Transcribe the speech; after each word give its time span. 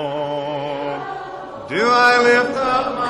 Do 0.00 0.06
I 0.06 0.08
lift 2.20 2.56
up 2.56 2.98
my 2.98 3.03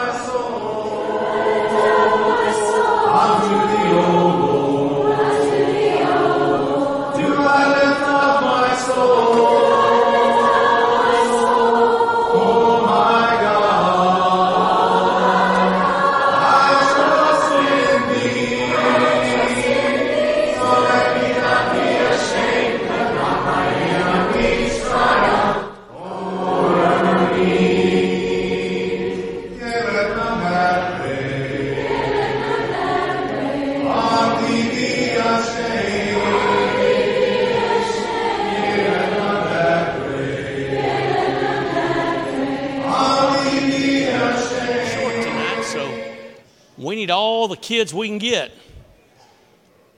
kids 47.74 47.92
we 47.92 48.06
can 48.06 48.18
get. 48.18 48.52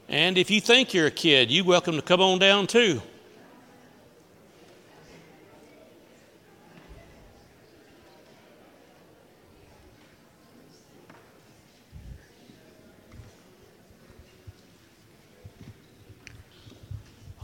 And 0.09 0.39
if 0.39 0.51
you 0.51 0.63
think 0.63 0.95
you're 0.95 1.09
a 1.09 1.11
kid, 1.11 1.51
you're 1.51 1.63
welcome 1.63 1.97
to 1.97 2.01
come 2.01 2.23
on 2.23 2.39
down 2.39 2.67
too. 2.67 3.03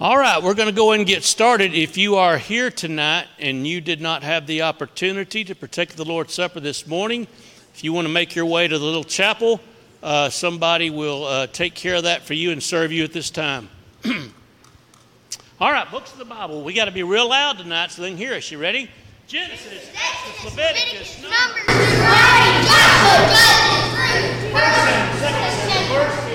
All 0.01 0.17
right, 0.17 0.42
we're 0.42 0.55
going 0.55 0.69
to 0.69 0.75
go 0.75 0.92
and 0.92 1.07
get 1.07 1.25
started. 1.25 1.75
If 1.75 1.98
you 1.98 2.17
are 2.17 2.39
here 2.39 2.70
tonight 2.70 3.27
and 3.39 3.67
you 3.67 3.83
did 3.83 4.01
not 4.01 4.23
have 4.23 4.47
the 4.47 4.62
opportunity 4.62 5.45
to 5.45 5.55
partake 5.55 5.91
of 5.91 5.97
the 5.97 6.07
Lord's 6.07 6.33
Supper 6.33 6.59
this 6.59 6.87
morning, 6.87 7.27
if 7.75 7.85
you 7.85 7.92
want 7.92 8.07
to 8.07 8.12
make 8.12 8.35
your 8.35 8.47
way 8.47 8.67
to 8.67 8.79
the 8.79 8.83
little 8.83 9.05
chapel, 9.05 9.61
uh, 10.03 10.28
somebody 10.31 10.91
will 10.91 11.25
uh, 11.25 11.47
take 11.47 11.75
care 11.75 11.95
of 11.97 12.05
that 12.05 12.22
for 12.22 12.34
you 12.34 12.50
and 12.50 12.62
serve 12.62 12.92
you 12.92 13.05
at 13.05 13.12
this 13.12 13.31
time. 13.31 13.69
All 15.61 15.70
right, 15.70 15.89
books 15.91 16.12
of 16.12 16.19
the 16.19 16.25
Bible. 16.25 16.62
We 16.62 16.72
got 16.72 16.86
to 16.86 16.91
be 16.91 17.03
real 17.05 17.28
loud 17.28 17.58
tonight 17.58 17.92
so 17.92 18.03
they 18.03 18.08
can 18.08 18.19
hear 18.19 18.34
us. 18.34 18.50
You 18.50 18.58
ready? 18.58 18.91
Genesis, 19.28 19.91
Exodus, 19.95 20.45
Leviticus, 20.45 21.23
Numbers, 21.23 21.67
Numbers, 21.69 22.67
Joshua, 22.67 23.30
Judges, 23.30 23.62
Ruth, 23.95 24.42
Second, 24.42 24.53
First, 24.53 24.75
Second, 25.20 25.48
First 25.55 25.70
Kings, 25.70 25.91
Second 26.00 26.32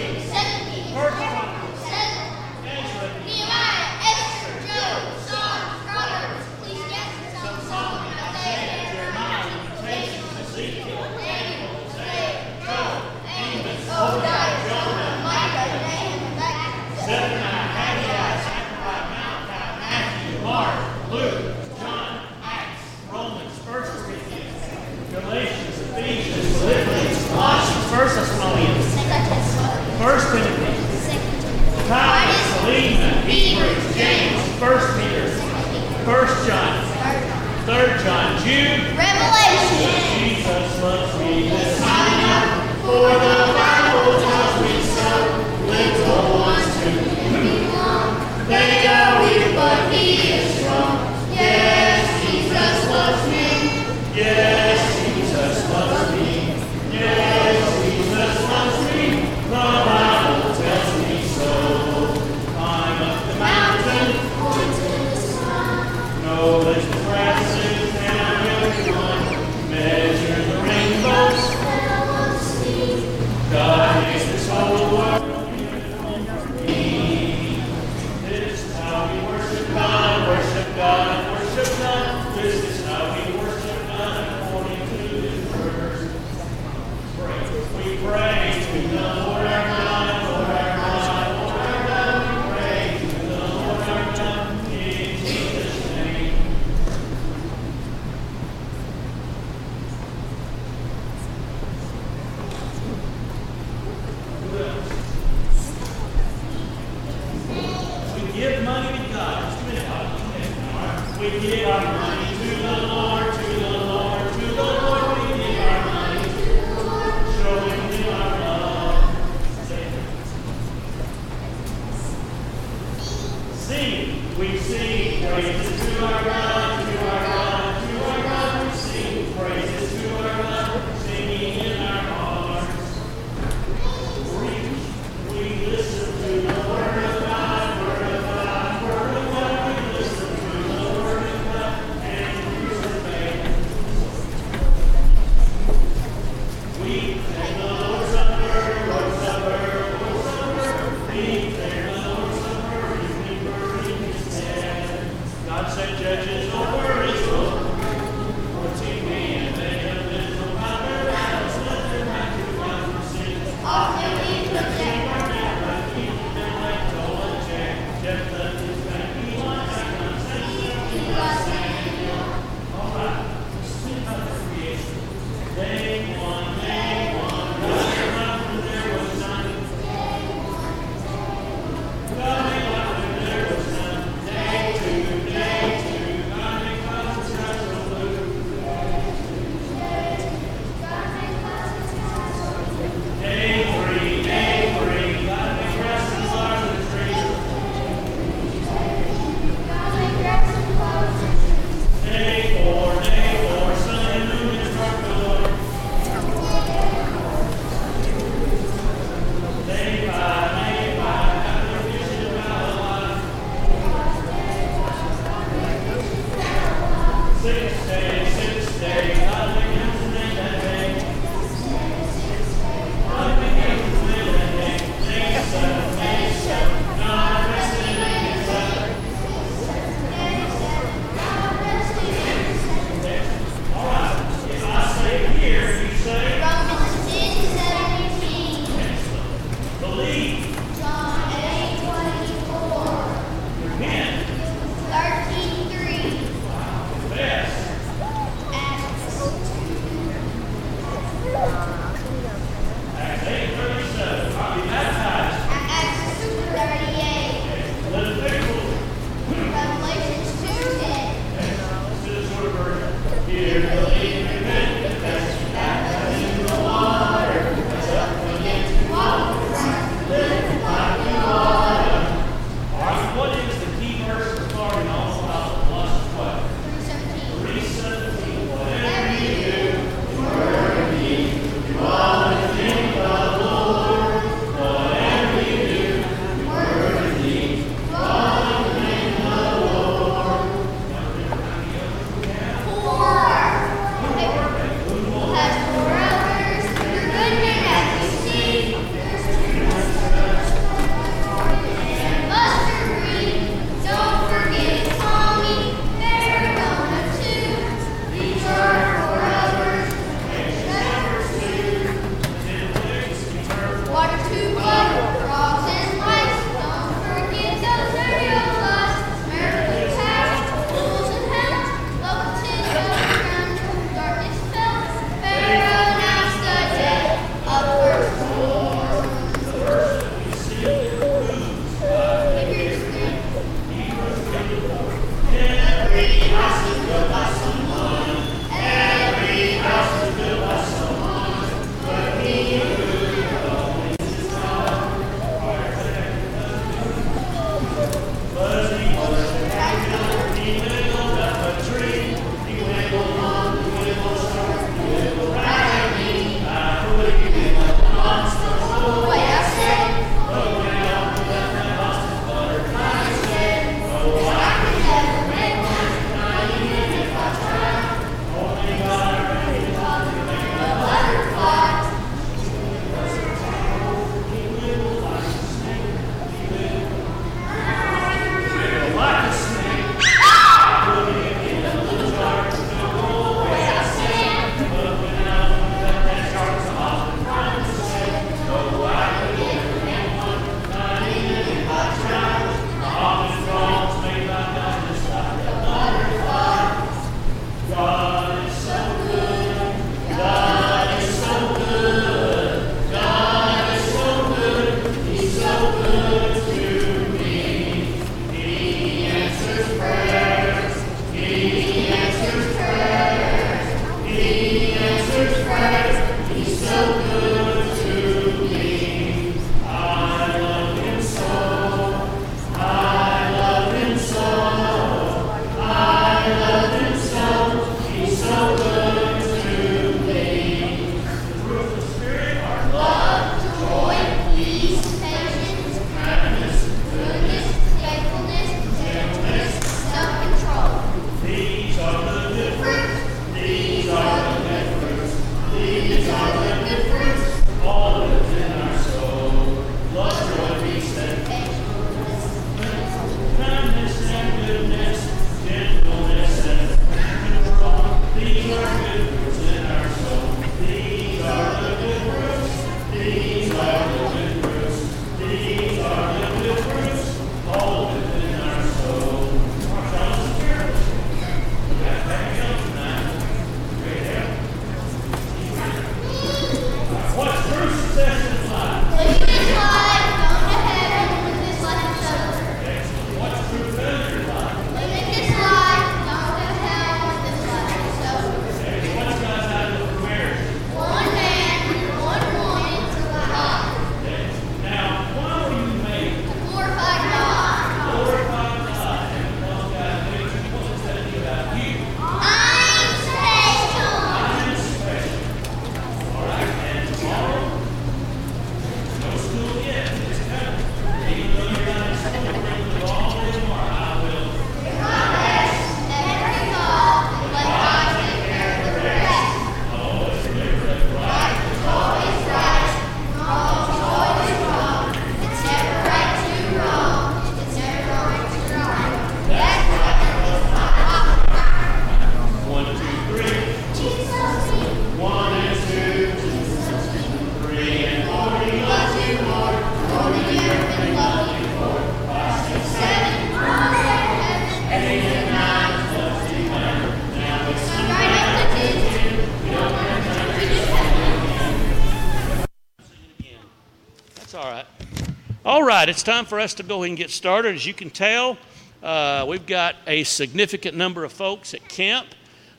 right, 555.87 555.91
it's 555.91 556.03
time 556.03 556.25
for 556.25 556.37
us 556.37 556.53
to 556.55 556.63
go 556.63 556.83
ahead 556.83 556.89
and 556.89 556.97
get 556.97 557.09
started. 557.09 557.55
As 557.55 557.65
you 557.65 557.73
can 557.73 557.89
tell, 557.89 558.37
uh, 558.83 559.25
we've 559.25 559.45
got 559.45 559.77
a 559.87 560.03
significant 560.03 560.75
number 560.75 561.05
of 561.05 561.13
folks 561.13 561.53
at 561.53 561.65
camp. 561.69 562.07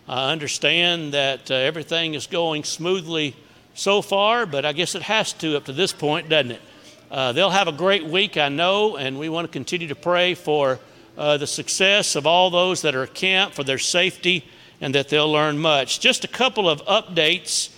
I 0.08 0.32
understand 0.32 1.12
that 1.12 1.50
uh, 1.50 1.54
everything 1.54 2.14
is 2.14 2.26
going 2.26 2.64
smoothly 2.64 3.36
so 3.74 4.00
far, 4.00 4.46
but 4.46 4.64
I 4.64 4.72
guess 4.72 4.94
it 4.94 5.02
has 5.02 5.34
to 5.34 5.58
up 5.58 5.66
to 5.66 5.74
this 5.74 5.92
point, 5.92 6.30
doesn't 6.30 6.52
it? 6.52 6.62
Uh, 7.10 7.32
they'll 7.32 7.50
have 7.50 7.68
a 7.68 7.72
great 7.72 8.06
week, 8.06 8.38
I 8.38 8.48
know, 8.48 8.96
and 8.96 9.18
we 9.18 9.28
want 9.28 9.46
to 9.46 9.52
continue 9.52 9.88
to 9.88 9.94
pray 9.94 10.32
for 10.32 10.80
uh, 11.18 11.36
the 11.36 11.46
success 11.46 12.16
of 12.16 12.26
all 12.26 12.48
those 12.48 12.80
that 12.80 12.94
are 12.94 13.02
at 13.02 13.12
camp, 13.12 13.52
for 13.52 13.62
their 13.62 13.78
safety, 13.78 14.46
and 14.80 14.94
that 14.94 15.10
they'll 15.10 15.30
learn 15.30 15.58
much. 15.58 16.00
Just 16.00 16.24
a 16.24 16.28
couple 16.28 16.66
of 16.66 16.82
updates. 16.86 17.68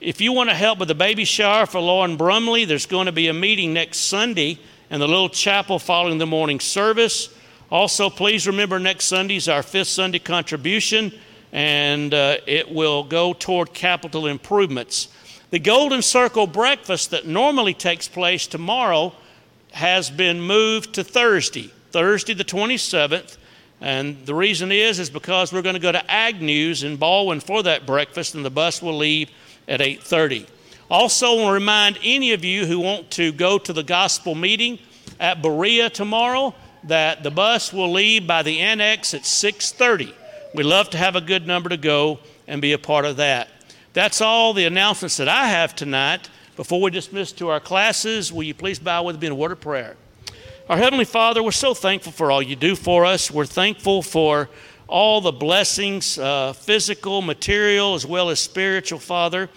If 0.00 0.22
you 0.22 0.32
want 0.32 0.48
to 0.48 0.56
help 0.56 0.78
with 0.78 0.88
the 0.88 0.94
baby 0.94 1.26
shower 1.26 1.66
for 1.66 1.78
Lauren 1.78 2.16
Brumley, 2.16 2.64
there's 2.64 2.86
going 2.86 3.04
to 3.04 3.12
be 3.12 3.28
a 3.28 3.34
meeting 3.34 3.74
next 3.74 3.98
Sunday 3.98 4.58
in 4.88 4.98
the 4.98 5.06
little 5.06 5.28
chapel 5.28 5.78
following 5.78 6.16
the 6.16 6.26
morning 6.26 6.58
service. 6.58 7.28
Also, 7.70 8.08
please 8.08 8.46
remember 8.46 8.78
next 8.78 9.04
Sunday 9.04 9.36
is 9.36 9.46
our 9.46 9.62
fifth 9.62 9.88
Sunday 9.88 10.18
contribution, 10.18 11.12
and 11.52 12.14
uh, 12.14 12.38
it 12.46 12.72
will 12.72 13.04
go 13.04 13.34
toward 13.34 13.74
capital 13.74 14.26
improvements. 14.26 15.08
The 15.50 15.58
Golden 15.58 16.00
Circle 16.00 16.46
breakfast 16.46 17.10
that 17.10 17.26
normally 17.26 17.74
takes 17.74 18.08
place 18.08 18.46
tomorrow 18.46 19.12
has 19.72 20.08
been 20.08 20.40
moved 20.40 20.94
to 20.94 21.04
Thursday, 21.04 21.74
Thursday 21.90 22.32
the 22.32 22.42
27th. 22.42 23.36
And 23.82 24.24
the 24.24 24.34
reason 24.34 24.72
is 24.72 24.98
is 24.98 25.10
because 25.10 25.52
we're 25.52 25.60
going 25.60 25.74
to 25.74 25.78
go 25.78 25.92
to 25.92 26.10
Agnew's 26.10 26.84
in 26.84 26.96
Baldwin 26.96 27.40
for 27.40 27.62
that 27.64 27.84
breakfast, 27.84 28.34
and 28.34 28.42
the 28.42 28.50
bus 28.50 28.80
will 28.80 28.96
leave 28.96 29.30
at 29.70 29.80
8:30. 29.80 30.46
Also, 30.90 31.36
want 31.36 31.48
to 31.48 31.52
remind 31.52 31.98
any 32.02 32.32
of 32.32 32.44
you 32.44 32.66
who 32.66 32.80
want 32.80 33.10
to 33.12 33.32
go 33.32 33.56
to 33.56 33.72
the 33.72 33.84
gospel 33.84 34.34
meeting 34.34 34.78
at 35.20 35.40
Berea 35.40 35.88
tomorrow 35.88 36.52
that 36.84 37.22
the 37.22 37.30
bus 37.30 37.72
will 37.72 37.92
leave 37.92 38.26
by 38.26 38.42
the 38.42 38.58
annex 38.58 39.14
at 39.14 39.24
6:30. 39.24 40.12
We'd 40.52 40.64
love 40.64 40.90
to 40.90 40.98
have 40.98 41.14
a 41.14 41.20
good 41.20 41.46
number 41.46 41.68
to 41.68 41.76
go 41.76 42.18
and 42.48 42.60
be 42.60 42.72
a 42.72 42.78
part 42.78 43.04
of 43.04 43.16
that. 43.18 43.48
That's 43.92 44.20
all 44.20 44.52
the 44.52 44.64
announcements 44.64 45.16
that 45.18 45.28
I 45.28 45.46
have 45.46 45.76
tonight. 45.76 46.28
Before 46.56 46.80
we 46.80 46.90
dismiss 46.90 47.32
to 47.32 47.48
our 47.48 47.60
classes, 47.60 48.32
will 48.32 48.42
you 48.42 48.54
please 48.54 48.78
bow 48.78 49.04
with 49.04 49.20
me 49.20 49.28
in 49.28 49.32
a 49.32 49.36
word 49.36 49.52
of 49.52 49.60
prayer? 49.60 49.96
Our 50.68 50.76
Heavenly 50.76 51.04
Father, 51.04 51.42
we're 51.42 51.52
so 51.52 51.74
thankful 51.74 52.12
for 52.12 52.30
all 52.30 52.42
you 52.42 52.56
do 52.56 52.76
for 52.76 53.04
us. 53.04 53.30
We're 53.30 53.46
thankful 53.46 54.02
for 54.02 54.48
all 54.90 55.20
the 55.20 55.32
blessings, 55.32 56.18
uh, 56.18 56.52
physical, 56.52 57.22
material, 57.22 57.94
as 57.94 58.04
well 58.04 58.28
as 58.28 58.40
spiritual, 58.40 58.98
Father. 58.98 59.48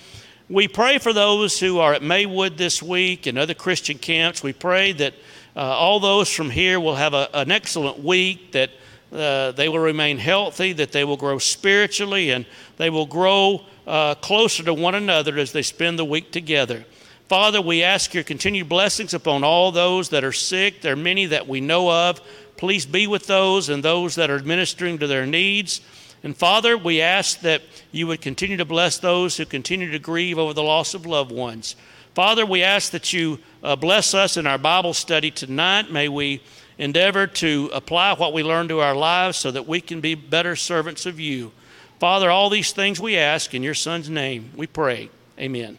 We 0.47 0.67
pray 0.67 0.99
for 0.99 1.11
those 1.11 1.59
who 1.59 1.79
are 1.79 1.93
at 1.93 2.03
Maywood 2.03 2.55
this 2.55 2.83
week 2.83 3.25
and 3.25 3.37
other 3.37 3.55
Christian 3.55 3.97
camps. 3.97 4.43
We 4.43 4.53
pray 4.53 4.91
that 4.93 5.15
uh, 5.55 5.59
all 5.59 5.99
those 5.99 6.31
from 6.31 6.51
here 6.51 6.79
will 6.79 6.95
have 6.95 7.15
a, 7.15 7.27
an 7.33 7.51
excellent 7.51 8.03
week, 8.03 8.51
that 8.51 8.69
uh, 9.11 9.51
they 9.53 9.69
will 9.69 9.79
remain 9.79 10.19
healthy, 10.19 10.71
that 10.73 10.91
they 10.91 11.03
will 11.03 11.17
grow 11.17 11.39
spiritually, 11.39 12.29
and 12.29 12.45
they 12.77 12.91
will 12.91 13.07
grow 13.07 13.63
uh, 13.87 14.15
closer 14.15 14.63
to 14.63 14.73
one 14.73 14.93
another 14.93 15.39
as 15.39 15.51
they 15.51 15.63
spend 15.63 15.97
the 15.97 16.05
week 16.05 16.31
together. 16.31 16.85
Father, 17.27 17.61
we 17.61 17.81
ask 17.81 18.13
your 18.13 18.23
continued 18.23 18.69
blessings 18.69 19.13
upon 19.13 19.43
all 19.43 19.71
those 19.71 20.09
that 20.09 20.23
are 20.23 20.33
sick. 20.33 20.81
There 20.81 20.93
are 20.93 20.97
many 20.97 21.25
that 21.27 21.47
we 21.47 21.61
know 21.61 21.89
of. 21.89 22.21
Please 22.63 22.85
be 22.85 23.07
with 23.07 23.27
those 23.27 23.67
and 23.67 23.83
those 23.83 24.15
that 24.15 24.29
are 24.29 24.37
administering 24.37 24.97
to 24.97 25.05
their 25.05 25.25
needs. 25.25 25.81
And 26.23 26.33
Father, 26.33 26.77
we 26.77 27.01
ask 27.01 27.41
that 27.41 27.61
you 27.91 28.07
would 28.07 28.21
continue 28.21 28.55
to 28.55 28.63
bless 28.63 28.99
those 28.99 29.35
who 29.35 29.45
continue 29.45 29.91
to 29.91 29.99
grieve 29.99 30.39
over 30.39 30.53
the 30.53 30.63
loss 30.63 30.93
of 30.93 31.05
loved 31.05 31.29
ones. 31.29 31.75
Father, 32.15 32.45
we 32.45 32.63
ask 32.63 32.93
that 32.93 33.11
you 33.11 33.39
uh, 33.63 33.75
bless 33.75 34.13
us 34.13 34.37
in 34.37 34.47
our 34.47 34.57
Bible 34.57 34.93
study 34.93 35.29
tonight. 35.29 35.91
May 35.91 36.07
we 36.07 36.41
endeavor 36.77 37.27
to 37.27 37.69
apply 37.73 38.13
what 38.13 38.31
we 38.31 38.43
learn 38.43 38.69
to 38.69 38.79
our 38.79 38.95
lives 38.95 39.37
so 39.37 39.51
that 39.51 39.67
we 39.67 39.81
can 39.81 39.99
be 39.99 40.15
better 40.15 40.55
servants 40.55 41.05
of 41.05 41.19
you. 41.19 41.51
Father, 41.99 42.31
all 42.31 42.49
these 42.49 42.71
things 42.71 42.97
we 42.97 43.17
ask 43.17 43.53
in 43.53 43.61
your 43.61 43.73
Son's 43.73 44.09
name, 44.09 44.53
we 44.55 44.67
pray. 44.67 45.09
Amen. 45.37 45.77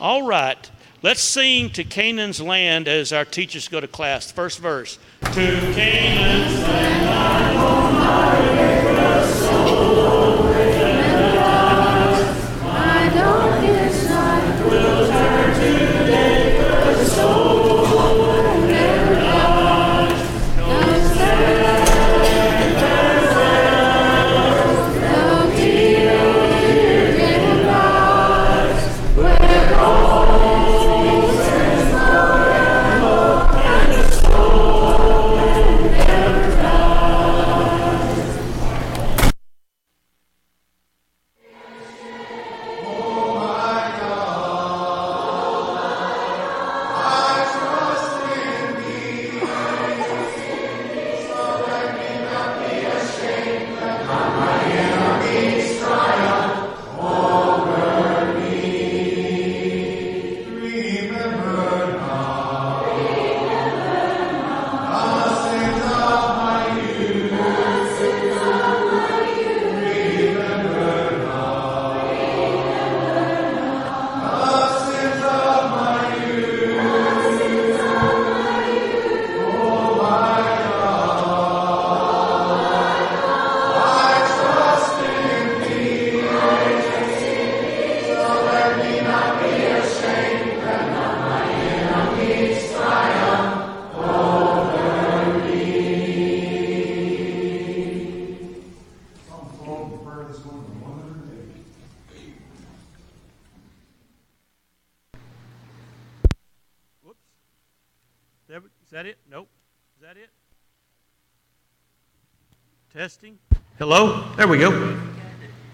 All 0.00 0.26
right, 0.26 0.68
let's 1.02 1.22
sing 1.22 1.70
to 1.70 1.84
Canaan's 1.84 2.40
land 2.40 2.88
as 2.88 3.12
our 3.12 3.24
teachers 3.24 3.68
go 3.68 3.80
to 3.80 3.88
class. 3.88 4.30
First 4.30 4.58
verse. 4.58 4.98
To 5.22 5.32
Canaan's 5.32 6.62
land, 6.62 8.79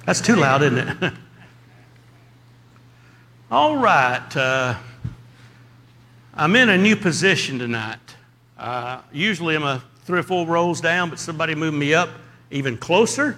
That's 0.07 0.21
too 0.21 0.37
loud, 0.37 0.63
isn't 0.63 0.79
it? 0.79 1.13
All 3.51 3.77
right. 3.77 4.37
Uh, 4.37 4.77
I'm 6.33 6.55
in 6.55 6.69
a 6.69 6.79
new 6.79 6.95
position 6.95 7.59
tonight. 7.59 7.99
Uh, 8.57 9.01
usually 9.13 9.57
I'm 9.57 9.65
a 9.65 9.83
three 10.05 10.21
or 10.21 10.23
four 10.23 10.47
rows 10.47 10.81
down, 10.81 11.11
but 11.11 11.19
somebody 11.19 11.57
moved 11.57 11.77
me 11.77 11.93
up 11.93 12.09
even 12.53 12.79
closer. 12.79 13.37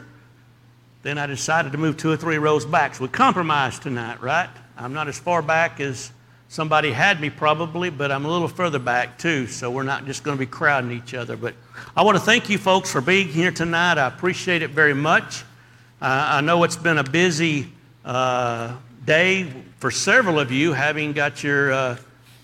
Then 1.03 1.17
I 1.17 1.27
decided 1.27 1.73
to 1.73 1.79
move 1.79 1.97
two 1.97 2.11
or 2.11 2.19
three 2.19 2.37
rows 2.37 2.67
back. 2.67 2.95
So 2.95 3.05
we 3.05 3.09
compromised 3.09 3.83
tonight, 3.83 4.21
right? 4.21 4.51
I'm 4.77 4.93
not 4.93 5.09
as 5.09 5.19
far 5.19 5.41
back 5.41 5.81
as 5.81 6.13
somebody 6.49 6.93
had 6.93 7.19
me 7.19 7.31
probably, 7.31 7.89
but 7.89 8.13
I'm 8.13 8.27
a 8.27 8.31
little 8.31 8.47
further 8.47 8.79
back 8.79 9.17
too, 9.17 9.47
so 9.47 9.71
we're 9.71 9.85
not 9.85 10.05
just 10.05 10.23
going 10.23 10.37
to 10.37 10.39
be 10.39 10.51
crowding 10.51 10.93
each 10.93 11.15
other. 11.15 11.35
But 11.35 11.55
I 11.97 12.03
want 12.03 12.19
to 12.19 12.23
thank 12.23 12.51
you 12.51 12.59
folks 12.59 12.93
for 12.93 13.01
being 13.01 13.29
here 13.29 13.53
tonight. 13.53 13.97
I 13.97 14.07
appreciate 14.07 14.61
it 14.61 14.71
very 14.71 14.95
much. 14.95 15.45
Uh, 16.01 16.27
I 16.35 16.41
know 16.41 16.63
it's 16.65 16.77
been 16.77 16.99
a 16.99 17.05
busy 17.05 17.73
uh, 18.05 18.77
day 19.05 19.53
for 19.79 19.91
several 19.91 20.39
of 20.39 20.53
you, 20.53 20.73
having 20.73 21.13
got 21.13 21.43
your 21.43 21.73
uh, 21.73 21.97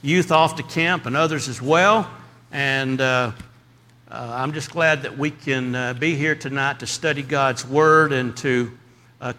youth 0.03 0.33
off 0.33 0.57
to 0.57 0.63
camp 0.63 1.07
and 1.07 1.17
others 1.17 1.49
as 1.49 1.63
well. 1.63 2.11
And 2.51 3.01
uh, 3.01 3.33
uh, 4.11 4.31
I'm 4.35 4.53
just 4.53 4.71
glad 4.71 5.03
that 5.03 5.17
we 5.17 5.31
can 5.31 5.75
uh, 5.75 5.95
be 5.95 6.17
here 6.17 6.35
tonight 6.35 6.81
to 6.81 6.87
study 6.87 7.23
God's 7.23 7.67
Word 7.67 8.13
and 8.13 8.37
to 8.39 8.73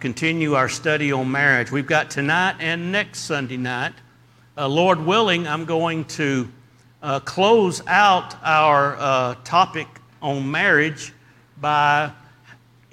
continue 0.00 0.54
our 0.54 0.68
study 0.68 1.12
on 1.12 1.30
marriage. 1.30 1.70
We've 1.70 1.86
got 1.86 2.10
tonight 2.10 2.56
and 2.58 2.90
next 2.90 3.20
Sunday 3.20 3.56
night 3.56 3.92
uh, 4.58 4.66
Lord 4.66 5.04
willing, 5.04 5.46
I'm 5.46 5.66
going 5.66 6.06
to 6.06 6.50
uh, 7.02 7.20
close 7.20 7.82
out 7.86 8.34
our 8.42 8.96
uh, 8.98 9.34
topic 9.44 9.86
on 10.22 10.50
marriage 10.50 11.12
by 11.60 12.10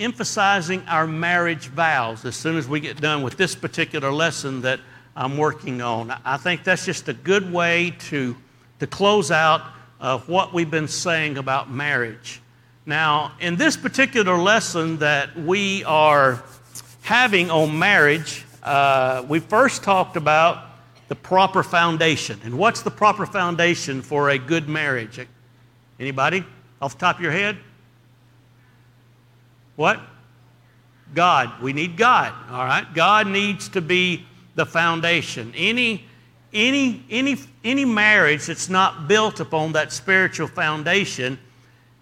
emphasizing 0.03 0.83
our 0.87 1.07
marriage 1.07 1.67
vows 1.67 2.25
as 2.25 2.35
soon 2.35 2.57
as 2.57 2.67
we 2.67 2.79
get 2.79 2.99
done 2.99 3.23
with 3.23 3.37
this 3.37 3.55
particular 3.55 4.11
lesson 4.11 4.61
that 4.61 4.79
I'm 5.15 5.37
working 5.37 5.81
on. 5.81 6.13
I 6.25 6.37
think 6.37 6.63
that's 6.63 6.85
just 6.85 7.07
a 7.07 7.13
good 7.13 7.51
way 7.51 7.95
to, 8.09 8.35
to 8.79 8.87
close 8.87 9.31
out 9.31 9.61
uh, 10.01 10.17
what 10.19 10.53
we've 10.53 10.69
been 10.69 10.87
saying 10.87 11.37
about 11.37 11.71
marriage. 11.71 12.41
Now, 12.85 13.31
in 13.39 13.55
this 13.55 13.77
particular 13.77 14.37
lesson 14.37 14.97
that 14.97 15.35
we 15.37 15.85
are 15.85 16.43
having 17.03 17.49
on 17.49 17.79
marriage, 17.79 18.43
uh, 18.61 19.25
we 19.27 19.39
first 19.39 19.83
talked 19.83 20.17
about 20.17 20.65
the 21.07 21.15
proper 21.15 21.63
foundation. 21.63 22.39
And 22.43 22.57
what's 22.57 22.81
the 22.81 22.91
proper 22.91 23.25
foundation 23.25 24.01
for 24.01 24.31
a 24.31 24.37
good 24.37 24.67
marriage? 24.67 25.25
Anybody 25.99 26.43
off 26.81 26.93
the 26.93 26.99
top 26.99 27.17
of 27.17 27.21
your 27.21 27.31
head? 27.31 27.57
What? 29.75 29.99
God. 31.13 31.61
We 31.61 31.73
need 31.73 31.97
God. 31.97 32.33
All 32.49 32.65
right. 32.65 32.85
God 32.93 33.27
needs 33.27 33.69
to 33.69 33.81
be 33.81 34.25
the 34.55 34.65
foundation. 34.65 35.53
Any 35.55 36.05
any 36.53 37.03
any 37.09 37.37
any 37.63 37.85
marriage 37.85 38.45
that's 38.45 38.69
not 38.69 39.07
built 39.07 39.39
upon 39.39 39.73
that 39.73 39.91
spiritual 39.91 40.47
foundation 40.47 41.39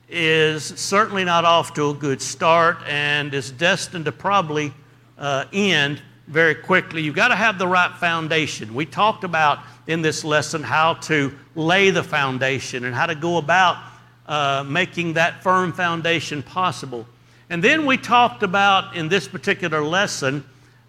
is 0.09 0.65
certainly 0.65 1.23
not 1.23 1.45
off 1.45 1.73
to 1.73 1.89
a 1.89 1.93
good 1.93 2.21
start 2.21 2.77
and 2.85 3.33
is 3.33 3.49
destined 3.49 4.05
to 4.05 4.11
probably 4.11 4.73
uh, 5.17 5.45
end 5.53 6.01
very 6.27 6.55
quickly. 6.55 7.01
You've 7.01 7.15
got 7.15 7.29
to 7.29 7.35
have 7.35 7.57
the 7.57 7.67
right 7.67 7.95
foundation. 7.95 8.73
We 8.73 8.85
talked 8.85 9.23
about 9.23 9.59
in 9.87 10.01
this 10.01 10.25
lesson 10.25 10.63
how 10.63 10.95
to 10.95 11.33
lay 11.55 11.91
the 11.91 12.03
foundation 12.03 12.83
and 12.83 12.93
how 12.93 13.05
to 13.05 13.15
go 13.15 13.37
about 13.37 13.77
uh, 14.27 14.65
making 14.67 15.13
that 15.13 15.41
firm 15.41 15.71
foundation 15.71 16.43
possible. 16.43 17.05
And 17.51 17.61
then 17.61 17.85
we 17.85 17.97
talked 17.97 18.43
about 18.43 18.95
in 18.95 19.09
this 19.09 19.27
particular 19.27 19.83
lesson 19.83 20.45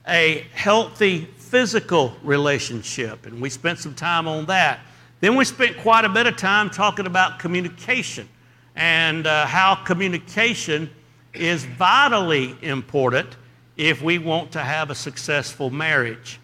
a 0.07 0.47
healthy 0.54 1.25
physical 1.37 2.14
relationship, 2.23 3.27
and 3.27 3.40
we 3.40 3.51
spent 3.51 3.81
some 3.81 3.94
time 3.94 4.29
on 4.29 4.46
that. 4.46 4.79
Then 5.18 5.35
we 5.35 5.44
spent 5.44 5.77
quite 5.79 6.05
a 6.05 6.09
bit 6.09 6.29
of 6.29 6.37
time 6.37 6.70
talking 6.70 7.07
about 7.07 7.40
communication 7.40 8.29
and 8.77 9.27
uh, 9.27 9.44
how 9.46 9.75
communication 9.75 10.88
is 11.35 11.64
vitally 11.64 12.55
important 12.62 13.37
if 13.77 14.01
we 14.01 14.18
want 14.18 14.53
to 14.53 14.61
have 14.61 14.88
a 14.88 14.94
successful 14.94 15.68
marriage. 15.68 16.38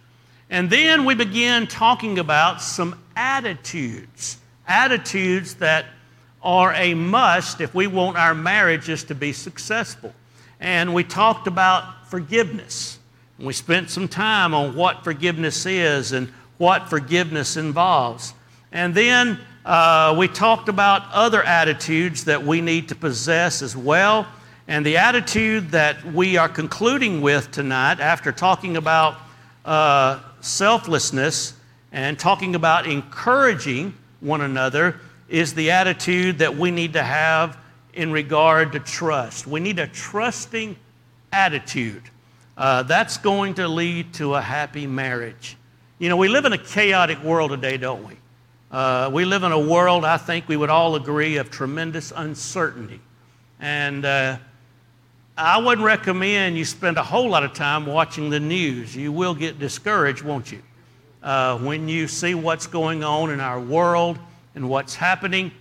And 0.50 0.68
then 0.68 1.04
we 1.04 1.14
began 1.14 1.68
talking 1.68 2.18
about 2.18 2.60
some 2.60 3.00
attitudes, 3.14 4.38
attitudes 4.66 5.54
that 5.54 5.86
are 6.48 6.72
a 6.72 6.94
must 6.94 7.60
if 7.60 7.74
we 7.74 7.86
want 7.86 8.16
our 8.16 8.34
marriages 8.34 9.04
to 9.04 9.14
be 9.14 9.34
successful. 9.34 10.14
And 10.60 10.94
we 10.94 11.04
talked 11.04 11.46
about 11.46 12.08
forgiveness. 12.08 12.98
We 13.38 13.52
spent 13.52 13.90
some 13.90 14.08
time 14.08 14.54
on 14.54 14.74
what 14.74 15.04
forgiveness 15.04 15.66
is 15.66 16.12
and 16.12 16.28
what 16.56 16.88
forgiveness 16.88 17.58
involves. 17.58 18.32
And 18.72 18.94
then 18.94 19.38
uh, 19.66 20.14
we 20.18 20.26
talked 20.26 20.70
about 20.70 21.02
other 21.12 21.42
attitudes 21.42 22.24
that 22.24 22.42
we 22.42 22.62
need 22.62 22.88
to 22.88 22.94
possess 22.94 23.60
as 23.60 23.76
well. 23.76 24.26
And 24.68 24.86
the 24.86 24.96
attitude 24.96 25.70
that 25.72 26.02
we 26.02 26.38
are 26.38 26.48
concluding 26.48 27.20
with 27.20 27.50
tonight, 27.50 28.00
after 28.00 28.32
talking 28.32 28.78
about 28.78 29.16
uh, 29.66 30.20
selflessness 30.40 31.52
and 31.92 32.18
talking 32.18 32.54
about 32.54 32.86
encouraging 32.86 33.92
one 34.20 34.40
another, 34.40 34.98
is 35.28 35.54
the 35.54 35.70
attitude 35.70 36.38
that 36.38 36.56
we 36.56 36.70
need 36.70 36.94
to 36.94 37.02
have 37.02 37.58
in 37.92 38.12
regard 38.12 38.72
to 38.72 38.80
trust. 38.80 39.46
We 39.46 39.60
need 39.60 39.78
a 39.78 39.86
trusting 39.86 40.76
attitude. 41.32 42.02
Uh, 42.56 42.82
that's 42.82 43.18
going 43.18 43.54
to 43.54 43.68
lead 43.68 44.14
to 44.14 44.34
a 44.34 44.40
happy 44.40 44.86
marriage. 44.86 45.56
You 45.98 46.08
know, 46.08 46.16
we 46.16 46.28
live 46.28 46.44
in 46.44 46.52
a 46.52 46.58
chaotic 46.58 47.22
world 47.22 47.50
today, 47.50 47.76
don't 47.76 48.06
we? 48.06 48.14
Uh, 48.70 49.10
we 49.12 49.24
live 49.24 49.42
in 49.42 49.52
a 49.52 49.58
world, 49.58 50.04
I 50.04 50.16
think 50.16 50.48
we 50.48 50.56
would 50.56 50.70
all 50.70 50.94
agree, 50.94 51.36
of 51.38 51.50
tremendous 51.50 52.12
uncertainty. 52.14 53.00
And 53.60 54.04
uh, 54.04 54.38
I 55.36 55.58
wouldn't 55.58 55.84
recommend 55.84 56.58
you 56.58 56.64
spend 56.64 56.98
a 56.98 57.02
whole 57.02 57.30
lot 57.30 57.44
of 57.44 57.54
time 57.54 57.86
watching 57.86 58.30
the 58.30 58.40
news. 58.40 58.94
You 58.94 59.12
will 59.12 59.34
get 59.34 59.58
discouraged, 59.58 60.22
won't 60.22 60.52
you? 60.52 60.62
Uh, 61.22 61.58
when 61.58 61.88
you 61.88 62.06
see 62.06 62.34
what's 62.34 62.66
going 62.66 63.02
on 63.02 63.30
in 63.30 63.40
our 63.40 63.58
world 63.60 64.18
and 64.58 64.68
what's 64.68 64.96
happening. 64.96 65.52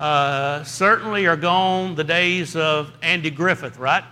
Uh, 0.00 0.64
certainly 0.64 1.26
are 1.26 1.36
gone 1.36 1.94
the 1.96 2.04
days 2.04 2.56
of 2.56 2.90
Andy 3.02 3.30
Griffith, 3.30 3.78
right? 3.78 4.04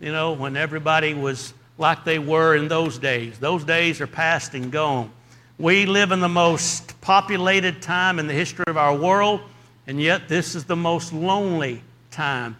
You 0.00 0.10
know, 0.10 0.32
when 0.32 0.56
everybody 0.56 1.14
was 1.14 1.54
like 1.78 2.04
they 2.04 2.18
were 2.18 2.56
in 2.56 2.66
those 2.66 2.98
days. 2.98 3.38
Those 3.38 3.62
days 3.62 4.00
are 4.00 4.08
past 4.08 4.54
and 4.54 4.72
gone. 4.72 5.12
We 5.58 5.86
live 5.86 6.10
in 6.10 6.18
the 6.18 6.28
most 6.28 7.00
populated 7.00 7.80
time 7.80 8.18
in 8.18 8.26
the 8.26 8.32
history 8.32 8.64
of 8.66 8.76
our 8.76 8.96
world, 8.96 9.42
and 9.86 10.00
yet 10.00 10.28
this 10.28 10.56
is 10.56 10.64
the 10.64 10.76
most 10.76 11.12
lonely 11.12 11.82
time 12.10 12.56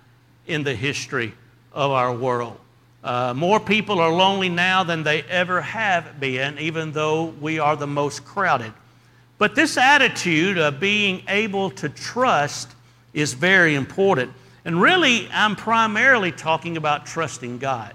in 0.47 0.63
the 0.63 0.75
history 0.75 1.35
of 1.73 1.91
our 1.91 2.15
world. 2.15 2.57
Uh, 3.03 3.35
more 3.35 3.59
people 3.59 3.99
are 3.99 4.13
lonely 4.13 4.49
now 4.49 4.85
than 4.85 5.03
they 5.03 5.23
ever 5.25 5.63
have 5.63 6.21
been, 6.21 6.61
even 6.61 6.93
though 6.93 7.25
we 7.25 7.59
are 7.59 7.75
the 7.75 7.89
most 7.89 8.25
crowded. 8.25 8.73
But 9.39 9.55
this 9.55 9.77
attitude 9.77 10.59
of 10.59 10.81
being 10.81 11.23
able 11.29 11.71
to 11.71 11.89
trust 11.89 12.75
is 13.15 13.35
very 13.35 13.77
important. 13.77 14.33
And 14.65 14.83
really, 14.83 15.29
I'm 15.33 15.57
primarily 15.57 16.33
talking 16.33 16.77
about 16.77 17.07
trusting 17.07 17.59
God. 17.59 17.95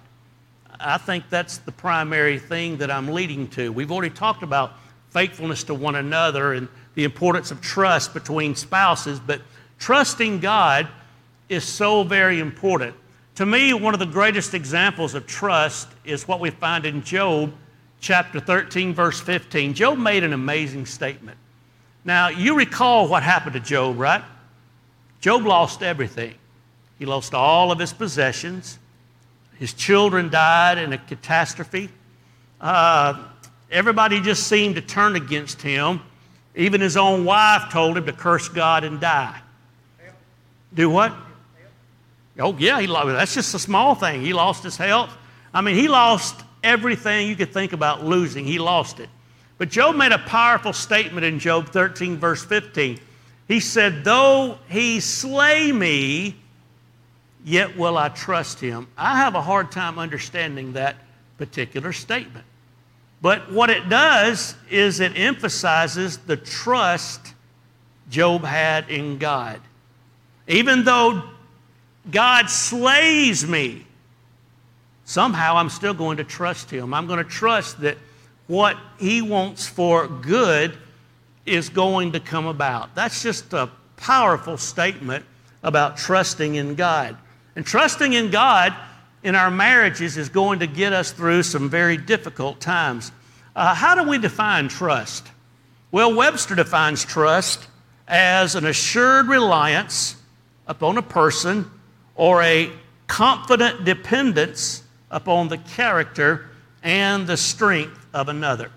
I 0.80 0.98
think 0.98 1.30
that's 1.30 1.60
the 1.60 1.72
primary 1.72 2.40
thing 2.40 2.78
that 2.78 2.90
I'm 2.90 3.10
leading 3.10 3.48
to. 3.50 3.72
We've 3.72 3.92
already 3.92 4.14
talked 4.14 4.44
about 4.44 4.74
faithfulness 5.12 5.64
to 5.66 5.74
one 5.74 5.96
another 5.96 6.54
and 6.54 6.68
the 6.96 7.04
importance 7.04 7.52
of 7.52 7.62
trust 7.62 8.14
between 8.14 8.56
spouses, 8.56 9.20
but 9.20 9.42
trusting 9.80 10.40
God 10.40 10.88
is 11.50 11.64
so 11.64 12.04
very 12.04 12.40
important. 12.40 12.96
To 13.36 13.46
me, 13.46 13.74
one 13.74 13.94
of 13.94 14.00
the 14.00 14.06
greatest 14.06 14.54
examples 14.54 15.14
of 15.14 15.26
trust 15.26 15.88
is 16.06 16.28
what 16.28 16.40
we 16.40 16.50
find 16.50 16.86
in 16.86 17.04
Job 17.04 17.54
chapter 18.04 18.40
13, 18.42 18.94
verse 18.94 19.20
15, 19.22 19.74
Job 19.74 19.98
made 19.98 20.24
an 20.24 20.34
amazing 20.34 20.86
statement. 20.86 21.38
Now, 22.04 22.28
you 22.28 22.56
recall 22.56 23.08
what 23.08 23.24
happened 23.24 23.54
to 23.54 23.62
Job, 23.62 23.98
right? 23.98 24.22
Job 25.22 25.46
lost 25.46 25.82
everything. 25.82 26.36
He 27.00 27.06
lost 27.06 27.34
all 27.34 27.72
of 27.72 27.80
his 27.80 27.94
possessions. 27.94 28.78
His 29.58 29.74
children 29.74 30.30
died 30.30 30.78
in 30.78 30.92
a 30.92 30.98
catastrophe. 30.98 31.90
Uh, 32.60 33.24
everybody 33.72 34.20
just 34.20 34.48
seemed 34.48 34.76
to 34.76 34.82
turn 34.82 35.16
against 35.16 35.62
him. 35.62 36.02
Even 36.56 36.82
his 36.82 36.98
own 36.98 37.24
wife 37.24 37.72
told 37.72 37.98
him 37.98 38.06
to 38.06 38.14
curse 38.14 38.50
God 38.50 38.84
and 38.84 39.00
die. 39.00 39.40
Do 40.74 40.90
what? 40.90 41.14
Oh, 42.38 42.54
yeah, 42.58 42.82
he 42.82 42.88
lost, 42.88 43.08
that's 43.08 43.34
just 43.34 43.54
a 43.54 43.60
small 43.60 43.96
thing. 43.96 44.22
He 44.22 44.34
lost 44.34 44.64
his 44.64 44.76
health. 44.76 45.16
I 45.54 45.62
mean, 45.62 45.76
he 45.76 45.88
lost 45.88 46.44
everything 46.64 47.28
you 47.28 47.36
could 47.36 47.54
think 47.54 47.74
about 47.74 48.04
losing, 48.04 48.46
he 48.46 48.60
lost 48.60 49.00
it. 49.00 49.10
But 49.58 49.70
Job 49.70 49.96
made 49.96 50.12
a 50.12 50.18
powerful 50.18 50.74
statement 50.74 51.26
in 51.26 51.40
Job 51.40 51.70
13, 51.70 52.18
verse 52.18 52.44
15. 52.44 53.00
He 53.48 53.60
said, 53.60 54.04
Though 54.04 54.58
he 54.70 55.00
slay 55.00 55.72
me, 55.72 56.36
yet 57.44 57.78
will 57.78 57.98
I 57.98 58.10
trust 58.10 58.60
him. 58.60 58.88
I 58.98 59.18
have 59.18 59.36
a 59.36 59.42
hard 59.42 59.72
time 59.72 60.00
understanding 60.00 60.74
that 60.74 60.96
particular 61.38 61.94
statement. 61.94 62.46
But 63.22 63.52
what 63.52 63.70
it 63.70 63.90
does 63.90 64.56
is 64.70 65.00
it 65.00 65.18
emphasizes 65.18 66.18
the 66.18 66.38
trust 66.38 67.34
Job 68.10 68.44
had 68.44 68.90
in 68.90 69.18
God. 69.18 69.62
Even 70.48 70.84
though 70.84 71.24
God 72.12 72.50
slays 72.50 73.48
me, 73.48 73.86
somehow 75.06 75.58
I'm 75.58 75.70
still 75.70 75.94
going 75.94 76.18
to 76.18 76.24
trust 76.24 76.70
him. 76.70 76.94
I'm 76.94 77.08
going 77.08 77.24
to 77.24 77.30
trust 77.30 77.82
that 77.82 77.98
what 78.48 78.78
he 79.00 79.22
wants 79.22 79.68
for 79.68 80.08
good 80.08 80.78
is 81.46 81.70
going 81.70 82.14
to 82.14 82.20
come 82.20 82.46
about. 82.46 82.96
That's 82.96 83.22
just 83.22 83.54
a 83.54 83.70
powerful 83.98 84.58
statement 84.58 85.26
about 85.62 85.98
trusting 85.98 86.56
in 86.56 86.76
God. 86.76 87.18
And 87.56 87.66
trusting 87.66 88.14
in 88.14 88.32
God 88.32 88.76
in 89.24 89.36
our 89.36 89.52
marriages 89.52 90.18
is 90.18 90.30
going 90.30 90.60
to 90.60 90.68
get 90.68 90.94
us 90.94 91.12
through 91.12 91.44
some 91.44 91.70
very 91.70 91.98
difficult 91.98 92.60
times. 92.60 93.12
Uh, 93.56 93.74
how 93.74 93.96
do 93.96 94.10
we 94.10 94.18
define 94.18 94.68
trust? 94.68 95.28
Well, 95.92 96.14
Webster 96.16 96.56
defines 96.56 97.06
trust 97.06 97.68
as 98.08 98.56
an 98.56 98.66
assured 98.66 99.28
reliance 99.28 100.16
upon 100.68 100.98
a 100.98 101.02
person 101.02 101.70
or 102.16 102.42
a 102.42 102.72
confident 103.08 103.86
dependence 103.86 104.84
upon 105.14 105.48
the 105.48 105.60
character 105.60 106.50
and 106.82 107.26
the 107.26 107.38
strength 107.38 108.06
of 108.14 108.28
another. 108.28 108.70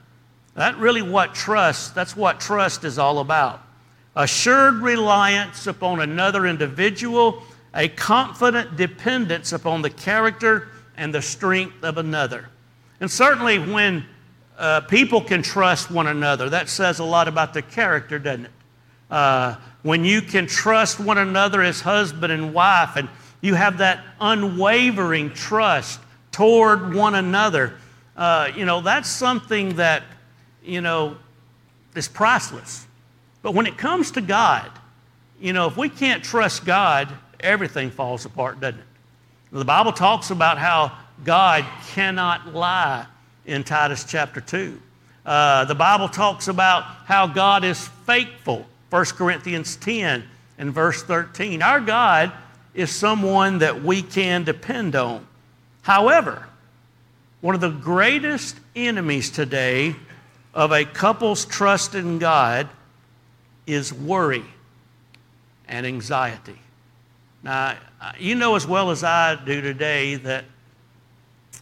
That 0.54 0.76
really 0.76 1.02
what 1.02 1.34
trust, 1.34 1.94
that's 1.94 2.16
what 2.16 2.38
trust 2.38 2.84
is 2.84 2.98
all 2.98 3.18
about. 3.18 3.62
assured 4.14 4.76
reliance 4.76 5.66
upon 5.66 6.00
another 6.00 6.46
individual, 6.46 7.42
a 7.74 7.88
confident 7.88 8.76
dependence 8.76 9.52
upon 9.52 9.82
the 9.82 9.90
character 9.90 10.68
and 10.96 11.12
the 11.12 11.20
strength 11.20 11.82
of 11.82 11.98
another. 11.98 12.48
And 13.00 13.10
certainly, 13.10 13.58
when 13.58 14.06
uh, 14.56 14.80
people 14.82 15.20
can 15.20 15.42
trust 15.42 15.90
one 15.90 16.06
another, 16.06 16.48
that 16.48 16.70
says 16.70 16.98
a 16.98 17.04
lot 17.04 17.28
about 17.28 17.52
the 17.52 17.60
character, 17.60 18.18
doesn't 18.18 18.46
it? 18.46 18.50
Uh, 19.10 19.56
when 19.82 20.04
you 20.04 20.22
can 20.22 20.46
trust 20.46 20.98
one 20.98 21.18
another 21.18 21.62
as 21.62 21.82
husband 21.82 22.32
and 22.32 22.54
wife, 22.54 22.96
and 22.96 23.08
you 23.42 23.54
have 23.54 23.78
that 23.78 24.02
unwavering 24.20 25.30
trust 25.30 26.00
toward 26.36 26.92
one 26.92 27.14
another, 27.14 27.72
uh, 28.14 28.50
you 28.54 28.66
know, 28.66 28.82
that's 28.82 29.08
something 29.08 29.74
that, 29.76 30.02
you 30.62 30.82
know, 30.82 31.16
is 31.94 32.08
priceless. 32.08 32.86
But 33.40 33.54
when 33.54 33.64
it 33.64 33.78
comes 33.78 34.10
to 34.10 34.20
God, 34.20 34.70
you 35.40 35.54
know, 35.54 35.66
if 35.66 35.78
we 35.78 35.88
can't 35.88 36.22
trust 36.22 36.66
God, 36.66 37.08
everything 37.40 37.90
falls 37.90 38.26
apart, 38.26 38.60
doesn't 38.60 38.78
it? 38.78 38.86
The 39.50 39.64
Bible 39.64 39.92
talks 39.92 40.28
about 40.28 40.58
how 40.58 40.92
God 41.24 41.64
cannot 41.88 42.52
lie 42.52 43.06
in 43.46 43.64
Titus 43.64 44.04
chapter 44.04 44.42
2. 44.42 44.78
Uh, 45.24 45.64
the 45.64 45.74
Bible 45.74 46.10
talks 46.10 46.48
about 46.48 46.82
how 47.06 47.26
God 47.26 47.64
is 47.64 47.88
faithful, 48.04 48.66
1 48.90 49.04
Corinthians 49.06 49.76
10 49.76 50.22
and 50.58 50.70
verse 50.70 51.02
13. 51.02 51.62
Our 51.62 51.80
God 51.80 52.30
is 52.74 52.94
someone 52.94 53.56
that 53.60 53.82
we 53.82 54.02
can 54.02 54.44
depend 54.44 54.94
on. 54.94 55.26
However, 55.86 56.44
one 57.42 57.54
of 57.54 57.60
the 57.60 57.70
greatest 57.70 58.58
enemies 58.74 59.30
today 59.30 59.94
of 60.52 60.72
a 60.72 60.84
couple's 60.84 61.44
trust 61.44 61.94
in 61.94 62.18
God 62.18 62.68
is 63.68 63.92
worry 63.92 64.44
and 65.68 65.86
anxiety. 65.86 66.58
Now, 67.44 67.76
you 68.18 68.34
know 68.34 68.56
as 68.56 68.66
well 68.66 68.90
as 68.90 69.04
I 69.04 69.36
do 69.36 69.60
today 69.60 70.16
that 70.16 70.46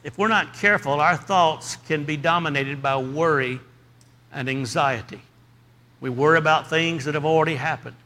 if 0.02 0.16
we're 0.16 0.28
not 0.28 0.54
careful, 0.54 0.94
our 1.00 1.18
thoughts 1.18 1.76
can 1.76 2.04
be 2.04 2.16
dominated 2.16 2.80
by 2.80 2.96
worry 2.96 3.60
and 4.32 4.48
anxiety. 4.48 5.20
We 6.00 6.08
worry 6.08 6.38
about 6.38 6.70
things 6.70 7.04
that 7.04 7.12
have 7.12 7.26
already 7.26 7.56
happened. 7.56 7.96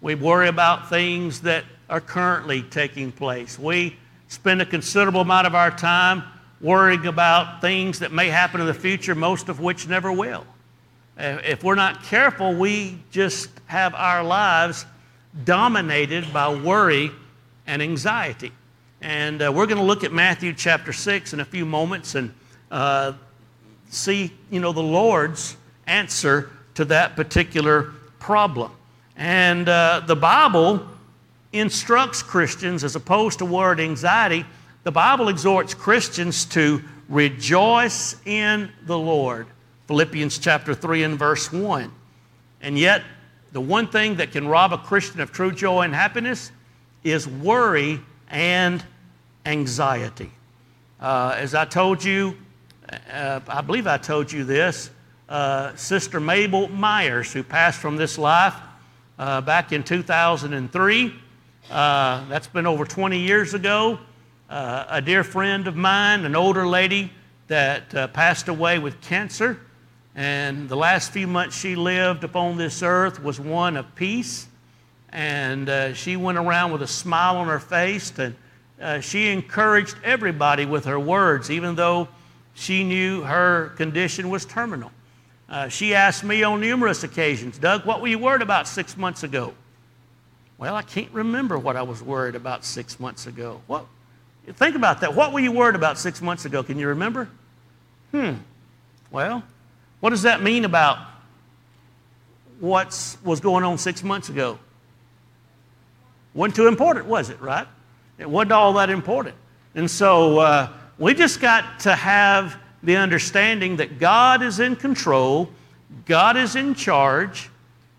We 0.00 0.14
worry 0.14 0.46
about 0.46 0.88
things 0.88 1.40
that 1.40 1.64
are 1.90 2.00
currently 2.00 2.62
taking 2.62 3.10
place. 3.10 3.58
We 3.58 3.96
spend 4.28 4.62
a 4.62 4.66
considerable 4.66 5.22
amount 5.22 5.46
of 5.46 5.54
our 5.54 5.70
time 5.70 6.22
worrying 6.60 7.06
about 7.06 7.60
things 7.60 7.98
that 8.00 8.12
may 8.12 8.28
happen 8.28 8.60
in 8.60 8.66
the 8.66 8.74
future, 8.74 9.14
most 9.14 9.48
of 9.48 9.60
which 9.60 9.88
never 9.88 10.12
will. 10.12 10.46
If 11.16 11.64
we're 11.64 11.74
not 11.74 12.04
careful, 12.04 12.54
we 12.54 12.98
just 13.10 13.50
have 13.66 13.94
our 13.94 14.22
lives 14.22 14.86
dominated 15.44 16.32
by 16.32 16.54
worry 16.54 17.10
and 17.66 17.82
anxiety. 17.82 18.52
And 19.00 19.42
uh, 19.42 19.52
we're 19.54 19.66
going 19.66 19.78
to 19.78 19.84
look 19.84 20.04
at 20.04 20.12
Matthew 20.12 20.52
chapter 20.52 20.92
6 20.92 21.32
in 21.32 21.40
a 21.40 21.44
few 21.44 21.64
moments 21.64 22.14
and 22.14 22.32
uh, 22.70 23.12
see, 23.90 24.32
you 24.50 24.60
know, 24.60 24.72
the 24.72 24.82
Lord's 24.82 25.56
answer 25.86 26.50
to 26.74 26.84
that 26.86 27.16
particular 27.16 27.92
problem. 28.18 28.72
And 29.16 29.68
uh, 29.68 30.02
the 30.06 30.16
Bible 30.16 30.86
instructs 31.52 32.22
Christians, 32.22 32.84
as 32.84 32.96
opposed 32.96 33.38
to 33.38 33.44
word 33.44 33.80
anxiety, 33.80 34.44
the 34.84 34.92
Bible 34.92 35.28
exhorts 35.28 35.74
Christians 35.74 36.44
to 36.46 36.82
rejoice 37.08 38.16
in 38.26 38.70
the 38.86 38.98
Lord. 38.98 39.46
Philippians 39.86 40.38
chapter 40.38 40.74
3 40.74 41.04
and 41.04 41.18
verse 41.18 41.52
1. 41.52 41.90
And 42.60 42.78
yet, 42.78 43.02
the 43.52 43.60
one 43.60 43.88
thing 43.88 44.16
that 44.16 44.32
can 44.32 44.46
rob 44.46 44.72
a 44.72 44.78
Christian 44.78 45.20
of 45.20 45.32
true 45.32 45.52
joy 45.52 45.82
and 45.82 45.94
happiness 45.94 46.52
is 47.02 47.26
worry 47.26 48.00
and 48.28 48.84
anxiety. 49.46 50.30
Uh, 51.00 51.34
as 51.36 51.54
I 51.54 51.64
told 51.64 52.04
you, 52.04 52.36
uh, 53.10 53.40
I 53.48 53.60
believe 53.62 53.86
I 53.86 53.96
told 53.96 54.30
you 54.30 54.44
this, 54.44 54.90
uh, 55.28 55.74
Sister 55.76 56.20
Mabel 56.20 56.68
Myers, 56.68 57.32
who 57.32 57.42
passed 57.42 57.80
from 57.80 57.96
this 57.96 58.18
life 58.18 58.54
uh, 59.18 59.40
back 59.40 59.72
in 59.72 59.82
2003, 59.82 61.14
uh, 61.70 62.24
that's 62.28 62.48
been 62.48 62.66
over 62.66 62.84
20 62.84 63.18
years 63.18 63.54
ago. 63.54 63.98
Uh, 64.48 64.86
a 64.88 65.02
dear 65.02 65.22
friend 65.22 65.66
of 65.66 65.76
mine, 65.76 66.24
an 66.24 66.34
older 66.34 66.66
lady 66.66 67.12
that 67.48 67.90
passed 68.12 68.48
away 68.48 68.78
with 68.78 69.00
cancer. 69.00 69.60
And 70.14 70.68
the 70.68 70.76
last 70.76 71.12
few 71.12 71.26
months 71.26 71.58
she 71.58 71.76
lived 71.76 72.24
upon 72.24 72.56
this 72.56 72.82
earth 72.82 73.22
was 73.22 73.38
one 73.38 73.76
of 73.76 73.94
peace 73.94 74.48
and 75.10 75.68
uh, 75.68 75.94
she 75.94 76.16
went 76.16 76.38
around 76.38 76.72
with 76.72 76.82
a 76.82 76.86
smile 76.86 77.36
on 77.36 77.46
her 77.46 77.60
face 77.60 78.12
and 78.18 78.34
uh, 78.80 79.00
she 79.00 79.28
encouraged 79.28 79.96
everybody 80.04 80.64
with 80.64 80.84
her 80.84 81.00
words, 81.00 81.50
even 81.50 81.74
though 81.74 82.08
she 82.54 82.84
knew 82.84 83.22
her 83.22 83.70
condition 83.76 84.30
was 84.30 84.44
terminal. 84.44 84.92
Uh, 85.48 85.68
she 85.68 85.94
asked 85.94 86.24
me 86.24 86.42
on 86.42 86.60
numerous 86.60 87.02
occasions, 87.02 87.58
Doug, 87.58 87.86
what 87.86 88.00
were 88.00 88.08
you 88.08 88.18
worried 88.18 88.42
about 88.42 88.68
six 88.68 88.96
months 88.96 89.22
ago? 89.22 89.54
Well, 90.58 90.74
I 90.74 90.82
can't 90.82 91.10
remember 91.12 91.56
what 91.56 91.76
I 91.76 91.82
was 91.82 92.02
worried 92.02 92.34
about 92.34 92.64
six 92.64 92.98
months 92.98 93.26
ago. 93.26 93.60
What? 93.68 93.86
Think 94.54 94.74
about 94.74 95.00
that. 95.02 95.14
What 95.14 95.32
were 95.32 95.40
you 95.40 95.52
worried 95.52 95.76
about 95.76 95.98
six 95.98 96.20
months 96.20 96.44
ago? 96.44 96.62
Can 96.64 96.78
you 96.78 96.88
remember? 96.88 97.28
Hmm. 98.10 98.34
Well, 99.10 99.44
what 100.00 100.10
does 100.10 100.22
that 100.22 100.42
mean 100.42 100.64
about 100.64 100.98
what 102.58 103.16
was 103.24 103.40
going 103.40 103.62
on 103.62 103.78
six 103.78 104.02
months 104.02 104.30
ago? 104.30 104.58
Wasn't 106.34 106.56
too 106.56 106.66
important, 106.66 107.06
was 107.06 107.30
it, 107.30 107.40
right? 107.40 107.66
It 108.18 108.28
wasn't 108.28 108.52
all 108.52 108.72
that 108.74 108.90
important. 108.90 109.36
And 109.74 109.88
so 109.88 110.38
uh, 110.38 110.72
we 110.98 111.14
just 111.14 111.40
got 111.40 111.80
to 111.80 111.94
have 111.94 112.56
the 112.82 112.96
understanding 112.96 113.76
that 113.76 113.98
God 113.98 114.42
is 114.42 114.60
in 114.60 114.76
control, 114.76 115.50
God 116.04 116.36
is 116.36 116.56
in 116.56 116.74
charge, 116.74 117.50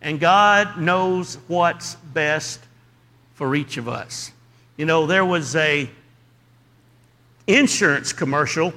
and 0.01 0.19
God 0.19 0.79
knows 0.79 1.37
what's 1.47 1.97
best 2.13 2.59
for 3.33 3.55
each 3.55 3.77
of 3.77 3.87
us. 3.87 4.31
You 4.77 4.85
know, 4.85 5.05
there 5.05 5.25
was 5.25 5.55
a 5.55 5.89
insurance 7.47 8.13
commercial 8.13 8.73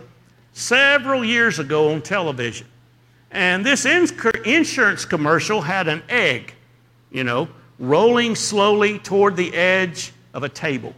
several 0.53 1.25
years 1.25 1.59
ago 1.59 1.92
on 1.92 2.03
television. 2.03 2.66
And 3.31 3.64
this 3.64 3.87
insurance 3.87 5.05
commercial 5.05 5.62
had 5.62 5.88
an 5.88 6.03
egg, 6.09 6.55
you 7.11 7.25
know, 7.25 7.49
rolling 7.79 8.35
slowly 8.35 8.99
toward 8.99 9.37
the 9.37 9.55
edge 9.55 10.12
of 10.35 10.42
a 10.42 10.49
table. 10.49 10.95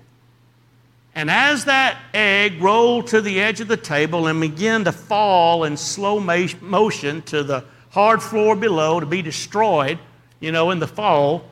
And 1.14 1.30
as 1.30 1.64
that 1.66 1.98
egg 2.12 2.60
rolled 2.60 3.06
to 3.08 3.20
the 3.20 3.40
edge 3.40 3.60
of 3.60 3.68
the 3.68 3.76
table 3.76 4.26
and 4.26 4.40
began 4.40 4.84
to 4.84 4.92
fall 4.92 5.64
in 5.64 5.76
slow 5.76 6.18
motion 6.18 7.22
to 7.22 7.44
the 7.44 7.64
hard 7.90 8.20
floor 8.20 8.56
below 8.56 8.98
to 8.98 9.06
be 9.06 9.22
destroyed, 9.22 9.98
you 10.40 10.50
know, 10.50 10.72
in 10.72 10.80
the 10.80 10.88
fall, 10.88 11.44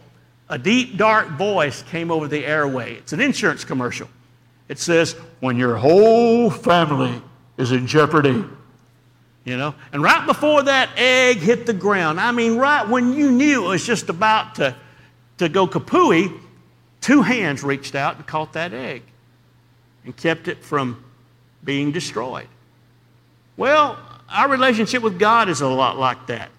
a 0.48 0.58
deep, 0.58 0.96
dark 0.96 1.30
voice 1.30 1.82
came 1.84 2.10
over 2.10 2.28
the 2.28 2.44
airway. 2.44 2.94
It's 2.94 3.12
an 3.12 3.20
insurance 3.20 3.64
commercial. 3.64 4.08
It 4.68 4.78
says, 4.78 5.12
When 5.40 5.56
your 5.56 5.76
whole 5.76 6.50
family 6.50 7.20
is 7.56 7.72
in 7.72 7.86
jeopardy. 7.86 8.44
You 9.44 9.56
know, 9.56 9.74
and 9.92 10.02
right 10.02 10.24
before 10.24 10.62
that 10.62 10.90
egg 10.96 11.38
hit 11.38 11.66
the 11.66 11.72
ground, 11.72 12.20
I 12.20 12.30
mean, 12.30 12.56
right 12.56 12.86
when 12.86 13.12
you 13.12 13.32
knew 13.32 13.64
it 13.64 13.68
was 13.68 13.84
just 13.84 14.08
about 14.08 14.54
to 14.56 14.76
to 15.38 15.48
go 15.48 15.66
kapooey, 15.66 16.38
two 17.00 17.22
hands 17.22 17.64
reached 17.64 17.96
out 17.96 18.16
and 18.16 18.26
caught 18.26 18.52
that 18.52 18.72
egg 18.72 19.02
and 20.04 20.16
kept 20.16 20.46
it 20.46 20.62
from 20.62 21.04
being 21.64 21.90
destroyed. 21.90 22.46
Well, 23.56 23.98
our 24.28 24.48
relationship 24.48 25.02
with 25.02 25.18
God 25.18 25.48
is 25.48 25.60
a 25.60 25.68
lot 25.68 25.98
like 25.98 26.26
that. 26.28 26.50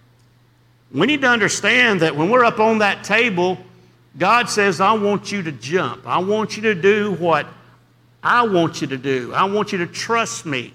We 0.91 1.07
need 1.07 1.21
to 1.21 1.27
understand 1.27 2.01
that 2.01 2.15
when 2.15 2.29
we're 2.29 2.45
up 2.45 2.59
on 2.59 2.79
that 2.79 3.03
table, 3.03 3.57
God 4.17 4.49
says, 4.49 4.79
I 4.79 4.93
want 4.93 5.31
you 5.31 5.41
to 5.43 5.51
jump. 5.51 6.05
I 6.05 6.19
want 6.19 6.55
you 6.55 6.63
to 6.63 6.75
do 6.75 7.13
what 7.13 7.47
I 8.21 8.43
want 8.43 8.79
you 8.81 8.87
to 8.87 8.97
do. 8.97 9.33
I 9.33 9.43
want 9.45 9.71
you 9.71 9.79
to 9.79 9.87
trust 9.87 10.45
me. 10.45 10.73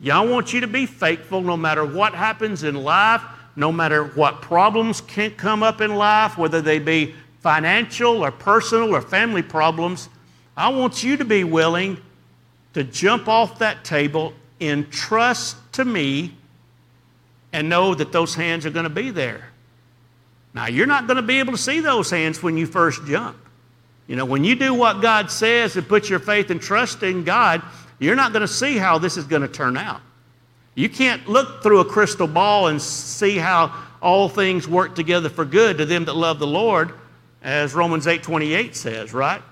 Yeah, 0.00 0.18
I 0.18 0.24
want 0.24 0.52
you 0.52 0.60
to 0.60 0.66
be 0.66 0.86
faithful 0.86 1.40
no 1.40 1.56
matter 1.56 1.84
what 1.84 2.12
happens 2.12 2.64
in 2.64 2.74
life, 2.74 3.22
no 3.54 3.70
matter 3.70 4.04
what 4.04 4.42
problems 4.42 5.00
can 5.00 5.30
come 5.32 5.62
up 5.62 5.80
in 5.80 5.94
life, 5.94 6.36
whether 6.36 6.60
they 6.60 6.80
be 6.80 7.14
financial 7.40 8.24
or 8.24 8.32
personal 8.32 8.94
or 8.94 9.00
family 9.00 9.42
problems, 9.42 10.08
I 10.56 10.70
want 10.70 11.04
you 11.04 11.16
to 11.18 11.24
be 11.24 11.44
willing 11.44 11.98
to 12.74 12.82
jump 12.82 13.28
off 13.28 13.60
that 13.60 13.84
table 13.84 14.32
in 14.58 14.88
trust 14.90 15.56
to 15.74 15.84
me 15.84 16.34
and 17.52 17.68
know 17.68 17.94
that 17.94 18.10
those 18.10 18.34
hands 18.34 18.66
are 18.66 18.70
going 18.70 18.84
to 18.84 18.90
be 18.90 19.10
there. 19.10 19.51
Now, 20.54 20.66
you're 20.66 20.86
not 20.86 21.06
going 21.06 21.16
to 21.16 21.22
be 21.22 21.38
able 21.38 21.52
to 21.52 21.58
see 21.58 21.80
those 21.80 22.10
hands 22.10 22.42
when 22.42 22.56
you 22.56 22.66
first 22.66 23.04
jump. 23.06 23.36
You 24.06 24.16
know, 24.16 24.24
when 24.24 24.44
you 24.44 24.54
do 24.54 24.74
what 24.74 25.00
God 25.00 25.30
says 25.30 25.76
and 25.76 25.88
put 25.88 26.10
your 26.10 26.18
faith 26.18 26.50
and 26.50 26.60
trust 26.60 27.02
in 27.02 27.24
God, 27.24 27.62
you're 27.98 28.16
not 28.16 28.32
going 28.32 28.42
to 28.42 28.48
see 28.48 28.76
how 28.76 28.98
this 28.98 29.16
is 29.16 29.24
going 29.24 29.42
to 29.42 29.48
turn 29.48 29.76
out. 29.76 30.00
You 30.74 30.88
can't 30.88 31.28
look 31.28 31.62
through 31.62 31.80
a 31.80 31.84
crystal 31.84 32.26
ball 32.26 32.68
and 32.68 32.80
see 32.80 33.36
how 33.36 33.74
all 34.00 34.28
things 34.28 34.66
work 34.66 34.94
together 34.94 35.28
for 35.28 35.44
good 35.44 35.78
to 35.78 35.86
them 35.86 36.06
that 36.06 36.16
love 36.16 36.38
the 36.38 36.46
Lord, 36.46 36.92
as 37.42 37.74
Romans 37.74 38.06
8:28 38.06 38.74
says, 38.74 39.14
right? 39.14 39.42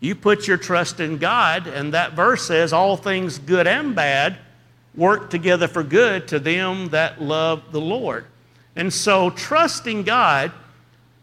You 0.00 0.14
put 0.14 0.48
your 0.48 0.56
trust 0.56 0.98
in 0.98 1.18
God, 1.18 1.66
and 1.66 1.92
that 1.92 2.14
verse 2.14 2.46
says 2.46 2.72
all 2.72 2.96
things 2.96 3.38
good 3.38 3.66
and 3.66 3.94
bad 3.94 4.38
work 4.94 5.30
together 5.30 5.68
for 5.68 5.82
good 5.82 6.26
to 6.28 6.38
them 6.38 6.88
that 6.88 7.20
love 7.20 7.70
the 7.70 7.80
Lord. 7.80 8.24
And 8.76 8.92
so 8.92 9.30
trusting 9.30 10.04
God 10.04 10.52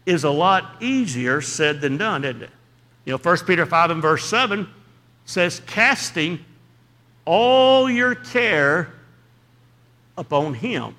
is 0.06 0.24
a 0.24 0.30
lot 0.30 0.76
easier 0.80 1.40
said 1.40 1.80
than 1.80 1.96
done, 1.96 2.24
isn't 2.24 2.42
it? 2.42 2.50
You 3.04 3.12
know, 3.12 3.18
1 3.18 3.38
Peter 3.46 3.66
5 3.66 3.90
and 3.90 4.02
verse 4.02 4.24
7 4.26 4.68
says, 5.24 5.60
casting 5.66 6.44
all 7.24 7.90
your 7.90 8.14
care 8.14 8.92
upon 10.16 10.54
him, 10.54 10.94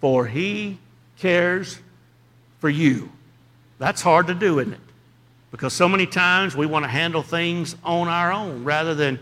for 0.00 0.26
he 0.26 0.78
cares 1.18 1.78
for 2.60 2.68
you. 2.68 3.10
That's 3.78 4.02
hard 4.02 4.28
to 4.28 4.34
do, 4.34 4.60
isn't 4.60 4.74
it? 4.74 4.80
Because 5.50 5.72
so 5.72 5.88
many 5.88 6.06
times 6.06 6.56
we 6.56 6.66
want 6.66 6.84
to 6.84 6.88
handle 6.88 7.22
things 7.22 7.76
on 7.84 8.08
our 8.08 8.32
own 8.32 8.64
rather 8.64 8.94
than 8.94 9.18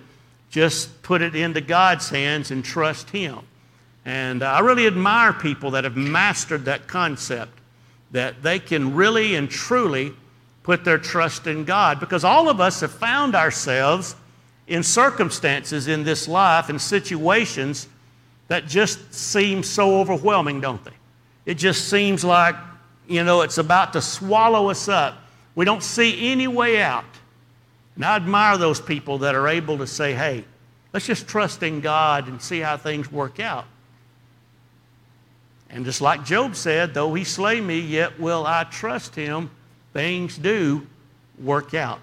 just 0.51 1.03
put 1.03 1.23
it 1.23 1.35
into 1.35 1.61
God's 1.61 2.09
hands 2.11 2.51
and 2.51 2.65
trust 2.65 3.11
Him. 3.11 3.39
And 4.11 4.43
I 4.43 4.59
really 4.59 4.89
admire 4.89 5.33
people 5.33 5.71
that 5.71 5.85
have 5.85 5.97
mastered 5.97 6.65
that 6.65 6.89
concept, 6.89 7.53
that 8.11 8.43
they 8.43 8.59
can 8.59 8.97
really 8.97 9.37
and 9.37 9.49
truly 9.49 10.13
put 10.65 10.85
their 10.85 10.99
trust 10.99 11.47
in 11.47 11.65
God. 11.65 12.01
Because 12.01 12.25
all 12.25 12.49
of 12.49 12.61
us 12.61 12.81
have 12.81 12.91
found 12.91 13.37
ourselves 13.37 14.17
in 14.67 14.83
circumstances 14.83 15.87
in 15.87 16.03
this 16.03 16.27
life 16.27 16.71
and 16.71 16.83
situations 16.83 17.87
that 18.49 18.67
just 18.67 19.15
seem 19.15 19.63
so 19.63 20.01
overwhelming, 20.01 20.61
don't 20.61 20.85
they? 20.85 20.91
It 21.47 21.55
just 21.55 21.89
seems 21.89 22.25
like, 22.25 22.57
you 23.07 23.23
know, 23.23 23.43
it's 23.43 23.59
about 23.59 23.93
to 23.93 24.03
swallow 24.03 24.71
us 24.71 24.89
up. 24.89 25.19
We 25.55 25.65
don't 25.65 25.85
see 25.85 26.33
any 26.33 26.49
way 26.49 26.83
out. 26.83 27.05
And 27.95 28.05
I 28.05 28.17
admire 28.17 28.59
those 28.59 28.81
people 28.81 29.19
that 29.19 29.37
are 29.37 29.47
able 29.47 29.79
to 29.79 29.87
say, 29.87 30.15
hey, 30.15 30.45
let's 30.93 31.07
just 31.07 31.29
trust 31.29 31.63
in 31.63 31.81
God 31.81 32.27
and 32.27 32.43
see 32.43 32.59
how 32.59 32.77
things 32.77 33.13
work 33.13 33.39
out. 33.39 33.67
And 35.73 35.85
just 35.85 36.01
like 36.01 36.25
Job 36.25 36.57
said, 36.57 36.95
though 36.95 37.15
he 37.15 37.25
slay 37.25 37.61
me, 37.61 37.79
yet 37.79 38.19
will 38.19 38.47
I 38.47 38.65
trust 38.65 39.15
him, 39.15 39.51
things 39.93 40.37
do 40.37 40.87
work 41.39 41.75
out. 41.75 42.01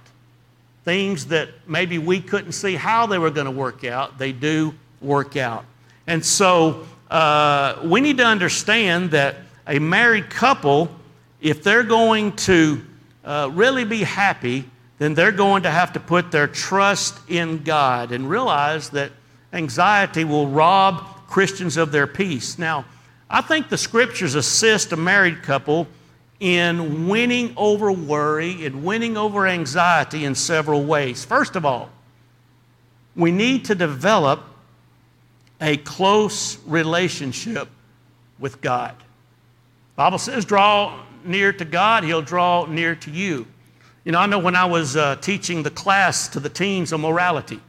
Things 0.86 1.28
that 1.28 1.50
maybe 1.68 1.98
we 1.98 2.22
couldn't 2.22 2.54
see 2.54 2.76
how 2.76 3.08
they 3.08 3.18
were 3.18 3.30
going 3.30 3.46
to 3.46 3.52
work 3.52 3.84
out, 3.84 4.18
they 4.18 4.32
do 4.32 4.74
work 5.02 5.36
out. 5.36 5.66
And 6.08 6.26
so 6.26 6.88
uh, 7.12 7.80
we 7.84 8.00
need 8.00 8.18
to 8.18 8.26
understand 8.26 9.12
that 9.12 9.36
a 9.68 9.80
married 9.80 10.30
couple, 10.30 10.90
if 11.42 11.62
they're 11.62 11.84
going 11.84 12.32
to 12.38 12.82
uh, 13.26 13.50
really 13.54 13.84
be 13.84 14.04
happy, 14.04 14.64
then 14.98 15.14
they're 15.14 15.34
going 15.34 15.64
to 15.64 15.70
have 15.70 15.94
to 15.94 16.00
put 16.00 16.32
their 16.32 16.48
trust 16.48 17.20
in 17.30 17.64
God 17.64 18.14
and 18.14 18.30
realize 18.30 18.90
that 18.92 19.12
anxiety 19.52 20.24
will 20.24 20.48
rob 20.48 21.06
Christians 21.28 21.76
of 21.76 21.92
their 21.92 22.08
peace. 22.08 22.58
Now, 22.58 22.86
I 23.30 23.42
think 23.42 23.70
the 23.70 23.78
scriptures 23.78 24.36
assist 24.36 24.92
a 24.94 24.98
married 24.98 25.44
couple 25.44 25.88
in 26.40 27.08
winning 27.08 27.54
over 27.58 27.92
worry 27.92 28.66
and 28.66 28.86
winning 28.86 29.18
over 29.18 29.48
anxiety 29.48 30.24
in 30.24 30.36
several 30.36 30.84
ways. 30.86 31.26
First 31.26 31.56
of 31.56 31.66
all, 31.66 31.90
we 33.16 33.32
need 33.32 33.66
to 33.66 33.76
develop 33.76 34.44
a 35.60 35.78
close 35.78 36.58
relationship 36.66 37.68
with 38.40 38.62
God. 38.62 38.96
Bible 39.96 40.20
says 40.20 40.46
draw 40.46 41.04
near 41.24 41.52
to 41.52 41.66
God, 41.66 42.04
He'll 42.04 42.22
draw 42.22 42.66
near 42.66 42.96
to 42.96 43.12
you. 43.12 43.48
You 44.06 44.12
know, 44.12 44.20
I 44.20 44.28
know 44.28 44.40
when 44.40 44.56
I 44.56 44.66
was 44.66 44.96
uh, 44.96 45.18
teaching 45.18 45.64
the 45.64 45.72
class 45.72 46.30
to 46.30 46.40
the 46.40 46.50
teens 46.50 46.94
on 46.94 47.02
morality, 47.02 47.60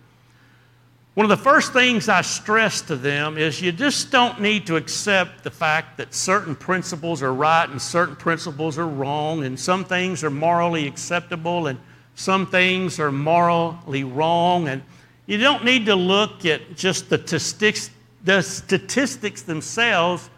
one 1.19 1.25
of 1.25 1.37
the 1.37 1.43
first 1.43 1.73
things 1.73 2.09
I 2.09 2.21
stress 2.21 2.81
to 2.83 2.95
them 2.95 3.39
is 3.39 3.61
you 3.61 3.73
just 3.73 4.13
don't 4.13 4.41
need 4.41 4.69
to 4.69 4.77
accept 4.77 5.43
the 5.43 5.51
fact 5.51 5.97
that 5.97 6.15
certain 6.15 6.55
principles 6.55 7.25
are 7.25 7.35
right 7.35 7.69
and 7.69 7.83
certain 7.83 8.15
principles 8.15 8.79
are 8.79 8.87
wrong, 8.87 9.43
and 9.43 9.59
some 9.59 9.85
things 9.85 10.23
are 10.23 10.31
morally 10.31 10.87
acceptable 10.87 11.67
and 11.67 11.81
some 12.15 12.47
things 12.47 13.01
are 13.01 13.11
morally 13.11 14.05
wrong. 14.05 14.69
And 14.69 14.81
you 15.27 15.39
don't 15.39 15.65
need 15.65 15.87
to 15.87 15.97
look 15.97 16.47
at 16.47 16.77
just 16.77 17.11
the 17.11 17.19
statistics, 17.19 17.91
the 18.23 18.41
statistics 18.41 19.43
themselves 19.43 20.31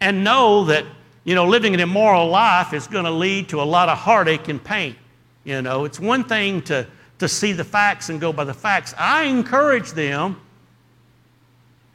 and 0.00 0.24
know 0.24 0.64
that 0.64 0.86
you 1.24 1.34
know, 1.34 1.44
living 1.44 1.74
an 1.74 1.80
immoral 1.80 2.28
life 2.28 2.72
is 2.72 2.86
going 2.86 3.04
to 3.04 3.10
lead 3.10 3.50
to 3.50 3.60
a 3.60 3.64
lot 3.64 3.90
of 3.90 3.98
heartache 3.98 4.48
and 4.48 4.64
pain. 4.64 4.96
You 5.44 5.60
know, 5.60 5.84
it's 5.84 6.00
one 6.00 6.24
thing 6.24 6.62
to, 6.62 6.86
to 7.18 7.28
see 7.28 7.52
the 7.52 7.64
facts 7.64 8.08
and 8.08 8.20
go 8.20 8.32
by 8.32 8.44
the 8.44 8.54
facts. 8.54 8.94
I 8.98 9.24
encourage 9.24 9.92
them 9.92 10.40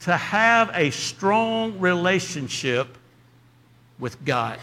to 0.02 0.18
have 0.18 0.72
a 0.74 0.90
strong 0.90 1.80
relationship 1.80 2.98
with 4.00 4.24
God. 4.26 4.60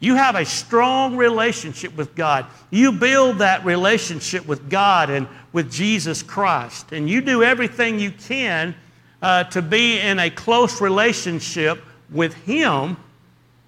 You 0.00 0.14
have 0.14 0.36
a 0.36 0.44
strong 0.44 1.16
relationship 1.16 1.96
with 1.96 2.14
God. 2.14 2.46
You 2.70 2.92
build 2.92 3.38
that 3.38 3.64
relationship 3.64 4.46
with 4.46 4.70
God 4.70 5.10
and 5.10 5.26
with 5.52 5.70
Jesus 5.72 6.22
Christ. 6.22 6.92
And 6.92 7.10
you 7.10 7.20
do 7.20 7.42
everything 7.42 7.98
you 7.98 8.12
can 8.12 8.74
uh, 9.20 9.44
to 9.44 9.60
be 9.60 9.98
in 9.98 10.18
a 10.18 10.30
close 10.30 10.80
relationship 10.80 11.82
with 12.10 12.32
Him 12.34 12.96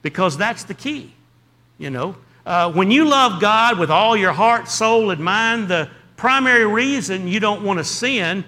because 0.02 0.36
that's 0.38 0.64
the 0.64 0.74
key. 0.74 1.12
You 1.78 1.90
know, 1.90 2.14
uh, 2.46 2.72
when 2.72 2.90
you 2.90 3.04
love 3.04 3.40
God 3.40 3.78
with 3.78 3.90
all 3.90 4.16
your 4.16 4.32
heart, 4.32 4.68
soul, 4.68 5.10
and 5.10 5.20
mind, 5.20 5.68
the 5.68 5.90
primary 6.16 6.66
reason 6.66 7.28
you 7.28 7.40
don't 7.40 7.62
want 7.62 7.78
to 7.78 7.84
sin 7.84 8.44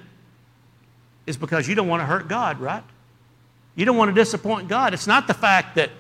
is 1.27 1.37
because 1.37 1.69
you 1.69 1.75
don't 1.75 1.89
want 1.89 2.01
to 2.01 2.07
hurt 2.07 2.29
God, 2.29 2.61
right? 2.61 2.83
You 3.75 3.85
don't 3.85 3.97
want 3.97 4.09
to 4.11 4.15
disappoint 4.15 4.69
God. 4.69 4.93
It's 4.95 5.07
not 5.07 5.27
the 5.27 5.35
fact 5.35 5.77
that 5.77 5.91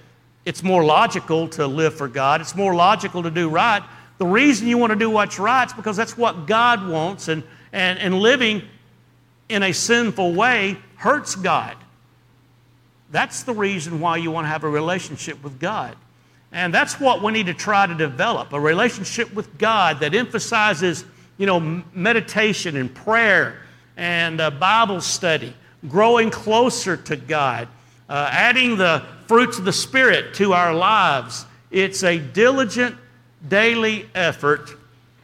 it's 0.44 0.62
more 0.62 0.84
logical 0.84 1.48
to 1.48 1.66
live 1.66 1.94
for 1.94 2.08
God, 2.08 2.40
it's 2.40 2.56
more 2.56 2.74
logical 2.74 3.22
to 3.22 3.30
do 3.30 3.48
right. 3.48 3.82
The 4.18 4.26
reason 4.26 4.68
you 4.68 4.78
want 4.78 4.92
to 4.92 4.98
do 4.98 5.10
what's 5.10 5.38
right 5.38 5.66
is 5.66 5.72
because 5.72 5.96
that's 5.96 6.16
what 6.16 6.46
God 6.46 6.88
wants, 6.88 7.28
and, 7.28 7.42
and, 7.72 7.98
and 7.98 8.18
living 8.18 8.62
in 9.48 9.62
a 9.62 9.72
sinful 9.72 10.34
way 10.34 10.76
hurts 10.96 11.34
God. 11.34 11.76
That's 13.10 13.42
the 13.42 13.52
reason 13.52 14.00
why 14.00 14.16
you 14.16 14.30
want 14.30 14.44
to 14.44 14.48
have 14.48 14.64
a 14.64 14.68
relationship 14.68 15.42
with 15.42 15.58
God. 15.60 15.96
And 16.52 16.72
that's 16.72 17.00
what 17.00 17.22
we 17.22 17.32
need 17.32 17.46
to 17.46 17.54
try 17.54 17.86
to 17.86 17.94
develop 17.94 18.52
a 18.52 18.60
relationship 18.60 19.32
with 19.34 19.56
God 19.56 20.00
that 20.00 20.14
emphasizes, 20.14 21.04
you 21.38 21.46
know, 21.46 21.82
meditation 21.94 22.76
and 22.76 22.94
prayer 22.94 23.62
and 23.96 24.40
uh, 24.40 24.50
Bible 24.50 25.00
study, 25.00 25.54
growing 25.88 26.30
closer 26.30 26.96
to 26.96 27.16
God, 27.16 27.68
uh, 28.08 28.28
adding 28.30 28.76
the 28.76 29.02
fruits 29.26 29.58
of 29.58 29.64
the 29.64 29.72
Spirit 29.72 30.34
to 30.34 30.52
our 30.52 30.74
lives. 30.74 31.46
It's 31.70 32.04
a 32.04 32.18
diligent 32.18 32.96
daily 33.48 34.06
effort 34.14 34.76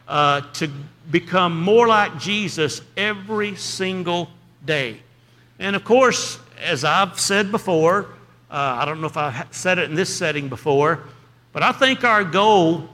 uh, 0.08 0.40
to 0.54 0.70
become 1.10 1.60
more 1.60 1.86
like 1.86 2.18
Jesus 2.18 2.80
every 2.96 3.54
single 3.56 4.30
day. 4.64 5.00
And 5.58 5.76
of 5.76 5.84
course, 5.84 6.38
as 6.58 6.84
I've 6.84 7.20
said 7.20 7.50
before, 7.50 8.06
uh, 8.50 8.78
I 8.80 8.84
don't 8.86 9.00
know 9.02 9.06
if 9.06 9.16
I 9.18 9.46
said 9.50 9.78
it 9.78 9.90
in 9.90 9.94
this 9.94 10.14
setting 10.14 10.48
before, 10.48 11.00
but 11.58 11.64
I 11.64 11.72
think 11.72 12.04
our 12.04 12.22
goal 12.22 12.88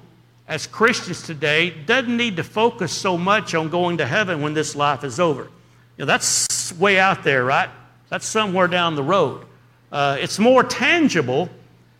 as 0.48 0.66
Christians 0.66 1.20
today 1.20 1.68
doesn't 1.68 2.16
need 2.16 2.37
to 2.38 2.42
focus 2.42 2.94
so 2.94 3.18
much 3.18 3.55
on 3.55 3.68
going 3.68 3.98
to 3.98 4.07
heaven 4.07 4.40
when 4.40 4.55
this 4.55 4.74
life 4.74 5.05
is 5.05 5.20
over. 5.20 5.42
You 5.42 5.50
know, 5.98 6.05
that's 6.07 6.72
way 6.79 6.98
out 6.98 7.24
there, 7.24 7.44
right? 7.44 7.68
That's 8.09 8.24
somewhere 8.24 8.66
down 8.66 8.94
the 8.94 9.03
road. 9.03 9.44
Uh, 9.92 10.16
it's 10.18 10.38
more 10.38 10.64
tangible, 10.64 11.50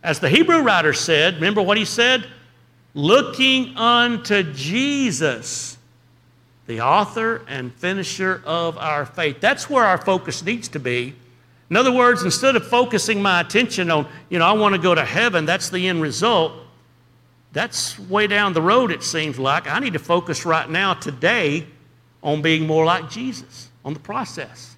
as 0.01 0.19
the 0.19 0.27
Hebrew 0.27 0.63
writer 0.63 0.91
said. 0.91 1.35
Remember 1.35 1.61
what 1.61 1.77
he 1.77 1.85
said? 1.85 2.25
Looking 2.95 3.77
unto 3.77 4.41
Jesus, 4.51 5.77
the 6.65 6.81
author 6.81 7.45
and 7.47 7.71
finisher 7.75 8.41
of 8.43 8.79
our 8.79 9.05
faith. 9.05 9.39
That's 9.39 9.69
where 9.69 9.85
our 9.85 9.99
focus 9.99 10.43
needs 10.43 10.67
to 10.69 10.79
be 10.79 11.13
in 11.69 11.77
other 11.77 11.91
words, 11.91 12.23
instead 12.23 12.55
of 12.55 12.67
focusing 12.67 13.21
my 13.21 13.41
attention 13.41 13.89
on, 13.89 14.07
you 14.29 14.37
know, 14.39 14.45
I 14.45 14.53
want 14.53 14.75
to 14.75 14.81
go 14.81 14.93
to 14.93 15.03
heaven, 15.03 15.45
that's 15.45 15.69
the 15.69 15.87
end 15.87 16.01
result, 16.01 16.53
that's 17.53 17.97
way 17.97 18.27
down 18.27 18.53
the 18.53 18.61
road, 18.61 18.91
it 18.91 19.01
seems 19.01 19.39
like. 19.39 19.67
I 19.67 19.79
need 19.79 19.93
to 19.93 19.99
focus 19.99 20.45
right 20.45 20.69
now, 20.69 20.93
today, 20.93 21.65
on 22.21 22.41
being 22.41 22.67
more 22.67 22.85
like 22.85 23.09
Jesus, 23.09 23.69
on 23.83 23.93
the 23.93 23.99
process. 23.99 24.75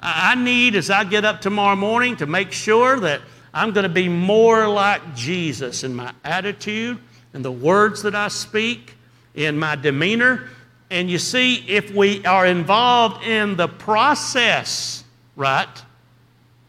I 0.00 0.34
need, 0.34 0.76
as 0.76 0.90
I 0.90 1.04
get 1.04 1.24
up 1.24 1.40
tomorrow 1.40 1.76
morning, 1.76 2.16
to 2.16 2.26
make 2.26 2.52
sure 2.52 3.00
that 3.00 3.20
I'm 3.52 3.72
going 3.72 3.84
to 3.84 3.88
be 3.88 4.08
more 4.08 4.68
like 4.68 5.14
Jesus 5.14 5.84
in 5.84 5.94
my 5.94 6.12
attitude, 6.24 6.98
in 7.32 7.42
the 7.42 7.52
words 7.52 8.02
that 8.02 8.14
I 8.14 8.28
speak, 8.28 8.94
in 9.34 9.58
my 9.58 9.76
demeanor. 9.76 10.48
And 10.90 11.10
you 11.10 11.18
see, 11.18 11.56
if 11.68 11.92
we 11.92 12.24
are 12.26 12.46
involved 12.46 13.24
in 13.24 13.56
the 13.56 13.68
process, 13.68 15.04
right? 15.36 15.82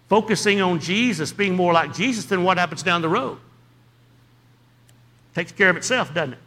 Focusing 0.07 0.61
on 0.61 0.79
Jesus, 0.79 1.31
being 1.31 1.55
more 1.55 1.73
like 1.73 1.93
Jesus, 1.93 2.25
then 2.25 2.43
what 2.43 2.57
happens 2.57 2.83
down 2.83 3.01
the 3.01 3.09
road? 3.09 3.37
Takes 5.33 5.51
care 5.51 5.69
of 5.69 5.77
itself, 5.77 6.13
doesn't 6.13 6.33
it? 6.33 6.39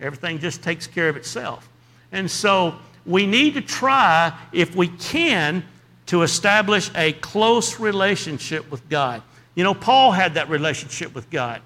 Everything 0.00 0.38
just 0.38 0.62
takes 0.62 0.86
care 0.86 1.08
of 1.08 1.16
itself. 1.16 1.68
And 2.12 2.30
so 2.30 2.76
we 3.04 3.26
need 3.26 3.54
to 3.54 3.60
try, 3.60 4.36
if 4.52 4.76
we 4.76 4.88
can, 4.88 5.64
to 6.06 6.22
establish 6.22 6.90
a 6.94 7.12
close 7.14 7.80
relationship 7.80 8.70
with 8.70 8.88
God. 8.88 9.22
You 9.54 9.64
know, 9.64 9.74
Paul 9.74 10.12
had 10.12 10.34
that 10.34 10.48
relationship 10.48 11.14
with 11.14 11.28
God. 11.30 11.62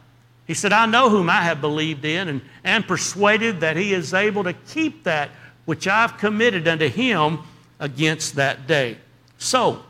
He 0.46 0.54
said, 0.54 0.72
I 0.72 0.86
know 0.86 1.10
whom 1.10 1.28
I 1.28 1.42
have 1.42 1.60
believed 1.60 2.04
in 2.04 2.28
and 2.28 2.40
am 2.64 2.82
persuaded 2.82 3.60
that 3.60 3.76
he 3.76 3.92
is 3.92 4.14
able 4.14 4.44
to 4.44 4.52
keep 4.52 5.04
that 5.04 5.30
which 5.64 5.86
I've 5.86 6.16
committed 6.18 6.66
unto 6.66 6.88
him 6.88 7.40
against 7.78 8.36
that 8.36 8.66
day. 8.66 8.98
So, 9.38 9.82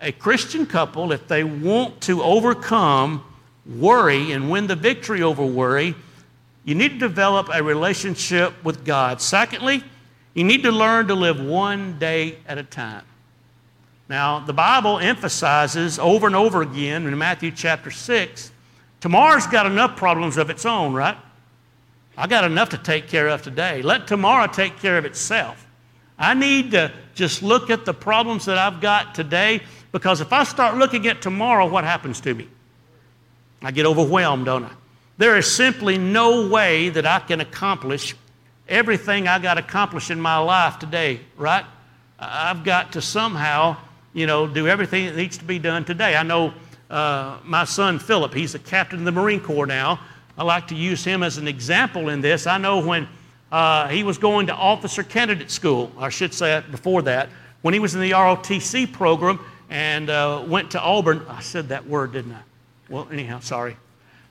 a 0.00 0.12
Christian 0.12 0.66
couple, 0.66 1.12
if 1.12 1.26
they 1.28 1.44
want 1.44 2.00
to 2.02 2.22
overcome 2.22 3.24
worry 3.64 4.32
and 4.32 4.50
win 4.50 4.66
the 4.66 4.76
victory 4.76 5.22
over 5.22 5.44
worry, 5.44 5.94
you 6.64 6.74
need 6.74 6.92
to 6.92 6.98
develop 6.98 7.48
a 7.52 7.62
relationship 7.62 8.52
with 8.64 8.84
God. 8.84 9.20
Secondly, 9.20 9.82
you 10.34 10.44
need 10.44 10.62
to 10.64 10.72
learn 10.72 11.08
to 11.08 11.14
live 11.14 11.40
one 11.40 11.98
day 11.98 12.38
at 12.46 12.58
a 12.58 12.62
time. 12.62 13.04
Now, 14.08 14.38
the 14.40 14.52
Bible 14.52 14.98
emphasizes 14.98 15.98
over 15.98 16.26
and 16.26 16.36
over 16.36 16.62
again 16.62 17.06
in 17.06 17.18
Matthew 17.18 17.50
chapter 17.50 17.90
6 17.90 18.52
Tomorrow's 19.00 19.46
got 19.46 19.66
enough 19.66 19.96
problems 19.96 20.36
of 20.36 20.50
its 20.50 20.64
own, 20.64 20.94
right? 20.94 21.16
I 22.16 22.26
got 22.26 22.44
enough 22.44 22.70
to 22.70 22.78
take 22.78 23.08
care 23.08 23.28
of 23.28 23.42
today. 23.42 23.82
Let 23.82 24.06
tomorrow 24.06 24.46
take 24.46 24.78
care 24.78 24.96
of 24.96 25.04
itself. 25.04 25.66
I 26.18 26.32
need 26.32 26.70
to 26.70 26.90
just 27.14 27.42
look 27.42 27.68
at 27.68 27.84
the 27.84 27.92
problems 27.92 28.46
that 28.46 28.56
I've 28.56 28.80
got 28.80 29.14
today 29.14 29.60
because 29.96 30.20
if 30.20 30.30
I 30.30 30.44
start 30.44 30.76
looking 30.76 31.06
at 31.06 31.22
tomorrow, 31.22 31.66
what 31.66 31.82
happens 31.82 32.20
to 32.20 32.34
me? 32.34 32.46
I 33.62 33.70
get 33.70 33.86
overwhelmed, 33.86 34.44
don't 34.44 34.64
I? 34.64 34.70
There 35.16 35.38
is 35.38 35.50
simply 35.50 35.96
no 35.96 36.48
way 36.48 36.90
that 36.90 37.06
I 37.06 37.18
can 37.20 37.40
accomplish 37.40 38.14
everything 38.68 39.26
I 39.26 39.38
got 39.38 39.54
to 39.54 39.60
accomplish 39.60 40.10
in 40.10 40.20
my 40.20 40.36
life 40.36 40.78
today, 40.78 41.20
right? 41.38 41.64
I've 42.18 42.62
got 42.62 42.92
to 42.92 43.00
somehow, 43.00 43.78
you 44.12 44.26
know, 44.26 44.46
do 44.46 44.68
everything 44.68 45.06
that 45.06 45.16
needs 45.16 45.38
to 45.38 45.44
be 45.46 45.58
done 45.58 45.86
today. 45.86 46.14
I 46.14 46.24
know 46.24 46.52
uh, 46.90 47.38
my 47.42 47.64
son 47.64 47.98
Philip. 47.98 48.34
He's 48.34 48.54
a 48.54 48.58
captain 48.58 48.98
of 48.98 49.04
the 49.06 49.12
Marine 49.12 49.40
Corps 49.40 49.64
now. 49.64 49.98
I 50.36 50.44
like 50.44 50.68
to 50.68 50.74
use 50.74 51.02
him 51.04 51.22
as 51.22 51.38
an 51.38 51.48
example 51.48 52.10
in 52.10 52.20
this. 52.20 52.46
I 52.46 52.58
know 52.58 52.84
when 52.86 53.08
uh, 53.50 53.88
he 53.88 54.04
was 54.04 54.18
going 54.18 54.48
to 54.48 54.54
officer 54.54 55.02
candidate 55.02 55.50
school, 55.50 55.90
I 55.96 56.10
should 56.10 56.34
say 56.34 56.62
before 56.70 57.00
that, 57.00 57.30
when 57.62 57.72
he 57.72 57.80
was 57.80 57.94
in 57.94 58.02
the 58.02 58.10
ROTC 58.10 58.92
program 58.92 59.40
and 59.70 60.10
uh, 60.10 60.44
went 60.46 60.70
to 60.72 60.80
Auburn. 60.80 61.24
I 61.28 61.40
said 61.40 61.68
that 61.68 61.86
word, 61.86 62.12
didn't 62.12 62.32
I? 62.32 62.42
Well, 62.88 63.08
anyhow, 63.10 63.40
sorry. 63.40 63.76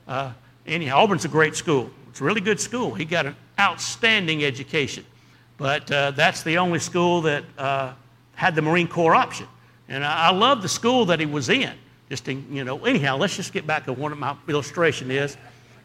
Uh, 0.08 0.32
anyhow, 0.66 0.98
Auburn's 0.98 1.26
a 1.26 1.30
great 1.30 1.56
school. 1.56 1.90
It's 2.10 2.22
a 2.22 2.24
really 2.24 2.42
good 2.42 2.60
school. 2.60 2.94
He 2.94 3.06
got 3.06 3.26
an 3.26 3.36
outstanding 3.60 4.44
education. 4.44 5.06
But 5.58 5.90
uh, 5.92 6.12
that's 6.12 6.44
the 6.44 6.58
only 6.58 6.80
school 6.80 7.22
that 7.22 7.44
uh, 7.58 7.94
had 8.36 8.56
the 8.56 8.62
Marine 8.62 8.88
Corps 8.88 9.16
option. 9.16 9.48
And 9.88 10.04
I, 10.04 10.28
I 10.28 10.32
love 10.32 10.62
the 10.62 10.70
school 10.70 11.06
that 11.06 11.20
he 11.20 11.26
was 11.26 11.50
in. 11.50 11.74
Just, 12.10 12.28
in, 12.28 12.46
you 12.54 12.64
know, 12.64 12.86
anyhow, 12.86 13.18
let's 13.18 13.36
just 13.36 13.52
get 13.52 13.66
back 13.66 13.86
to 13.86 13.94
what 13.94 14.16
my 14.18 14.36
illustration 14.48 15.12
is. 15.12 15.38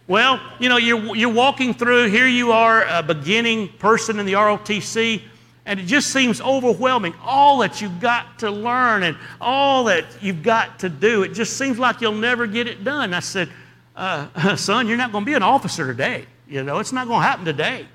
Well, 0.06 0.40
you 0.58 0.68
know, 0.68 0.76
you're, 0.76 1.14
you're 1.14 1.32
walking 1.32 1.72
through, 1.72 2.10
here 2.10 2.26
you 2.26 2.52
are, 2.52 2.84
a 2.88 3.02
beginning 3.02 3.68
person 3.78 4.18
in 4.18 4.26
the 4.26 4.32
ROTC, 4.32 5.22
and 5.70 5.78
it 5.78 5.86
just 5.86 6.10
seems 6.10 6.40
overwhelming. 6.40 7.14
All 7.22 7.58
that 7.58 7.80
you've 7.80 8.00
got 8.00 8.40
to 8.40 8.50
learn 8.50 9.04
and 9.04 9.16
all 9.40 9.84
that 9.84 10.04
you've 10.20 10.42
got 10.42 10.80
to 10.80 10.88
do, 10.88 11.22
it 11.22 11.32
just 11.32 11.56
seems 11.56 11.78
like 11.78 12.00
you'll 12.00 12.10
never 12.10 12.48
get 12.48 12.66
it 12.66 12.82
done. 12.82 13.14
I 13.14 13.20
said, 13.20 13.48
uh, 13.94 14.56
son, 14.56 14.88
you're 14.88 14.96
not 14.96 15.12
going 15.12 15.24
to 15.24 15.30
be 15.30 15.34
an 15.34 15.44
officer 15.44 15.86
today. 15.86 16.26
You 16.48 16.64
know, 16.64 16.80
it's 16.80 16.92
not 16.92 17.06
going 17.06 17.20
to 17.20 17.24
happen 17.24 17.44
today. 17.44 17.86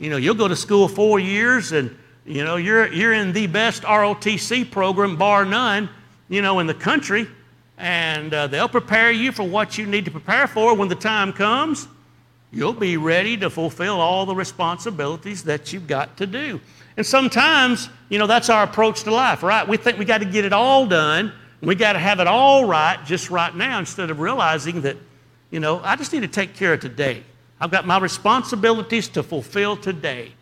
You 0.00 0.10
know, 0.10 0.16
you'll 0.16 0.34
go 0.34 0.48
to 0.48 0.56
school 0.56 0.88
four 0.88 1.20
years 1.20 1.70
and, 1.70 1.96
you 2.26 2.42
know, 2.42 2.56
you're, 2.56 2.92
you're 2.92 3.12
in 3.12 3.32
the 3.32 3.46
best 3.46 3.84
ROTC 3.84 4.72
program, 4.72 5.16
bar 5.16 5.44
none, 5.44 5.90
you 6.28 6.42
know, 6.42 6.58
in 6.58 6.66
the 6.66 6.74
country 6.74 7.28
and 7.78 8.34
uh, 8.34 8.48
they'll 8.48 8.68
prepare 8.68 9.12
you 9.12 9.30
for 9.30 9.44
what 9.44 9.78
you 9.78 9.86
need 9.86 10.06
to 10.06 10.10
prepare 10.10 10.48
for 10.48 10.74
when 10.74 10.88
the 10.88 10.96
time 10.96 11.32
comes. 11.32 11.86
You'll 12.50 12.72
be 12.72 12.96
ready 12.96 13.36
to 13.36 13.48
fulfill 13.48 14.00
all 14.00 14.26
the 14.26 14.34
responsibilities 14.34 15.44
that 15.44 15.72
you've 15.72 15.86
got 15.86 16.16
to 16.16 16.26
do. 16.26 16.60
And 16.96 17.06
sometimes, 17.06 17.88
you 18.08 18.18
know, 18.18 18.26
that's 18.26 18.50
our 18.50 18.64
approach 18.64 19.04
to 19.04 19.10
life, 19.10 19.42
right? 19.42 19.66
We 19.66 19.76
think 19.76 19.98
we 19.98 20.04
got 20.04 20.18
to 20.18 20.26
get 20.26 20.44
it 20.44 20.52
all 20.52 20.86
done. 20.86 21.32
We 21.60 21.74
got 21.74 21.94
to 21.94 21.98
have 21.98 22.20
it 22.20 22.26
all 22.26 22.64
right 22.66 23.02
just 23.04 23.30
right 23.30 23.54
now 23.54 23.78
instead 23.78 24.10
of 24.10 24.20
realizing 24.20 24.82
that, 24.82 24.96
you 25.50 25.60
know, 25.60 25.80
I 25.82 25.96
just 25.96 26.12
need 26.12 26.20
to 26.20 26.28
take 26.28 26.54
care 26.54 26.74
of 26.74 26.80
today. 26.80 27.22
I've 27.60 27.70
got 27.70 27.86
my 27.86 27.98
responsibilities 27.98 29.08
to 29.08 29.22
fulfill 29.22 29.76
today. 29.76 30.32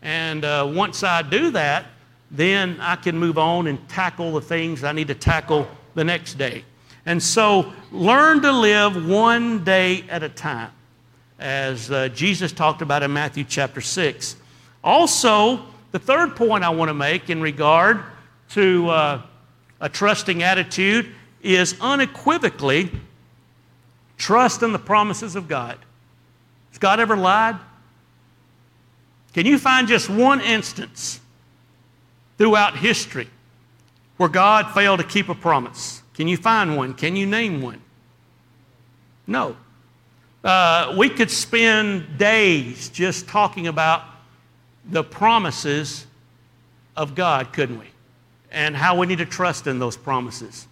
And 0.00 0.44
uh, 0.44 0.70
once 0.74 1.02
I 1.02 1.22
do 1.22 1.50
that, 1.50 1.86
then 2.30 2.78
I 2.80 2.96
can 2.96 3.16
move 3.18 3.38
on 3.38 3.66
and 3.66 3.86
tackle 3.88 4.32
the 4.32 4.40
things 4.40 4.82
I 4.82 4.92
need 4.92 5.08
to 5.08 5.14
tackle 5.14 5.68
the 5.94 6.02
next 6.02 6.34
day. 6.34 6.64
And 7.04 7.22
so 7.22 7.72
learn 7.90 8.40
to 8.42 8.50
live 8.50 9.08
one 9.08 9.64
day 9.64 10.04
at 10.08 10.22
a 10.22 10.28
time, 10.28 10.70
as 11.38 11.90
uh, 11.90 12.08
Jesus 12.08 12.52
talked 12.52 12.80
about 12.80 13.02
in 13.02 13.12
Matthew 13.12 13.44
chapter 13.44 13.80
6. 13.80 14.36
Also, 14.82 15.66
the 15.92 15.98
third 15.98 16.34
point 16.36 16.64
I 16.64 16.70
want 16.70 16.88
to 16.88 16.94
make 16.94 17.30
in 17.30 17.40
regard 17.40 18.02
to 18.50 18.88
uh, 18.88 19.22
a 19.80 19.88
trusting 19.88 20.42
attitude 20.42 21.14
is 21.42 21.76
unequivocally 21.80 22.90
trust 24.16 24.62
in 24.62 24.72
the 24.72 24.78
promises 24.78 25.36
of 25.36 25.48
God. 25.48 25.78
Has 26.70 26.78
God 26.78 27.00
ever 27.00 27.16
lied? 27.16 27.56
Can 29.34 29.46
you 29.46 29.58
find 29.58 29.88
just 29.88 30.08
one 30.08 30.40
instance 30.40 31.20
throughout 32.38 32.76
history 32.76 33.28
where 34.16 34.28
God 34.28 34.72
failed 34.72 35.00
to 35.00 35.06
keep 35.06 35.28
a 35.28 35.34
promise? 35.34 36.02
Can 36.14 36.28
you 36.28 36.36
find 36.36 36.76
one? 36.76 36.94
Can 36.94 37.16
you 37.16 37.26
name 37.26 37.60
one? 37.60 37.80
No. 39.26 39.56
Uh, 40.44 40.94
we 40.96 41.08
could 41.08 41.30
spend 41.30 42.18
days 42.18 42.88
just 42.88 43.28
talking 43.28 43.66
about 43.66 44.04
the 44.84 45.04
promises 45.04 46.06
of 46.96 47.14
God, 47.14 47.52
couldn't 47.52 47.78
we? 47.78 47.86
And 48.50 48.76
how 48.76 48.98
we 48.98 49.06
need 49.06 49.18
to 49.18 49.26
trust 49.26 49.66
in 49.66 49.78
those 49.78 49.96
promises. 49.96 50.66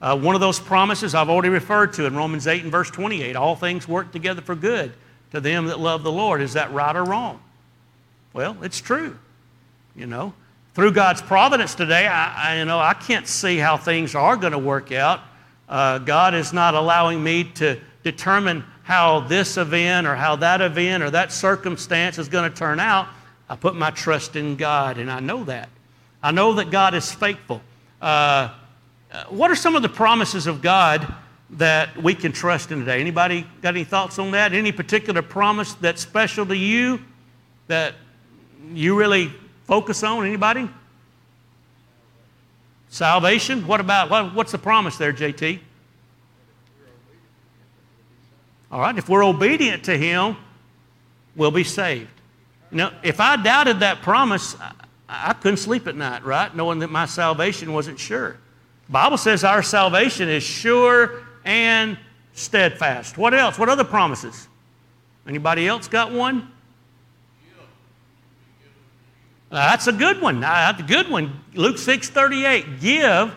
Uh, 0.00 0.16
one 0.16 0.34
of 0.34 0.40
those 0.40 0.60
promises 0.60 1.14
I've 1.14 1.28
already 1.28 1.48
referred 1.48 1.92
to 1.94 2.04
in 2.04 2.14
Romans 2.16 2.46
8 2.46 2.62
and 2.62 2.72
verse 2.72 2.90
28 2.90 3.34
all 3.34 3.56
things 3.56 3.88
work 3.88 4.12
together 4.12 4.42
for 4.42 4.54
good 4.54 4.92
to 5.32 5.40
them 5.40 5.66
that 5.66 5.80
love 5.80 6.02
the 6.02 6.12
Lord. 6.12 6.40
Is 6.40 6.52
that 6.52 6.72
right 6.72 6.94
or 6.94 7.04
wrong? 7.04 7.40
Well, 8.32 8.56
it's 8.62 8.80
true. 8.80 9.18
You 9.94 10.06
know, 10.06 10.34
through 10.74 10.92
God's 10.92 11.22
providence 11.22 11.74
today, 11.74 12.06
I, 12.06 12.52
I, 12.52 12.58
you 12.58 12.66
know, 12.66 12.78
I 12.78 12.92
can't 12.92 13.26
see 13.26 13.56
how 13.56 13.78
things 13.78 14.14
are 14.14 14.36
going 14.36 14.52
to 14.52 14.58
work 14.58 14.92
out. 14.92 15.20
Uh, 15.68 15.98
God 15.98 16.34
is 16.34 16.52
not 16.52 16.74
allowing 16.74 17.22
me 17.22 17.44
to 17.54 17.80
determine 18.02 18.62
how 18.82 19.20
this 19.20 19.56
event 19.56 20.06
or 20.06 20.14
how 20.14 20.36
that 20.36 20.60
event 20.60 21.02
or 21.02 21.10
that 21.10 21.32
circumstance 21.32 22.18
is 22.18 22.28
going 22.28 22.48
to 22.48 22.56
turn 22.56 22.78
out. 22.78 23.08
I 23.48 23.56
put 23.56 23.76
my 23.76 23.90
trust 23.90 24.36
in 24.36 24.56
God, 24.56 24.98
and 24.98 25.10
I 25.10 25.20
know 25.20 25.44
that. 25.44 25.68
I 26.22 26.32
know 26.32 26.54
that 26.54 26.70
God 26.70 26.94
is 26.94 27.12
faithful. 27.12 27.60
Uh, 28.00 28.50
uh 29.12 29.24
what 29.28 29.50
are 29.50 29.56
some 29.56 29.76
of 29.76 29.82
the 29.82 29.88
promises 29.88 30.46
of 30.46 30.62
God 30.62 31.06
that 31.50 32.02
we 32.02 32.14
can 32.14 32.32
trust 32.32 32.72
in 32.72 32.80
today? 32.80 33.00
Anybody 33.00 33.46
got 33.62 33.74
any 33.74 33.84
thoughts 33.84 34.18
on 34.18 34.32
that? 34.32 34.52
Any 34.52 34.72
particular 34.72 35.22
promise 35.22 35.74
that's 35.74 36.02
special 36.02 36.44
to 36.46 36.56
you 36.56 37.00
that 37.68 37.94
you 38.72 38.98
really 38.98 39.32
focus 39.64 40.02
on? 40.02 40.26
Anybody? 40.26 40.68
Salvation? 42.88 43.66
What 43.66 43.80
about, 43.80 44.10
what, 44.10 44.34
what's 44.34 44.52
the 44.52 44.58
promise 44.58 44.96
there, 44.96 45.12
JT? 45.12 45.60
All 48.72 48.80
right, 48.80 48.96
if 48.96 49.08
we're 49.08 49.24
obedient 49.24 49.84
to 49.84 49.96
Him, 49.96 50.36
we'll 51.36 51.50
be 51.50 51.64
saved. 51.64 52.08
Now, 52.70 52.92
if 53.02 53.20
I 53.20 53.36
doubted 53.36 53.80
that 53.80 54.02
promise, 54.02 54.58
I, 54.60 54.72
I 55.08 55.32
couldn't 55.34 55.58
sleep 55.58 55.86
at 55.86 55.96
night, 55.96 56.24
right? 56.24 56.54
Knowing 56.54 56.80
that 56.80 56.90
my 56.90 57.06
salvation 57.06 57.72
wasn't 57.72 57.98
sure. 57.98 58.38
Bible 58.88 59.18
says 59.18 59.44
our 59.44 59.62
salvation 59.62 60.28
is 60.28 60.42
sure 60.42 61.22
and 61.44 61.98
steadfast. 62.32 63.18
What 63.18 63.34
else? 63.34 63.58
What 63.58 63.68
other 63.68 63.84
promises? 63.84 64.48
Anybody 65.26 65.66
else 65.66 65.88
got 65.88 66.12
one? 66.12 66.52
Uh, 69.50 69.70
that's 69.70 69.86
a 69.86 69.92
good 69.92 70.20
one. 70.20 70.38
Uh, 70.38 70.40
that's 70.40 70.80
a 70.80 70.84
good 70.84 71.08
one. 71.08 71.40
Luke 71.54 71.78
6 71.78 72.08
38. 72.08 72.80
Give, 72.80 73.34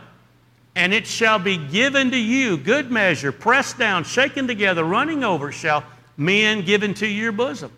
and 0.75 0.93
it 0.93 1.05
shall 1.05 1.39
be 1.39 1.57
given 1.57 2.11
to 2.11 2.17
you. 2.17 2.57
Good 2.57 2.91
measure, 2.91 3.31
pressed 3.31 3.77
down, 3.77 4.03
shaken 4.03 4.47
together, 4.47 4.83
running 4.83 5.23
over, 5.23 5.51
shall 5.51 5.83
men 6.17 6.65
give 6.65 6.83
into 6.83 7.07
your 7.07 7.31
bosom. 7.31 7.71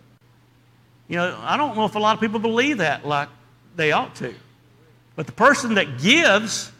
You 1.12 1.18
know, 1.18 1.38
I 1.42 1.58
don't 1.58 1.76
know 1.76 1.84
if 1.84 1.94
a 1.94 1.98
lot 1.98 2.14
of 2.14 2.22
people 2.22 2.40
believe 2.40 2.78
that 2.78 3.06
like 3.06 3.28
they 3.76 3.92
ought 3.92 4.14
to. 4.14 4.32
But 5.14 5.26
the 5.26 5.32
person 5.32 5.74
that 5.74 6.00
gives, 6.00 6.72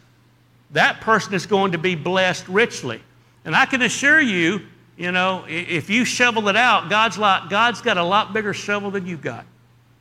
that 0.70 1.02
person 1.02 1.34
is 1.34 1.44
going 1.44 1.72
to 1.72 1.78
be 1.78 1.96
blessed 1.96 2.48
richly. 2.48 3.02
And 3.44 3.54
I 3.54 3.66
can 3.66 3.82
assure 3.82 4.22
you, 4.22 4.62
you 4.96 5.12
know, 5.12 5.44
if 5.46 5.90
you 5.90 6.06
shovel 6.06 6.48
it 6.48 6.56
out, 6.56 6.88
God's, 6.88 7.18
like, 7.18 7.50
God's 7.50 7.82
got 7.82 7.98
a 7.98 8.02
lot 8.02 8.32
bigger 8.32 8.54
shovel 8.54 8.90
than 8.90 9.04
you 9.04 9.18
got, 9.18 9.44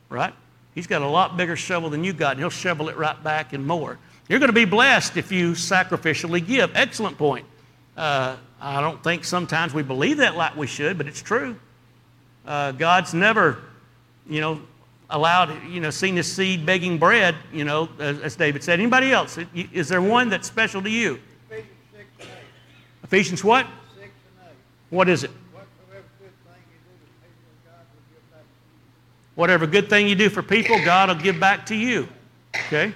right? 0.07 0.34
He's 0.75 0.88
got 0.88 1.01
a 1.01 1.07
lot 1.07 1.36
bigger 1.36 1.57
shovel 1.57 1.89
than 1.89 2.05
you 2.05 2.13
got, 2.13 2.32
and 2.32 2.39
he'll 2.39 2.49
shovel 2.49 2.88
it 2.88 2.95
right 2.95 3.21
back 3.21 3.51
and 3.51 3.67
more. 3.67 3.99
You're 4.29 4.39
going 4.39 4.47
to 4.47 4.53
be 4.53 4.63
blessed 4.63 5.17
if 5.17 5.34
you 5.34 5.51
sacrificially 5.51 6.45
give. 6.45 6.71
Excellent 6.73 7.17
point. 7.17 7.45
Uh, 7.97 8.38
I 8.61 8.79
don't 8.79 9.03
think 9.03 9.25
sometimes 9.25 9.73
we 9.73 9.84
believe 9.84 10.17
that 10.17 10.38
like 10.38 10.55
we 10.55 10.67
should, 10.67 10.97
but 10.97 11.07
it's 11.07 11.21
true. 11.21 11.57
Uh, 12.45 12.71
God's 12.71 13.13
never, 13.13 13.59
you 14.28 14.41
know, 14.41 14.61
allowed, 15.09 15.51
you 15.69 15.80
know, 15.80 15.89
seen 15.89 16.15
his 16.15 16.32
seed 16.32 16.65
begging 16.65 16.97
bread, 16.97 17.36
you 17.51 17.65
know, 17.65 17.89
as, 17.99 18.19
as 18.19 18.36
David 18.36 18.63
said. 18.63 18.80
Anybody 18.80 19.11
else? 19.11 19.38
Is 19.53 19.89
there 19.89 20.01
one 20.01 20.30
that's 20.30 20.47
special 20.47 20.82
to 20.82 20.89
you? 20.89 21.19
Ephesians 21.49 21.69
6 21.91 22.05
and 22.19 22.30
8. 22.30 22.36
Ephesians 23.03 23.43
what? 23.43 23.65
6 23.95 24.05
and 24.05 24.47
8. 24.47 24.55
What 24.89 25.09
is 25.09 25.24
it? 25.24 25.32
Whatever 29.36 29.65
good 29.65 29.89
thing 29.89 30.07
you 30.07 30.15
do 30.15 30.30
for 30.30 30.43
people, 30.43 30.78
God 30.84 31.09
will 31.09 31.15
give 31.15 31.39
back 31.39 31.65
to 31.67 31.76
you. 31.76 32.07
Okay? 32.67 32.93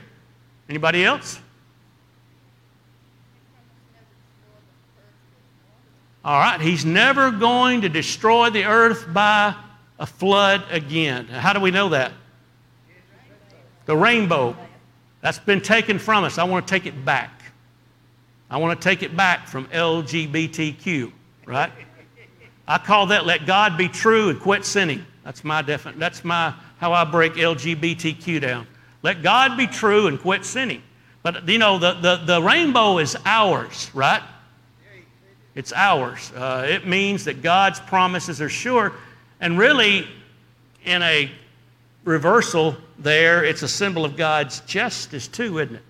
Anybody 0.70 1.06
else? 1.06 1.40
All 6.24 6.40
right, 6.40 6.60
he's 6.60 6.84
never 6.84 7.30
going 7.30 7.82
to 7.82 7.90
destroy 7.90 8.50
the 8.50 8.66
earth 8.66 9.14
by 9.14 9.56
a 10.00 10.06
flood 10.06 10.64
again. 10.70 11.26
How 11.28 11.54
do 11.54 11.60
we 11.60 11.72
know 11.72 11.90
that? 11.90 12.12
The 13.86 13.96
rainbow. 13.96 14.56
That's 15.22 15.40
been 15.40 15.62
taken 15.62 16.00
from 16.00 16.24
us. 16.24 16.38
I 16.38 16.44
want 16.44 16.68
to 16.68 16.74
take 16.74 16.86
it 16.86 17.06
back. 17.06 17.32
I 18.50 18.58
want 18.58 18.80
to 18.80 18.84
take 18.84 19.04
it 19.04 19.16
back 19.16 19.48
from 19.48 19.66
LGBTQ, 19.68 21.12
right? 21.46 21.72
I 22.68 22.78
call 22.78 23.08
that 23.08 23.26
let 23.26 23.46
God 23.46 23.78
be 23.78 23.88
true 23.88 24.30
and 24.30 24.40
quit 24.40 24.66
sinning. 24.66 25.06
That's 25.24 25.44
my 25.44 25.62
defi- 25.62 25.94
that's 25.98 26.24
my 26.24 26.54
how 26.78 26.94
I 26.94 27.04
break 27.04 27.34
LGBTQ 27.34 28.42
down. 28.42 28.68
Let 29.02 29.24
God 29.24 29.58
be 29.58 29.68
true 29.68 30.08
and 30.08 30.20
quit 30.20 30.46
sinning. 30.46 30.82
But 31.24 31.48
you 31.48 31.58
know, 31.58 31.80
the, 31.80 31.94
the, 31.94 32.16
the 32.18 32.42
rainbow 32.42 33.00
is 33.00 33.18
ours, 33.26 33.90
right? 33.94 34.22
It's 35.56 35.72
ours. 35.74 36.32
Uh, 36.36 36.68
it 36.70 36.86
means 36.86 37.24
that 37.26 37.42
God's 37.42 37.80
promises 37.80 38.42
are 38.42 38.50
sure. 38.50 38.94
And 39.40 39.58
really, 39.58 40.08
in 40.86 41.02
a 41.02 41.30
reversal 42.04 42.78
there, 42.98 43.44
it's 43.44 43.64
a 43.64 43.68
symbol 43.68 44.06
of 44.06 44.16
God's 44.16 44.62
justice 44.62 45.28
too, 45.28 45.60
isn't 45.60 45.76
it? 45.76 45.84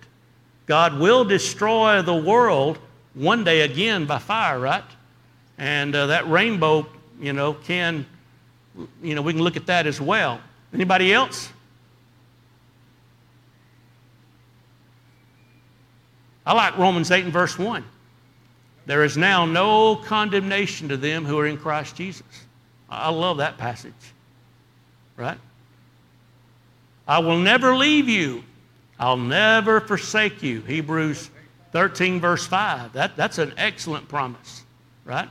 God 0.66 0.98
will 0.98 1.24
destroy 1.24 2.02
the 2.02 2.14
world 2.14 2.78
one 3.14 3.44
day 3.44 3.60
again 3.62 4.04
by 4.04 4.18
fire, 4.18 4.58
right? 4.58 4.84
And 5.58 5.94
uh, 5.94 6.06
that 6.06 6.28
rainbow, 6.28 6.86
you 7.20 7.32
know, 7.32 7.54
can, 7.54 8.04
you 9.02 9.14
know, 9.14 9.22
we 9.22 9.32
can 9.32 9.42
look 9.42 9.56
at 9.56 9.66
that 9.66 9.86
as 9.86 10.00
well. 10.00 10.40
Anybody 10.74 11.12
else? 11.12 11.50
I 16.44 16.52
like 16.52 16.76
Romans 16.78 17.10
8 17.10 17.24
and 17.24 17.32
verse 17.32 17.58
1. 17.58 17.84
There 18.86 19.02
is 19.02 19.16
now 19.16 19.46
no 19.46 19.96
condemnation 19.96 20.88
to 20.88 20.96
them 20.96 21.24
who 21.24 21.38
are 21.38 21.46
in 21.46 21.56
Christ 21.58 21.96
Jesus. 21.96 22.45
I 22.88 23.10
love 23.10 23.38
that 23.38 23.58
passage. 23.58 23.92
Right? 25.16 25.38
I 27.08 27.18
will 27.20 27.38
never 27.38 27.76
leave 27.76 28.08
you. 28.08 28.44
I'll 28.98 29.16
never 29.16 29.80
forsake 29.80 30.42
you. 30.42 30.60
Hebrews 30.62 31.30
13, 31.72 32.20
verse 32.20 32.46
5. 32.46 32.92
That, 32.94 33.16
that's 33.16 33.38
an 33.38 33.52
excellent 33.56 34.08
promise. 34.08 34.64
Right? 35.04 35.24
It 35.24 35.30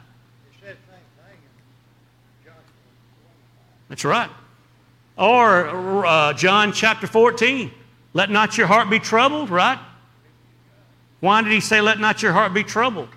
said 0.61 0.77
the 0.87 0.93
same 0.93 1.25
thing 1.25 1.37
in 2.43 2.45
Joshua 2.45 2.61
25. 3.87 3.89
That's 3.89 4.05
right. 4.05 4.29
Or 5.17 6.05
uh, 6.05 6.33
John 6.33 6.71
chapter 6.71 7.07
14. 7.07 7.71
Let 8.13 8.29
not 8.29 8.57
your 8.57 8.67
heart 8.67 8.89
be 8.89 8.99
troubled, 8.99 9.49
right? 9.49 9.79
Why 11.19 11.41
did 11.41 11.51
he 11.51 11.59
say, 11.59 11.81
let 11.81 11.99
not 11.99 12.21
your 12.21 12.31
heart 12.31 12.53
be 12.53 12.63
troubled? 12.63 13.09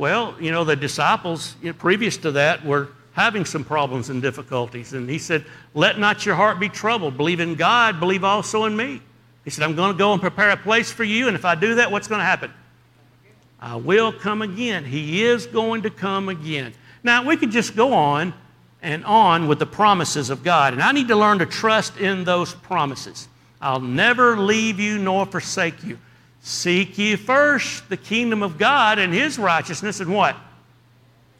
Well, 0.00 0.34
you 0.40 0.50
know, 0.50 0.64
the 0.64 0.76
disciples 0.76 1.56
you 1.60 1.68
know, 1.68 1.74
previous 1.74 2.16
to 2.16 2.30
that 2.30 2.64
were 2.64 2.88
having 3.12 3.44
some 3.44 3.62
problems 3.62 4.08
and 4.08 4.22
difficulties. 4.22 4.94
And 4.94 5.10
he 5.10 5.18
said, 5.18 5.44
Let 5.74 5.98
not 5.98 6.24
your 6.24 6.36
heart 6.36 6.58
be 6.58 6.70
troubled. 6.70 7.18
Believe 7.18 7.38
in 7.38 7.54
God, 7.54 8.00
believe 8.00 8.24
also 8.24 8.64
in 8.64 8.74
me. 8.74 9.02
He 9.44 9.50
said, 9.50 9.62
I'm 9.62 9.76
going 9.76 9.92
to 9.92 9.98
go 9.98 10.14
and 10.14 10.22
prepare 10.22 10.48
a 10.52 10.56
place 10.56 10.90
for 10.90 11.04
you. 11.04 11.28
And 11.28 11.36
if 11.36 11.44
I 11.44 11.54
do 11.54 11.74
that, 11.74 11.92
what's 11.92 12.08
going 12.08 12.20
to 12.20 12.24
happen? 12.24 12.50
I 13.60 13.76
will 13.76 14.10
come 14.10 14.40
again. 14.40 14.86
He 14.86 15.22
is 15.22 15.46
going 15.46 15.82
to 15.82 15.90
come 15.90 16.30
again. 16.30 16.72
Now, 17.02 17.26
we 17.26 17.36
could 17.36 17.50
just 17.50 17.76
go 17.76 17.92
on 17.92 18.32
and 18.80 19.04
on 19.04 19.48
with 19.48 19.58
the 19.58 19.66
promises 19.66 20.30
of 20.30 20.42
God. 20.42 20.72
And 20.72 20.82
I 20.82 20.92
need 20.92 21.08
to 21.08 21.16
learn 21.16 21.40
to 21.40 21.46
trust 21.46 21.98
in 21.98 22.24
those 22.24 22.54
promises. 22.54 23.28
I'll 23.60 23.80
never 23.80 24.38
leave 24.38 24.80
you 24.80 24.96
nor 24.96 25.26
forsake 25.26 25.84
you. 25.84 25.98
Seek 26.42 26.96
ye 26.96 27.16
first 27.16 27.88
the 27.88 27.96
kingdom 27.96 28.42
of 28.42 28.58
God 28.58 28.98
and 28.98 29.12
his 29.12 29.38
righteousness, 29.38 30.00
and 30.00 30.12
what? 30.12 30.36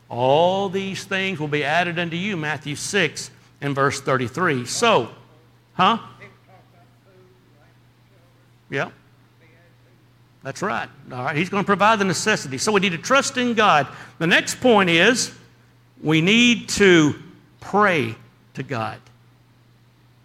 All 0.08 0.68
these 0.68 1.04
things 1.04 1.38
will 1.38 1.48
be 1.48 1.64
added 1.64 1.98
unto 1.98 2.16
you, 2.16 2.36
Matthew 2.36 2.76
6 2.76 3.30
and 3.60 3.74
verse 3.74 4.00
33. 4.00 4.66
So, 4.66 5.08
huh? 5.74 5.98
Yeah. 8.68 8.90
That's 10.42 10.62
right. 10.62 10.88
All 11.12 11.24
right. 11.24 11.36
He's 11.36 11.48
going 11.48 11.62
to 11.62 11.66
provide 11.66 11.98
the 11.98 12.04
necessity. 12.04 12.58
So 12.58 12.72
we 12.72 12.80
need 12.80 12.92
to 12.92 12.98
trust 12.98 13.36
in 13.36 13.54
God. 13.54 13.86
The 14.18 14.26
next 14.26 14.60
point 14.60 14.90
is 14.90 15.32
we 16.02 16.20
need 16.20 16.68
to 16.70 17.14
pray 17.60 18.14
to 18.54 18.62
God. 18.62 18.98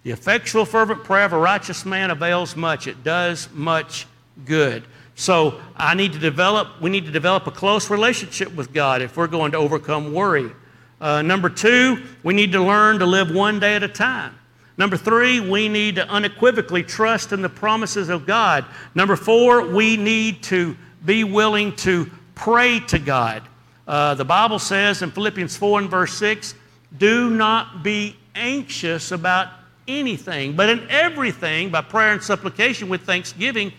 The 0.03 0.11
effectual, 0.11 0.65
fervent 0.65 1.03
prayer 1.03 1.25
of 1.25 1.33
a 1.33 1.37
righteous 1.37 1.85
man 1.85 2.11
avails 2.11 2.55
much. 2.55 2.87
It 2.87 3.03
does 3.03 3.49
much 3.53 4.05
good. 4.43 4.83
So 5.15 5.61
I 5.77 5.95
need 5.95 6.13
to 6.13 6.19
develop, 6.19 6.81
we 6.81 6.89
need 6.89 7.05
to 7.05 7.11
develop 7.11 7.47
a 7.47 7.51
close 7.51 7.89
relationship 7.89 8.53
with 8.53 8.73
God 8.73 9.01
if 9.01 9.15
we're 9.15 9.27
going 9.27 9.53
to 9.53 9.57
overcome 9.57 10.13
worry. 10.13 10.51
Uh, 10.99 11.21
number 11.21 11.49
two, 11.49 12.03
we 12.23 12.33
need 12.33 12.51
to 12.51 12.61
learn 12.61 12.99
to 12.99 13.05
live 13.05 13.31
one 13.31 13.59
day 13.59 13.75
at 13.75 13.83
a 13.83 13.87
time. 13.87 14.37
Number 14.77 14.97
three, 14.97 15.39
we 15.39 15.69
need 15.69 15.95
to 15.95 16.07
unequivocally 16.09 16.83
trust 16.83 17.31
in 17.31 17.41
the 17.41 17.49
promises 17.49 18.09
of 18.09 18.25
God. 18.25 18.65
Number 18.93 19.15
four, 19.15 19.69
we 19.73 19.95
need 19.95 20.43
to 20.43 20.75
be 21.05 21.23
willing 21.23 21.75
to 21.77 22.09
pray 22.33 22.81
to 22.81 22.99
God. 22.99 23.43
Uh, 23.87 24.15
the 24.15 24.25
Bible 24.25 24.59
says 24.59 25.01
in 25.01 25.11
Philippians 25.11 25.55
4 25.55 25.79
and 25.79 25.89
verse 25.89 26.13
6 26.15 26.55
do 26.97 27.29
not 27.29 27.83
be 27.83 28.15
anxious 28.35 29.11
about 29.11 29.49
anything, 29.87 30.55
but 30.55 30.69
in 30.69 30.89
everything, 30.89 31.69
by 31.69 31.81
prayer 31.81 32.13
and 32.13 32.23
supplication 32.23 32.89
with 32.89 33.01
thanksgiving, 33.01 33.71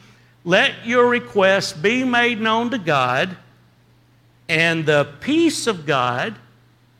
let 0.46 0.86
your 0.86 1.08
requests 1.08 1.72
be 1.72 2.04
made 2.04 2.40
known 2.40 2.70
to 2.70 2.78
God, 2.78 3.36
and 4.48 4.86
the 4.86 5.12
peace 5.20 5.66
of 5.66 5.84
God, 5.84 6.36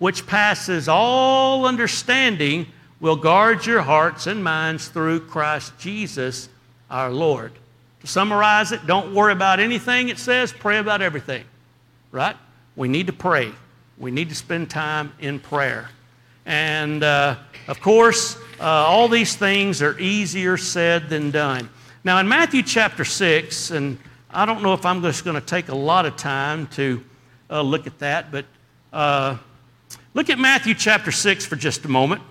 which 0.01 0.27
passes 0.27 0.89
all 0.89 1.65
understanding, 1.65 2.67
will 2.99 3.15
guard 3.15 3.65
your 3.65 3.83
hearts 3.83 4.27
and 4.27 4.43
minds 4.43 4.89
through 4.89 5.21
Christ 5.21 5.79
Jesus 5.79 6.49
our 6.91 7.11
Lord. 7.11 7.53
To 8.01 8.09
summarize 8.09 8.73
it, 8.73 8.85
don't 8.85 9.15
worry 9.15 9.33
about 9.33 9.61
anything 9.61 10.09
it 10.09 10.19
says, 10.19 10.53
pray 10.53 10.79
about 10.79 11.01
everything. 11.01 11.45
Right? 12.11 12.37
We 12.75 12.89
need 12.89 13.07
to 13.07 13.13
pray. 13.13 13.53
We 13.97 14.11
need 14.11 14.29
to 14.29 14.35
spend 14.35 14.71
time 14.71 15.13
in 15.21 15.39
prayer. 15.39 15.89
And 16.47 17.05
uh, 17.05 17.37
of 17.69 17.81
course, 17.81 18.37
uh, 18.59 18.65
all 18.65 19.07
these 19.09 19.37
things 19.37 19.83
are 19.83 19.97
easier 20.01 20.57
said 20.57 21.09
than 21.09 21.31
done. 21.31 21.69
Now, 22.07 22.19
in 22.19 22.29
Matthew 22.29 22.63
chapter 22.63 23.05
6, 23.05 23.73
and 23.73 23.99
I 24.31 24.47
don't 24.47 24.63
know 24.63 24.75
if 24.75 24.87
I'm 24.87 25.03
just 25.03 25.25
going 25.25 25.35
to 25.35 25.45
take 25.45 25.71
a 25.71 25.75
lot 25.75 26.07
of 26.07 26.17
time 26.17 26.69
to 26.69 27.05
uh, 27.51 27.63
look 27.63 27.89
at 27.89 27.99
that, 27.99 28.31
but 28.31 28.45
uh, 28.93 29.39
look 30.15 30.31
at 30.31 30.39
Matthew 30.39 30.75
chapter 30.75 31.11
6 31.11 31.47
for 31.47 31.57
just 31.57 31.85
a 31.85 31.89
moment. 31.89 32.23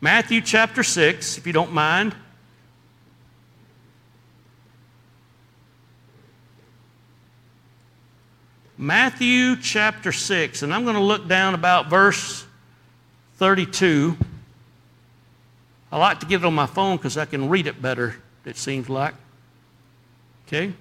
Matthew 0.00 0.40
chapter 0.40 0.82
6, 0.82 1.38
if 1.38 1.46
you 1.46 1.52
don't 1.52 1.72
mind. 1.72 2.16
Matthew 8.76 9.54
chapter 9.54 10.10
6, 10.10 10.62
and 10.64 10.74
I'm 10.74 10.82
going 10.82 10.96
to 10.96 11.00
look 11.00 11.28
down 11.28 11.54
about 11.54 11.90
verse 11.90 12.44
32. 13.36 14.16
I 15.92 15.96
like 15.96 16.18
to 16.18 16.26
get 16.26 16.40
it 16.40 16.44
on 16.44 16.54
my 16.54 16.66
phone 16.66 16.96
because 16.96 17.16
I 17.16 17.24
can 17.24 17.48
read 17.48 17.68
it 17.68 17.80
better, 17.80 18.16
it 18.44 18.56
seems 18.56 18.88
like. 18.88 19.14
Okay? 20.46 20.72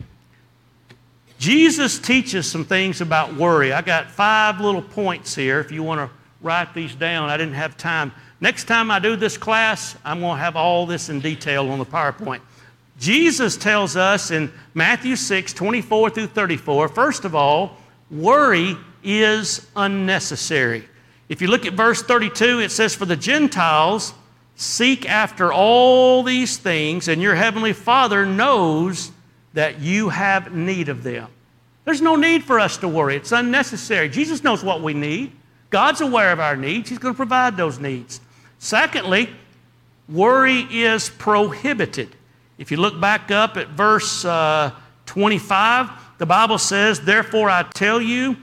Jesus 1.40 2.00
teaches 2.00 2.50
some 2.50 2.64
things 2.64 3.02
about 3.02 3.34
worry. 3.36 3.74
I 3.74 3.82
got 3.82 4.10
five 4.10 4.62
little 4.62 4.82
points 4.82 5.36
here 5.36 5.60
if 5.60 5.72
you 5.72 5.84
want 5.84 6.00
to 6.00 6.16
write 6.42 6.74
these 6.74 6.96
down. 6.96 7.30
I 7.30 7.38
didn't 7.38 7.56
have 7.56 7.76
time. 7.76 8.12
Next 8.40 8.66
time 8.66 8.92
I 8.92 9.00
do 9.00 9.16
this 9.16 9.38
class, 9.38 9.98
I'm 10.06 10.20
going 10.20 10.38
to 10.38 10.42
have 10.42 10.56
all 10.56 10.86
this 10.86 11.10
in 11.10 11.20
detail 11.20 11.70
on 11.70 11.80
the 11.80 11.86
PowerPoint. 11.86 12.42
Jesus 13.00 13.58
tells 13.58 13.96
us 13.96 14.32
in 14.32 14.52
Matthew 14.74 15.16
6, 15.16 15.54
24 15.54 16.10
through 16.12 16.28
34, 16.28 16.88
first 16.90 17.26
of 17.26 17.36
all, 17.36 17.78
worry 18.12 18.78
is 19.04 19.68
unnecessary. 19.76 20.88
If 21.30 21.42
you 21.42 21.48
look 21.48 21.66
at 21.66 21.74
verse 21.74 22.02
32, 22.04 22.60
it 22.60 22.72
says, 22.72 22.96
For 22.96 23.06
the 23.06 23.16
Gentiles 23.16 24.14
seek 24.64 25.08
after 25.10 25.52
all 25.52 26.24
these 26.24 26.58
things, 26.58 27.08
and 27.08 27.22
your 27.22 27.36
heavenly 27.36 27.74
Father 27.74 28.26
knows 28.26 29.12
that 29.54 29.80
you 29.80 30.10
have 30.10 30.54
need 30.54 30.90
of 30.90 31.04
them. 31.04 31.28
There's 31.86 32.02
no 32.02 32.16
need 32.16 32.44
for 32.44 32.60
us 32.60 32.78
to 32.78 32.88
worry. 32.88 33.16
It's 33.16 33.32
unnecessary. 33.32 34.10
Jesus 34.10 34.44
knows 34.44 34.64
what 34.64 34.82
we 34.82 34.94
need. 34.94 35.32
God's 35.70 36.02
aware 36.02 36.32
of 36.32 36.40
our 36.40 36.56
needs. 36.56 36.90
He's 36.90 37.00
going 37.00 37.14
to 37.14 37.18
provide 37.18 37.58
those 37.58 37.80
needs. 37.80 38.22
Secondly, 38.60 39.30
worry 40.08 40.62
is 40.72 41.10
prohibited. 41.10 42.16
If 42.58 42.72
you 42.72 42.78
look 42.78 43.00
back 43.00 43.32
up 43.32 43.58
at 43.58 43.70
verse 43.70 44.24
uh, 44.24 44.72
25, 45.06 45.90
the 46.20 46.26
Bible 46.26 46.58
says, 46.58 47.02
Therefore 47.02 47.50
I 47.50 47.64
tell 47.64 48.02
you, 48.02 48.38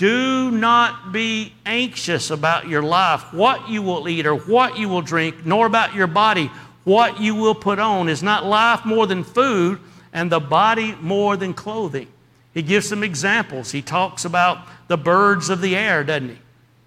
do 0.00 0.50
not 0.50 1.12
be 1.12 1.52
anxious 1.66 2.30
about 2.30 2.66
your 2.66 2.82
life, 2.82 3.34
what 3.34 3.68
you 3.68 3.82
will 3.82 4.08
eat 4.08 4.24
or 4.24 4.34
what 4.34 4.78
you 4.78 4.88
will 4.88 5.02
drink, 5.02 5.44
nor 5.44 5.66
about 5.66 5.94
your 5.94 6.06
body, 6.06 6.50
what 6.84 7.20
you 7.20 7.34
will 7.34 7.54
put 7.54 7.78
on. 7.78 8.08
Is 8.08 8.22
not 8.22 8.46
life 8.46 8.86
more 8.86 9.06
than 9.06 9.22
food, 9.22 9.78
and 10.14 10.32
the 10.32 10.40
body 10.40 10.94
more 11.02 11.36
than 11.36 11.52
clothing? 11.52 12.08
He 12.54 12.62
gives 12.62 12.88
some 12.88 13.02
examples. 13.02 13.72
He 13.72 13.82
talks 13.82 14.24
about 14.24 14.66
the 14.88 14.96
birds 14.96 15.50
of 15.50 15.60
the 15.60 15.76
air, 15.76 16.02
doesn't 16.02 16.30
he? 16.30 16.38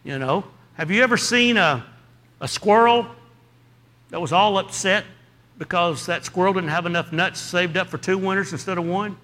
You 0.10 0.18
know, 0.18 0.44
have 0.74 0.90
you 0.90 1.04
ever 1.04 1.16
seen 1.16 1.58
a, 1.58 1.86
a 2.42 2.48
squirrel 2.48 3.06
that 4.10 4.20
was 4.20 4.34
all 4.34 4.58
upset 4.58 5.06
because 5.60 6.08
that 6.08 6.26
squirrel 6.26 6.54
didn't 6.54 6.70
have 6.70 6.88
enough 6.88 7.14
nuts 7.14 7.40
saved 7.40 7.78
up 7.78 7.90
for 7.90 8.00
two 8.00 8.18
winters 8.18 8.54
instead 8.54 8.80
of 8.80 8.86
one? 8.88 9.18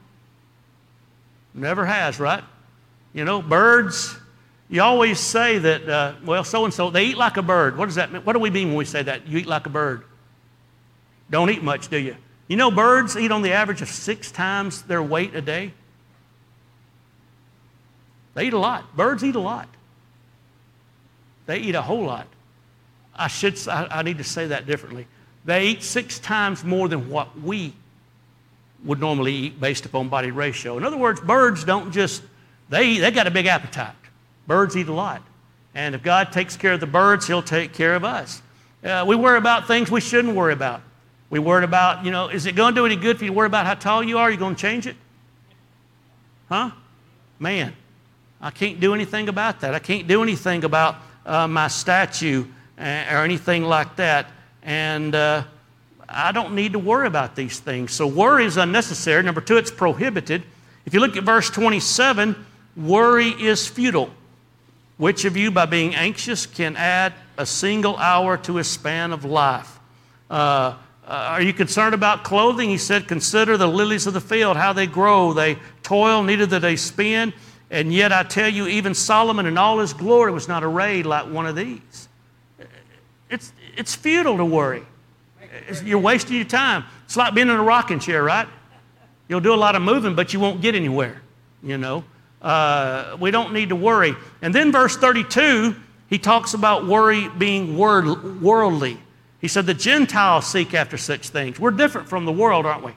Never 1.56 1.88
has, 1.88 2.20
right? 2.20 2.44
You 3.14 3.26
know, 3.26 3.42
birds, 3.42 4.16
you 4.70 4.82
always 4.82 5.20
say 5.20 5.58
that, 5.58 5.90
uh, 5.90 6.14
well, 6.24 6.44
so 6.44 6.66
and 6.66 6.74
so, 6.74 6.90
they 6.90 7.06
eat 7.06 7.18
like 7.18 7.38
a 7.38 7.42
bird. 7.42 7.78
What 7.78 7.86
does 7.86 7.96
that 7.96 8.12
mean? 8.12 8.22
What 8.24 8.34
do 8.34 8.40
we 8.40 8.50
mean 8.50 8.68
when 8.70 8.78
we 8.78 8.86
say 8.86 9.02
that? 9.04 9.28
You 9.28 9.40
eat 9.40 9.48
like 9.48 9.66
a 9.66 9.70
bird. 9.70 10.04
Don't 11.30 11.50
eat 11.50 11.64
much, 11.64 11.90
do 11.90 11.98
you? 11.98 12.16
You 12.48 12.56
know, 12.56 12.72
birds 12.72 13.16
eat 13.16 13.32
on 13.32 13.42
the 13.42 13.52
average 13.52 13.82
of 13.82 13.90
six 13.90 14.32
times 14.32 14.82
their 14.84 15.04
weight 15.04 15.36
a 15.36 15.42
day. 15.42 15.74
They 18.34 18.48
eat 18.48 18.54
a 18.54 18.60
lot. 18.60 18.96
Birds 18.96 19.24
eat 19.24 19.36
a 19.36 19.40
lot. 19.40 19.68
They 21.46 21.60
eat 21.60 21.76
a 21.76 21.82
whole 21.82 22.04
lot. 22.04 22.28
I 23.16 23.28
should, 23.28 23.68
I, 23.68 23.88
I 23.92 24.02
need 24.04 24.20
to 24.20 24.24
say 24.24 24.48
that 24.48 24.66
differently. 24.66 25.08
They 25.46 25.68
eat 25.68 25.84
six 25.84 26.20
times 26.20 26.64
more 26.64 26.88
than 26.88 27.10
what 27.10 27.40
we 27.40 27.74
would 28.84 29.00
normally 29.00 29.34
eat 29.34 29.60
based 29.60 29.86
upon 29.86 30.10
body 30.10 30.32
ratio. 30.32 30.78
In 30.78 30.86
other 30.86 30.98
words, 30.98 31.20
birds 31.20 31.64
don't 31.64 31.92
just, 31.92 32.22
they, 32.70 32.98
they 33.00 33.12
got 33.12 33.28
a 33.28 33.32
big 33.32 33.48
appetite. 33.48 33.96
Birds 34.48 34.78
eat 34.78 34.88
a 34.88 34.94
lot. 34.94 35.22
And 35.76 35.96
if 35.96 36.04
God 36.04 36.32
takes 36.32 36.58
care 36.58 36.74
of 36.74 36.80
the 36.80 36.88
birds, 36.88 37.28
He'll 37.28 37.42
take 37.42 37.74
care 37.74 37.96
of 37.96 38.04
us. 38.04 38.42
Uh, 38.84 39.04
we 39.08 39.16
worry 39.16 39.38
about 39.38 39.68
things 39.68 39.92
we 39.92 40.02
shouldn't 40.02 40.36
worry 40.36 40.54
about. 40.54 40.82
We 41.30 41.40
worry 41.40 41.64
about, 41.64 42.06
you 42.06 42.12
know, 42.12 42.30
is 42.30 42.46
it 42.46 42.56
going 42.56 42.74
to 42.74 42.82
do 42.82 42.86
any 42.86 42.96
good 42.96 43.18
for 43.18 43.26
you 43.26 43.32
to 43.32 43.36
worry 43.36 43.48
about 43.48 43.66
how 43.66 43.76
tall 43.76 44.04
you 44.04 44.18
are? 44.18 44.24
Are 44.24 44.32
you 44.32 44.38
going 44.38 44.56
to 44.56 44.62
change 44.62 44.88
it? 44.88 44.96
Huh? 46.48 46.72
Man, 47.38 47.76
I 48.42 48.50
can't 48.50 48.80
do 48.80 48.96
anything 48.96 49.30
about 49.30 49.60
that. 49.62 49.76
I 49.76 49.80
can't 49.80 50.08
do 50.08 50.24
anything 50.24 50.64
about 50.64 50.96
uh, 51.26 51.48
my 51.48 51.68
statue 51.68 52.46
uh, 52.80 52.82
or 52.82 53.24
anything 53.24 53.64
like 53.64 53.96
that. 53.98 54.32
And 54.64 55.14
uh, 55.14 55.44
I 56.08 56.32
don't 56.32 56.56
need 56.56 56.74
to 56.74 56.80
worry 56.80 57.06
about 57.06 57.36
these 57.36 57.60
things. 57.60 57.92
So 57.92 58.08
worry 58.08 58.46
is 58.46 58.58
unnecessary. 58.58 59.22
Number 59.22 59.42
two, 59.42 59.58
it's 59.58 59.72
prohibited. 59.72 60.44
If 60.86 60.94
you 60.94 61.00
look 61.00 61.16
at 61.16 61.24
verse 61.24 61.50
27, 61.50 62.36
worry 62.80 63.30
is 63.30 63.68
futile. 63.68 64.10
Which 64.98 65.26
of 65.26 65.38
you, 65.38 65.52
by 65.52 65.66
being 65.66 65.96
anxious, 65.96 66.46
can 66.46 66.76
add 66.76 67.14
a 67.38 67.46
single 67.46 67.96
hour 67.98 68.38
to 68.38 68.56
his 68.56 68.68
span 68.68 69.14
of 69.14 69.24
life? 69.24 69.80
Uh, 70.30 70.76
uh, 71.08 71.12
are 71.12 71.42
you 71.42 71.54
concerned 71.54 71.96
about 71.96 72.24
clothing? 72.24 72.70
He 72.70 72.78
said, 72.78 73.08
Consider 73.08 73.58
the 73.58 73.68
lilies 73.68 74.08
of 74.08 74.14
the 74.14 74.22
field, 74.22 74.58
how 74.58 74.74
they 74.74 74.88
grow. 74.88 75.34
They 75.34 75.58
toil, 75.82 76.22
neither 76.22 76.46
do 76.46 76.60
they 76.60 76.76
spin. 76.76 77.34
And 77.72 77.94
yet 77.94 78.12
I 78.12 78.24
tell 78.24 78.50
you, 78.50 78.68
even 78.68 78.94
Solomon 78.94 79.46
in 79.46 79.58
all 79.58 79.80
his 79.80 79.94
glory 79.94 80.32
was 80.32 80.48
not 80.48 80.64
arrayed 80.64 81.06
like 81.06 81.32
one 81.32 81.48
of 81.48 81.56
these. 81.56 82.10
It's, 83.30 83.54
it's 83.78 83.96
futile 83.96 84.38
to 84.38 84.46
worry. 84.46 84.84
You're 85.84 86.00
wasting 86.00 86.36
your 86.36 86.46
time. 86.46 86.84
It's 87.06 87.16
like 87.16 87.34
being 87.34 87.48
in 87.48 87.56
a 87.56 87.64
rocking 87.64 88.00
chair, 88.00 88.24
right? 88.24 88.48
You'll 89.28 89.40
do 89.40 89.54
a 89.54 89.56
lot 89.56 89.76
of 89.76 89.82
moving, 89.82 90.16
but 90.16 90.34
you 90.34 90.40
won't 90.40 90.62
get 90.62 90.76
anywhere, 90.76 91.22
you 91.64 91.78
know. 91.78 92.04
Uh, 92.42 93.18
we 93.20 93.32
don't 93.32 93.54
need 93.54 93.70
to 93.70 93.76
worry. 93.76 94.16
And 94.42 94.54
then 94.56 94.72
verse 94.72 94.96
32, 94.96 95.76
he 96.10 96.18
talks 96.18 96.54
about 96.54 96.88
worry 96.88 97.28
being 97.30 97.78
world, 97.78 98.42
worldly. 98.42 99.00
He 99.40 99.48
said, 99.48 99.66
The 99.66 99.74
Gentiles 99.74 100.48
seek 100.48 100.74
after 100.74 100.98
such 100.98 101.30
things. 101.30 101.60
We're 101.60 101.72
different 101.72 102.08
from 102.08 102.26
the 102.26 102.32
world, 102.32 102.66
aren't 102.66 102.84
we? 102.84 102.94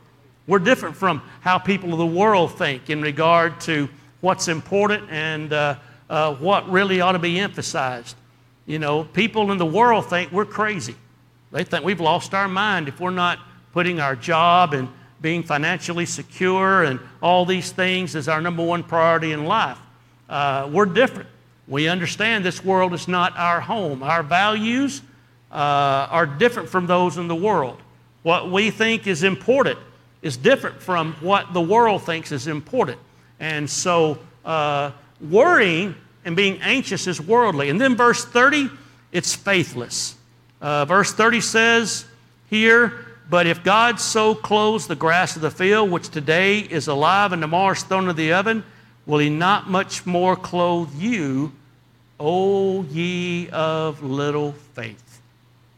We're 0.47 0.59
different 0.59 0.97
from 0.97 1.23
how 1.41 1.59
people 1.59 1.93
of 1.93 1.99
the 1.99 2.07
world 2.07 2.59
think 2.59 2.91
in 2.91 3.01
regard 3.01 3.61
to 3.63 3.89
what's 4.21 4.49
important 4.49 5.09
and 5.11 5.53
uh, 5.53 5.77
uh, 6.11 6.35
what 6.35 6.69
really 6.71 7.01
ought 7.01 7.13
to 7.13 7.19
be 7.19 7.39
emphasized. 7.39 8.17
You 8.67 8.79
know, 8.79 9.05
people 9.05 9.53
in 9.53 9.59
the 9.59 9.67
world 9.67 10.09
think 10.09 10.33
we're 10.33 10.45
crazy. 10.45 10.95
They 11.53 11.65
think 11.65 11.85
we've 11.85 12.01
lost 12.01 12.35
our 12.35 12.49
mind 12.49 12.89
if 12.89 13.01
we're 13.01 13.11
not 13.11 13.39
putting 13.73 14.01
our 14.01 14.17
job 14.17 14.75
and 14.75 14.89
being 15.23 15.43
financially 15.43 16.05
secure 16.05 16.83
and 16.83 17.01
all 17.23 17.47
these 17.47 17.71
things 17.71 18.15
is 18.15 18.29
our 18.29 18.41
number 18.41 18.65
one 18.65 18.83
priority 18.83 19.33
in 19.33 19.47
life. 19.47 19.79
Uh, 20.29 20.69
we're 20.71 20.85
different. 20.87 21.29
We 21.69 21.89
understand 21.89 22.45
this 22.45 22.65
world 22.65 22.93
is 22.93 23.07
not 23.07 23.37
our 23.39 23.61
home. 23.61 24.03
Our 24.03 24.23
values 24.23 25.01
uh, 25.51 25.55
are 26.11 26.27
different 26.27 26.69
from 26.69 26.87
those 26.87 27.17
in 27.19 27.29
the 27.29 27.37
world. 27.37 27.79
What 28.25 28.51
we 28.51 28.71
think 28.71 29.07
is 29.07 29.23
important 29.23 29.79
is 30.23 30.37
different 30.37 30.83
from 30.83 31.15
what 31.21 31.53
the 31.53 31.61
world 31.61 32.03
thinks 32.03 32.33
is 32.33 32.47
important. 32.47 32.99
And 33.39 33.69
so 33.69 34.19
uh, 34.45 34.91
worrying 35.21 35.95
and 36.25 36.37
being 36.37 36.61
anxious 36.63 37.07
is 37.07 37.21
worldly. 37.21 37.71
And 37.71 37.81
then 37.81 37.97
verse 37.97 38.25
30, 38.25 38.71
it's 39.13 39.35
faithless. 39.35 40.17
Uh, 40.61 40.85
verse 40.85 41.13
30 41.13 41.41
says 41.41 42.05
here, 42.49 43.12
but 43.33 43.47
if 43.47 43.65
God 43.65 43.99
so 43.99 44.35
clothes 44.35 44.87
the 44.87 44.95
grass 44.95 45.37
of 45.37 45.41
the 45.41 45.51
field, 45.51 45.91
which 45.91 46.11
today 46.11 46.59
is 46.59 46.87
alive 46.87 47.33
and 47.33 47.41
tomorrow 47.41 47.73
is 47.73 47.83
thrown 47.83 48.03
into 48.03 48.13
the 48.13 48.35
oven, 48.35 48.63
will 49.07 49.21
he 49.21 49.31
not 49.31 49.71
much 49.71 50.05
more 50.05 50.37
clothe 50.37 50.95
you, 50.95 51.51
O 52.21 52.83
ye 52.83 53.49
of 53.49 54.03
little 54.03 54.53
faith? 54.75 55.23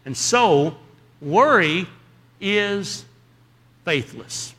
And 0.05 0.17
so, 0.17 0.77
worry 1.21 1.87
is 2.41 3.05
faithless. 3.85 4.53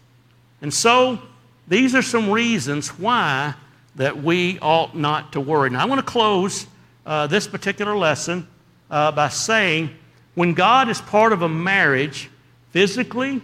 And 0.61 0.73
so, 0.73 1.19
these 1.67 1.95
are 1.95 2.01
some 2.01 2.31
reasons 2.31 2.97
why 2.97 3.55
that 3.95 4.23
we 4.23 4.57
ought 4.61 4.95
not 4.95 5.33
to 5.33 5.41
worry. 5.41 5.69
Now, 5.69 5.81
I 5.81 5.85
want 5.85 5.99
to 5.99 6.09
close 6.09 6.65
uh, 7.05 7.27
this 7.27 7.45
particular 7.45 7.97
lesson 7.97 8.47
uh, 8.89 9.11
by 9.11 9.27
saying 9.27 9.89
when 10.33 10.53
God 10.53 10.87
is 10.87 11.01
part 11.01 11.33
of 11.33 11.41
a 11.41 11.49
marriage, 11.49 12.29
physically 12.75 13.41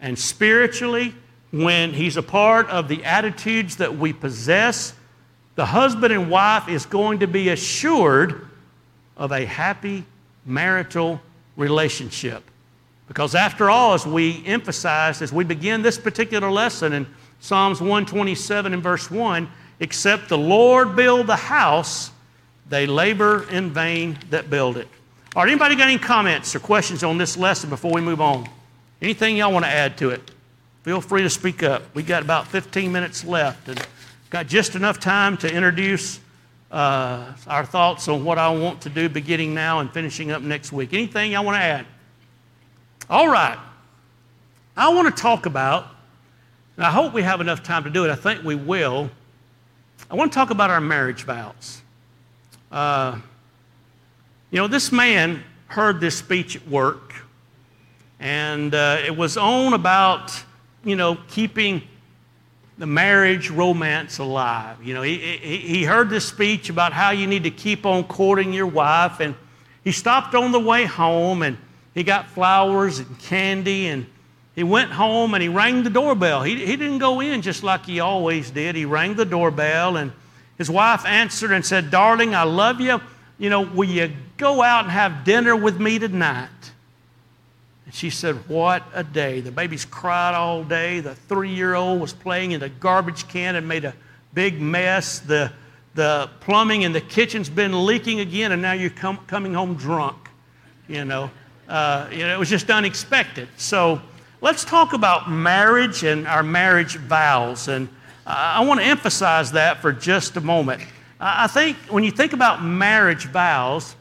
and 0.00 0.18
spiritually, 0.18 1.14
when 1.52 1.92
He's 1.92 2.16
a 2.16 2.22
part 2.22 2.68
of 2.68 2.88
the 2.88 3.04
attitudes 3.04 3.76
that 3.76 3.96
we 3.96 4.12
possess, 4.12 4.92
the 5.54 5.64
husband 5.64 6.12
and 6.12 6.28
wife 6.28 6.68
is 6.68 6.84
going 6.84 7.20
to 7.20 7.28
be 7.28 7.50
assured 7.50 8.48
of 9.16 9.30
a 9.30 9.44
happy 9.44 10.04
marital 10.44 11.20
relationship. 11.56 12.42
Because 13.06 13.36
after 13.36 13.70
all, 13.70 13.94
as 13.94 14.04
we 14.04 14.44
emphasized, 14.46 15.22
as 15.22 15.32
we 15.32 15.44
begin 15.44 15.82
this 15.82 15.96
particular 15.96 16.50
lesson 16.50 16.92
in 16.92 17.06
Psalms 17.38 17.80
127 17.80 18.74
and 18.74 18.82
verse 18.82 19.08
1 19.12 19.48
Except 19.78 20.28
the 20.28 20.38
Lord 20.38 20.96
build 20.96 21.28
the 21.28 21.36
house, 21.36 22.10
they 22.68 22.86
labor 22.86 23.48
in 23.48 23.70
vain 23.70 24.18
that 24.30 24.50
build 24.50 24.76
it. 24.76 24.88
All 25.36 25.44
right, 25.44 25.50
anybody 25.52 25.76
got 25.76 25.86
any 25.86 25.98
comments 25.98 26.56
or 26.56 26.58
questions 26.58 27.04
on 27.04 27.16
this 27.16 27.36
lesson 27.36 27.70
before 27.70 27.92
we 27.92 28.00
move 28.00 28.20
on? 28.20 28.48
Anything 29.02 29.36
y'all 29.36 29.52
want 29.52 29.66
to 29.66 29.70
add 29.70 29.98
to 29.98 30.10
it? 30.10 30.30
Feel 30.84 31.02
free 31.02 31.22
to 31.22 31.30
speak 31.30 31.62
up. 31.62 31.82
We 31.94 32.02
got 32.02 32.22
about 32.22 32.46
15 32.46 32.90
minutes 32.90 33.24
left 33.24 33.68
and 33.68 33.86
got 34.30 34.46
just 34.46 34.74
enough 34.74 34.98
time 34.98 35.36
to 35.38 35.52
introduce 35.52 36.20
uh, 36.70 37.34
our 37.46 37.66
thoughts 37.66 38.08
on 38.08 38.24
what 38.24 38.38
I 38.38 38.48
want 38.48 38.80
to 38.82 38.88
do 38.88 39.08
beginning 39.10 39.52
now 39.52 39.80
and 39.80 39.92
finishing 39.92 40.30
up 40.30 40.40
next 40.40 40.72
week. 40.72 40.94
Anything 40.94 41.32
y'all 41.32 41.44
want 41.44 41.56
to 41.56 41.62
add? 41.62 41.86
All 43.10 43.28
right. 43.28 43.58
I 44.76 44.94
want 44.94 45.14
to 45.14 45.22
talk 45.22 45.44
about 45.44 45.88
and 46.76 46.86
I 46.86 46.90
hope 46.90 47.12
we 47.12 47.22
have 47.22 47.40
enough 47.40 47.62
time 47.62 47.84
to 47.84 47.90
do 47.90 48.04
it. 48.04 48.10
I 48.10 48.14
think 48.14 48.42
we 48.42 48.54
will. 48.54 49.10
I 50.10 50.14
want 50.14 50.32
to 50.32 50.34
talk 50.34 50.50
about 50.50 50.70
our 50.70 50.80
marriage 50.80 51.24
vows. 51.24 51.82
Uh, 52.70 53.18
you 54.50 54.58
know, 54.58 54.66
this 54.66 54.90
man 54.90 55.42
heard 55.66 56.00
this 56.00 56.16
speech 56.16 56.56
at 56.56 56.66
work, 56.68 57.14
and 58.22 58.74
uh, 58.74 58.98
it 59.04 59.16
was 59.16 59.36
on 59.36 59.74
about 59.74 60.32
you 60.84 60.96
know, 60.96 61.16
keeping 61.28 61.82
the 62.78 62.86
marriage 62.86 63.50
romance 63.50 64.18
alive. 64.18 64.82
You 64.82 64.94
know, 64.94 65.02
he, 65.02 65.18
he, 65.18 65.58
he 65.58 65.84
heard 65.84 66.10
this 66.10 66.26
speech 66.26 66.70
about 66.70 66.92
how 66.92 67.10
you 67.10 67.26
need 67.26 67.44
to 67.44 67.50
keep 67.50 67.86
on 67.86 68.04
courting 68.04 68.52
your 68.52 68.66
wife, 68.66 69.20
and 69.20 69.34
he 69.84 69.92
stopped 69.92 70.34
on 70.34 70.52
the 70.52 70.60
way 70.60 70.84
home 70.84 71.42
and 71.42 71.58
he 71.94 72.02
got 72.02 72.28
flowers 72.28 72.98
and 72.98 73.18
candy, 73.18 73.86
and 73.86 74.06
he 74.54 74.64
went 74.64 74.90
home 74.90 75.34
and 75.34 75.42
he 75.42 75.48
rang 75.48 75.82
the 75.82 75.90
doorbell. 75.90 76.42
He, 76.42 76.64
he 76.64 76.76
didn't 76.76 76.98
go 76.98 77.20
in 77.20 77.42
just 77.42 77.62
like 77.62 77.84
he 77.84 78.00
always 78.00 78.50
did. 78.50 78.74
He 78.74 78.86
rang 78.86 79.14
the 79.14 79.26
doorbell, 79.26 79.98
and 79.98 80.10
his 80.56 80.70
wife 80.70 81.04
answered 81.04 81.52
and 81.52 81.64
said, 81.64 81.90
Darling, 81.90 82.34
I 82.34 82.44
love 82.44 82.80
you. 82.80 83.00
You 83.38 83.50
know, 83.50 83.62
will 83.62 83.88
you 83.88 84.10
go 84.38 84.62
out 84.62 84.84
and 84.84 84.92
have 84.92 85.24
dinner 85.24 85.54
with 85.54 85.78
me 85.78 85.98
tonight? 85.98 86.71
And 87.84 87.94
she 87.94 88.10
said, 88.10 88.36
What 88.48 88.82
a 88.94 89.04
day. 89.04 89.40
The 89.40 89.52
baby's 89.52 89.84
cried 89.84 90.34
all 90.34 90.64
day. 90.64 91.00
The 91.00 91.14
three 91.14 91.50
year 91.50 91.74
old 91.74 92.00
was 92.00 92.12
playing 92.12 92.52
in 92.52 92.60
the 92.60 92.68
garbage 92.68 93.28
can 93.28 93.56
and 93.56 93.66
made 93.66 93.84
a 93.84 93.94
big 94.34 94.60
mess. 94.60 95.18
The, 95.18 95.52
the 95.94 96.30
plumbing 96.40 96.82
in 96.82 96.92
the 96.92 97.00
kitchen's 97.00 97.50
been 97.50 97.84
leaking 97.86 98.20
again, 98.20 98.52
and 98.52 98.62
now 98.62 98.72
you're 98.72 98.90
com- 98.90 99.24
coming 99.26 99.54
home 99.54 99.74
drunk. 99.74 100.28
You 100.88 101.04
know, 101.04 101.30
uh, 101.68 102.08
you 102.10 102.18
know, 102.18 102.34
it 102.34 102.38
was 102.38 102.50
just 102.50 102.70
unexpected. 102.70 103.48
So 103.56 104.00
let's 104.40 104.64
talk 104.64 104.92
about 104.92 105.30
marriage 105.30 106.04
and 106.04 106.26
our 106.26 106.42
marriage 106.42 106.96
vows. 106.96 107.68
And 107.68 107.88
I 108.26 108.64
want 108.64 108.80
to 108.80 108.86
emphasize 108.86 109.52
that 109.52 109.80
for 109.80 109.92
just 109.92 110.36
a 110.36 110.40
moment. 110.40 110.82
I 111.18 111.46
think 111.46 111.76
when 111.88 112.04
you 112.04 112.10
think 112.10 112.32
about 112.32 112.64
marriage 112.64 113.26
vows, 113.26 113.94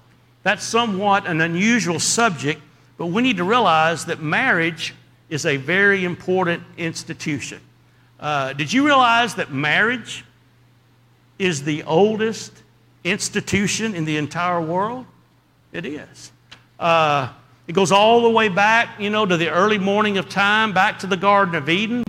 that's 0.43 0.63
somewhat 0.63 1.27
an 1.27 1.41
unusual 1.41 1.99
subject, 1.99 2.61
but 3.01 3.07
we 3.07 3.23
need 3.23 3.37
to 3.37 3.43
realize 3.43 4.05
that 4.05 4.21
marriage 4.21 4.93
is 5.27 5.47
a 5.47 5.57
very 5.57 6.05
important 6.05 6.61
institution. 6.77 7.59
Uh, 8.19 8.53
did 8.53 8.71
you 8.71 8.85
realize 8.85 9.33
that 9.33 9.51
marriage 9.51 10.23
is 11.39 11.63
the 11.63 11.81
oldest 11.81 12.53
institution 13.03 13.95
in 13.95 14.05
the 14.05 14.17
entire 14.17 14.61
world? 14.61 15.07
It 15.71 15.87
is. 15.87 16.31
Uh, 16.79 17.29
it 17.65 17.73
goes 17.73 17.91
all 17.91 18.21
the 18.21 18.29
way 18.29 18.49
back, 18.49 18.99
you 18.99 19.09
know, 19.09 19.25
to 19.25 19.35
the 19.35 19.49
early 19.49 19.79
morning 19.79 20.19
of 20.19 20.29
time, 20.29 20.71
back 20.71 20.99
to 20.99 21.07
the 21.07 21.17
Garden 21.17 21.55
of 21.55 21.69
Eden, 21.69 22.03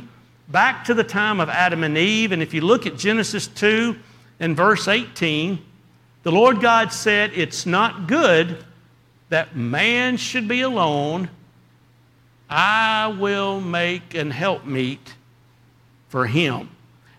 back 0.49 0.85
to 0.85 0.93
the 0.93 1.05
time 1.05 1.41
of 1.41 1.49
Adam 1.49 1.85
and 1.85 1.97
Eve. 1.97 2.33
And 2.33 2.43
if 2.43 2.53
you 2.53 2.61
look 2.61 2.85
at 2.85 2.99
Genesis 2.99 3.47
2 3.49 3.97
and 4.41 4.55
verse 4.55 4.89
18, 4.89 5.59
the 6.23 6.33
Lord 6.33 6.61
God 6.61 6.93
said, 6.93 7.31
It's 7.35 7.65
not 7.65 8.07
good 8.09 8.63
that 9.33 9.57
man 9.57 10.19
should 10.19 10.47
be 10.47 10.61
alone. 10.61 11.31
I 12.51 13.07
will 13.19 13.63
make 13.63 14.13
an 14.13 14.31
helpmeet 14.31 15.15
for 16.09 16.27
him. 16.27 16.69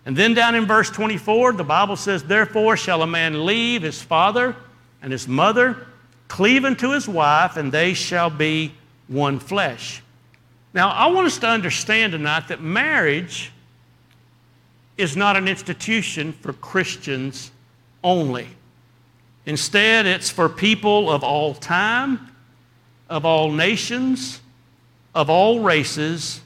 And 0.06 0.16
then 0.16 0.32
down 0.32 0.54
in 0.54 0.64
verse 0.64 0.90
24, 0.90 1.54
the 1.54 1.64
Bible 1.64 1.96
says, 1.96 2.22
Therefore 2.22 2.76
shall 2.76 3.02
a 3.02 3.06
man 3.06 3.44
leave 3.44 3.82
his 3.82 4.00
father 4.00 4.54
and 5.02 5.10
his 5.10 5.26
mother 5.26 5.88
cleave 6.28 6.64
unto 6.64 6.90
his 6.90 7.08
wife, 7.08 7.56
and 7.56 7.72
they 7.72 7.94
shall 7.94 8.30
be 8.30 8.72
one 9.08 9.40
flesh. 9.40 10.00
Now, 10.72 10.90
I 10.90 11.06
want 11.08 11.26
us 11.26 11.38
to 11.38 11.48
understand 11.48 12.12
tonight 12.12 12.46
that 12.46 12.62
marriage 12.62 13.50
is 14.96 15.16
not 15.16 15.36
an 15.36 15.48
institution 15.48 16.32
for 16.32 16.52
Christians 16.52 17.50
only. 18.04 18.46
Instead, 19.46 20.06
it's 20.06 20.30
for 20.30 20.48
people 20.48 21.10
of 21.10 21.22
all 21.22 21.54
time, 21.54 22.30
of 23.10 23.24
all 23.24 23.50
nations, 23.50 24.40
of 25.14 25.28
all 25.28 25.60
races, 25.60 26.40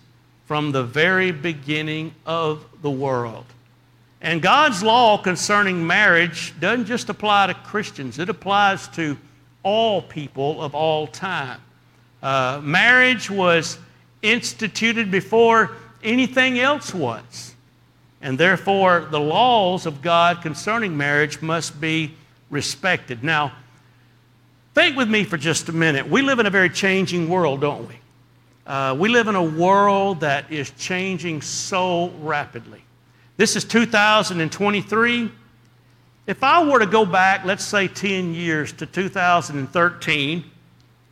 from 0.47 0.73
the 0.73 0.83
very 0.83 1.31
beginning 1.31 2.15
of 2.27 2.65
the 2.83 2.91
world. 2.91 3.45
And 4.21 4.43
God's 4.43 4.83
law 4.83 5.19
concerning 5.19 5.87
marriage 5.87 6.59
doesn't 6.59 6.87
just 6.87 7.09
apply 7.09 7.49
to 7.49 7.55
Christians, 7.55 8.19
it 8.19 8.29
applies 8.29 8.89
to 8.89 9.17
all 9.63 10.03
people 10.03 10.63
of 10.63 10.75
all 10.75 11.07
time. 11.07 11.61
Uh, 12.23 12.61
marriage 12.63 13.31
was 13.31 13.79
instituted 14.23 15.11
before 15.11 15.77
anything 16.03 16.59
else 16.59 16.93
was. 16.95 17.55
And 18.21 18.37
therefore, 18.37 19.07
the 19.11 19.21
laws 19.21 19.87
of 19.87 20.03
God 20.03 20.43
concerning 20.43 20.97
marriage 20.97 21.41
must 21.41 21.81
be 21.81 22.15
respected. 22.51 23.23
Now, 23.23 23.53
think 24.75 24.97
with 24.97 25.09
me 25.09 25.25
for 25.25 25.37
just 25.37 25.69
a 25.69 25.73
minute. 25.73 26.09
We 26.09 26.23
live 26.23 26.39
in 26.39 26.47
a 26.47 26.51
very 26.51 26.71
changing 26.71 27.29
world, 27.29 27.61
don't 27.61 27.89
we? 27.89 27.99
Uh, 28.67 28.95
we 28.99 29.09
live 29.09 29.29
in 29.29 29.35
a 29.35 29.43
world 29.43 30.21
that 30.21 30.53
is 30.53 30.71
changing 30.73 31.41
so 31.43 32.11
rapidly. 32.21 32.85
This 33.37 33.57
is 33.57 33.65
2023. 33.65 35.31
If 36.27 36.45
I 36.45 36.63
were 36.63 36.79
to 36.79 36.87
go 36.87 37.07
back, 37.07 37.45
let's 37.45 37.65
say 37.65 37.89
10 37.89 38.35
years 38.35 38.73
to 38.75 38.87
2013, 38.87 40.45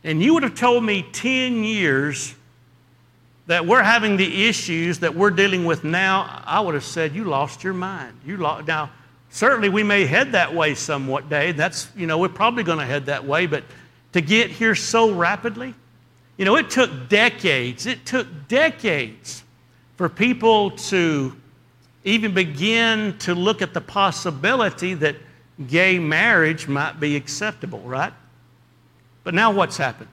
and 0.03 0.21
you 0.21 0.33
would 0.35 0.43
have 0.43 0.55
told 0.55 0.83
me 0.83 1.05
10 1.11 1.63
years 1.63 2.35
that 3.47 3.65
we're 3.65 3.81
having 3.81 4.17
the 4.17 4.47
issues 4.47 4.99
that 4.99 5.15
we're 5.15 5.31
dealing 5.31 5.65
with 5.65 5.83
now, 5.83 6.43
I 6.45 6.59
would 6.59 6.75
have 6.75 6.83
said, 6.83 7.15
You 7.15 7.23
lost 7.23 7.63
your 7.63 7.73
mind. 7.73 8.13
You 8.25 8.37
lost. 8.37 8.67
Now, 8.67 8.91
certainly 9.29 9.69
we 9.69 9.83
may 9.83 10.05
head 10.05 10.31
that 10.31 10.53
way 10.53 10.75
somewhat, 10.75 11.29
day. 11.29 11.51
That's, 11.51 11.89
you 11.95 12.07
know, 12.07 12.17
we're 12.17 12.29
probably 12.29 12.63
going 12.63 12.79
to 12.79 12.85
head 12.85 13.07
that 13.07 13.25
way, 13.25 13.45
but 13.47 13.63
to 14.13 14.21
get 14.21 14.49
here 14.49 14.75
so 14.75 15.11
rapidly, 15.11 15.73
you 16.37 16.45
know, 16.45 16.55
it 16.55 16.69
took 16.69 17.09
decades. 17.09 17.85
It 17.85 18.05
took 18.05 18.27
decades 18.47 19.43
for 19.95 20.07
people 20.07 20.71
to 20.71 21.35
even 22.03 22.33
begin 22.33 23.17
to 23.19 23.35
look 23.35 23.61
at 23.61 23.73
the 23.73 23.81
possibility 23.81 24.93
that 24.93 25.15
gay 25.67 25.99
marriage 25.99 26.67
might 26.67 26.99
be 26.99 27.15
acceptable, 27.15 27.79
right? 27.79 28.13
But 29.23 29.33
now 29.33 29.51
what's 29.51 29.77
happened? 29.77 30.09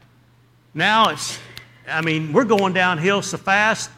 Now 0.73 1.11
it's, 1.11 1.39
I 1.87 2.01
mean, 2.01 2.33
we're 2.33 2.45
going 2.45 2.73
downhill 2.73 3.23
so 3.23 3.37
fast, 3.37 3.91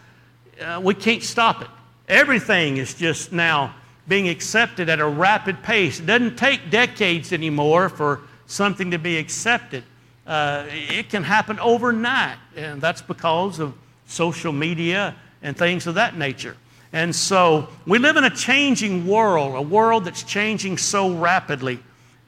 uh, 0.61 0.81
we 0.83 0.95
can't 0.95 1.23
stop 1.23 1.63
it. 1.63 1.69
Everything 2.09 2.77
is 2.77 2.95
just 2.95 3.33
now 3.33 3.75
being 4.09 4.29
accepted 4.29 4.89
at 4.89 5.01
a 5.01 5.07
rapid 5.07 5.63
pace. 5.63 6.01
It 6.01 6.07
doesn't 6.07 6.37
take 6.37 6.71
decades 6.71 7.33
anymore 7.33 7.89
for 7.89 8.21
something 8.47 8.91
to 8.93 8.99
be 8.99 9.19
accepted. 9.19 9.85
Uh, 10.27 10.65
it 10.69 11.09
can 11.09 11.23
happen 11.23 11.59
overnight, 11.61 12.39
and 12.57 12.81
that's 12.81 13.03
because 13.03 13.59
of 13.59 13.75
social 14.07 14.53
media 14.53 15.15
and 15.43 15.57
things 15.57 15.87
of 15.87 15.95
that 15.97 16.17
nature. 16.17 16.57
And 16.93 17.15
so 17.15 17.69
we 17.87 17.99
live 17.99 18.17
in 18.17 18.25
a 18.25 18.31
changing 18.31 19.07
world, 19.07 19.55
a 19.55 19.63
world 19.63 20.05
that's 20.05 20.23
changing 20.23 20.79
so 20.79 21.15
rapidly. 21.15 21.79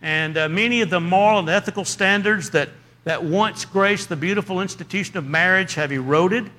And 0.03 0.37
uh, 0.37 0.49
many 0.49 0.81
of 0.81 0.91
the 0.91 1.01
moral 1.01 1.41
and 1.41 1.49
ethical 1.49 1.85
standards 1.85 2.51
that, 2.51 2.69
that 3.05 3.25
once 3.25 3.65
graced 3.65 4.09
the 4.09 4.17
beautiful 4.17 4.61
institution 4.61 5.17
of 5.17 5.27
marriage 5.27 5.75
have 5.75 5.91
eroded. 5.91 6.51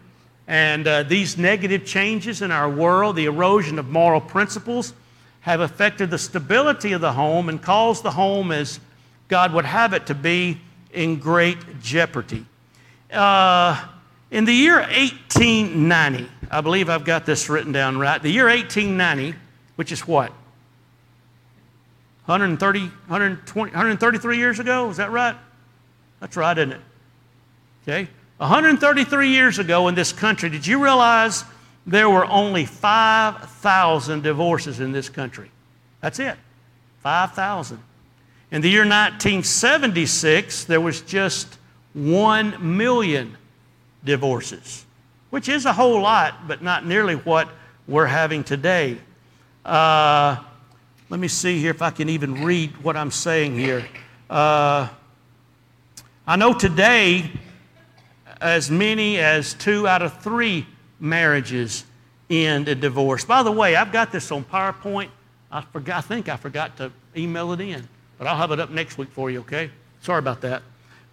And 0.48 0.88
uh, 0.88 1.04
these 1.04 1.38
negative 1.38 1.86
changes 1.86 2.42
in 2.42 2.52
our 2.52 2.70
world, 2.70 3.16
the 3.16 3.26
erosion 3.26 3.78
of 3.80 3.88
moral 3.90 4.20
principles, 4.20 4.94
have 5.42 5.62
affected 5.62 6.10
the 6.10 6.18
stability 6.18 6.92
of 6.92 7.02
the 7.02 7.14
home 7.14 7.50
and 7.50 7.62
caused 7.62 8.04
the 8.04 8.12
home, 8.12 8.52
as 8.52 8.80
God 9.28 9.54
would 9.54 9.66
have 9.66 9.94
it 9.94 10.08
to 10.08 10.16
be, 10.16 10.60
in 10.92 11.20
great 11.20 11.82
jeopardy. 11.82 12.46
Uh, 13.12 13.86
in 14.32 14.46
the 14.46 14.54
year 14.54 14.80
1890, 14.80 16.30
I 16.52 16.62
believe 16.62 16.90
I've 16.90 17.06
got 17.06 17.26
this 17.26 17.50
written 17.50 17.72
down 17.72 17.98
right. 17.98 18.22
The 18.22 18.30
year 18.30 18.46
1890, 18.46 19.38
which 19.76 19.92
is 19.92 20.08
what? 20.08 20.32
130, 22.26 22.80
120, 22.80 23.72
133 23.72 24.38
years 24.38 24.60
ago? 24.60 24.90
Is 24.90 24.98
that 24.98 25.12
right? 25.12 25.36
That's 26.20 26.38
right, 26.38 26.58
isn't 26.58 26.74
it? 26.74 26.82
Okay. 27.84 28.08
133 28.38 29.30
years 29.30 29.58
ago 29.58 29.88
in 29.88 29.96
this 29.96 30.14
country, 30.14 30.50
did 30.50 30.66
you 30.66 30.84
realize 30.84 31.44
there 31.86 32.10
were 32.10 32.26
only 32.26 32.66
5,000 32.66 34.24
divorces 34.24 34.80
in 34.80 34.92
this 34.92 35.10
country? 35.10 35.52
That's 36.02 36.20
it. 36.20 36.38
5,000. 37.02 37.80
In 38.52 38.62
the 38.62 38.70
year 38.70 38.82
1976, 38.82 40.66
there 40.66 40.82
was 40.82 41.02
just 41.02 41.58
1 41.94 42.78
million 42.78 43.38
divorces 44.04 44.86
which 45.30 45.48
is 45.48 45.66
a 45.66 45.74
whole 45.74 46.02
lot, 46.02 46.48
but 46.48 46.62
not 46.62 46.86
nearly 46.86 47.16
what 47.16 47.50
we're 47.88 48.06
having 48.06 48.44
today. 48.44 48.98
Uh, 49.64 50.38
let 51.10 51.20
me 51.20 51.28
see 51.28 51.60
here 51.60 51.72
if 51.72 51.82
I 51.82 51.92
can 51.92 52.10
even 52.10 52.44
read 52.44 52.76
what 52.84 52.98
I'm 52.98 53.12
saying 53.12 53.56
here. 53.58 53.86
Uh, 54.30 54.88
I 56.26 56.36
know 56.36 56.54
today, 56.54 57.32
as 58.42 58.72
many 58.72 59.18
as 59.18 59.54
two 59.54 59.88
out 59.88 60.02
of 60.02 60.22
three 60.22 60.66
marriages 61.00 61.86
end 62.30 62.68
in 62.68 62.80
divorce. 62.80 63.26
By 63.26 63.43
the 63.43 63.52
way, 63.52 63.76
I've 63.76 63.91
got 63.91 64.12
this 64.12 64.32
on 64.32 64.43
PowerPoint. 64.43 65.10
I 65.52 65.62
forgot. 65.62 65.97
I 65.97 66.02
think 66.02 66.30
I 66.30 66.36
forgot 66.36 66.78
to 66.78 66.91
email 67.16 67.52
it 67.54 67.62
in, 67.62 67.88
but 68.18 68.28
I'll 68.28 68.38
have 68.38 68.52
it 68.52 68.60
up 68.60 68.70
next 68.70 68.97
week 68.97 69.10
for 69.12 69.32
you. 69.32 69.39
Okay? 69.39 69.72
Sorry 70.02 70.20
about 70.20 70.41
that. 70.41 70.62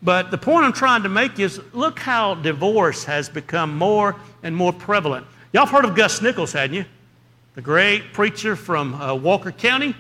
But 0.03 0.31
the 0.31 0.39
point 0.39 0.65
I'm 0.65 0.73
trying 0.73 1.03
to 1.05 1.09
make 1.09 1.39
is 1.39 1.61
look 1.73 1.99
how 1.99 2.35
divorce 2.35 3.05
has 3.05 3.29
become 3.29 3.77
more 3.77 4.15
and 4.43 4.55
more 4.55 4.73
prevalent. 4.73 5.27
Y'all 5.53 5.67
heard 5.67 5.85
of 5.85 5.95
Gus 5.95 6.21
Nichols, 6.21 6.53
hadn't 6.53 6.77
you? 6.77 6.85
The 7.55 7.63
great 7.63 8.13
preacher 8.13 8.57
from 8.57 8.95
uh, 8.95 9.15
Walker 9.15 9.53
County. 9.53 9.97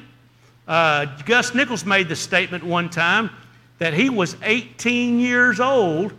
Uh, 0.68 1.06
Gus 1.24 1.54
Nichols 1.54 1.86
made 1.86 2.08
the 2.08 2.16
statement 2.16 2.62
one 2.62 2.90
time 2.90 3.30
that 3.78 3.94
he 3.94 4.10
was 4.10 4.36
18 4.42 5.18
years 5.18 5.60
old 5.60 6.12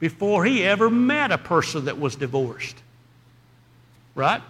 before 0.00 0.44
he 0.44 0.64
ever 0.64 0.90
met 0.90 1.30
a 1.30 1.38
person 1.38 1.84
that 1.84 1.98
was 1.98 2.16
divorced. 2.16 2.76
Right? 4.14 4.42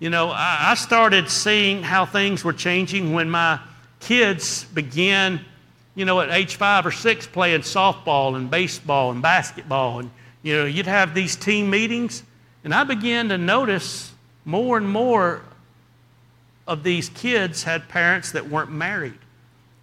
You 0.00 0.10
know, 0.10 0.30
I, 0.30 0.70
I 0.70 0.74
started 0.74 1.28
seeing 1.28 1.82
how 1.82 2.04
things 2.04 2.44
were 2.44 2.52
changing 2.52 3.12
when 3.12 3.30
my 3.30 3.60
kids 4.00 4.64
began, 4.64 5.40
you 5.94 6.04
know, 6.04 6.20
at 6.20 6.30
age 6.30 6.56
five 6.56 6.84
or 6.84 6.90
six 6.90 7.26
playing 7.26 7.62
softball 7.62 8.36
and 8.36 8.50
baseball 8.50 9.12
and 9.12 9.22
basketball. 9.22 10.00
And, 10.00 10.10
you 10.42 10.56
know, 10.56 10.64
you'd 10.64 10.86
have 10.86 11.14
these 11.14 11.36
team 11.36 11.70
meetings, 11.70 12.22
and 12.64 12.74
I 12.74 12.84
began 12.84 13.28
to 13.30 13.38
notice 13.38 14.12
more 14.44 14.76
and 14.76 14.88
more 14.88 15.42
of 16.66 16.82
these 16.82 17.08
kids 17.10 17.62
had 17.62 17.88
parents 17.88 18.32
that 18.32 18.48
weren't 18.48 18.72
married 18.72 19.18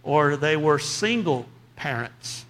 or 0.04 0.36
they 0.36 0.58
were 0.58 0.80
single 0.80 1.46
parents. 1.76 2.46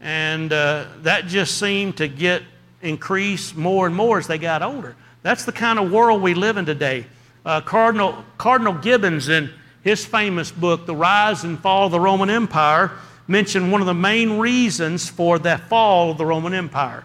And 0.00 0.52
uh, 0.52 0.86
that 0.98 1.26
just 1.26 1.58
seemed 1.58 1.96
to 1.98 2.08
get 2.08 2.42
increase 2.82 3.54
more 3.54 3.86
and 3.86 3.96
more 3.96 4.18
as 4.18 4.26
they 4.26 4.38
got 4.38 4.62
older. 4.62 4.94
That's 5.24 5.46
the 5.46 5.52
kind 5.52 5.78
of 5.78 5.90
world 5.90 6.20
we 6.20 6.34
live 6.34 6.58
in 6.58 6.66
today. 6.66 7.06
Uh, 7.46 7.62
Cardinal, 7.62 8.22
Cardinal 8.36 8.74
Gibbons, 8.74 9.30
in 9.30 9.48
his 9.82 10.04
famous 10.04 10.52
book, 10.52 10.84
The 10.84 10.94
Rise 10.94 11.44
and 11.44 11.58
Fall 11.58 11.86
of 11.86 11.92
the 11.92 11.98
Roman 11.98 12.28
Empire, 12.28 12.92
mentioned 13.26 13.72
one 13.72 13.80
of 13.80 13.86
the 13.86 13.94
main 13.94 14.38
reasons 14.38 15.08
for 15.08 15.38
the 15.38 15.56
fall 15.56 16.10
of 16.10 16.18
the 16.18 16.26
Roman 16.26 16.52
Empire. 16.52 17.04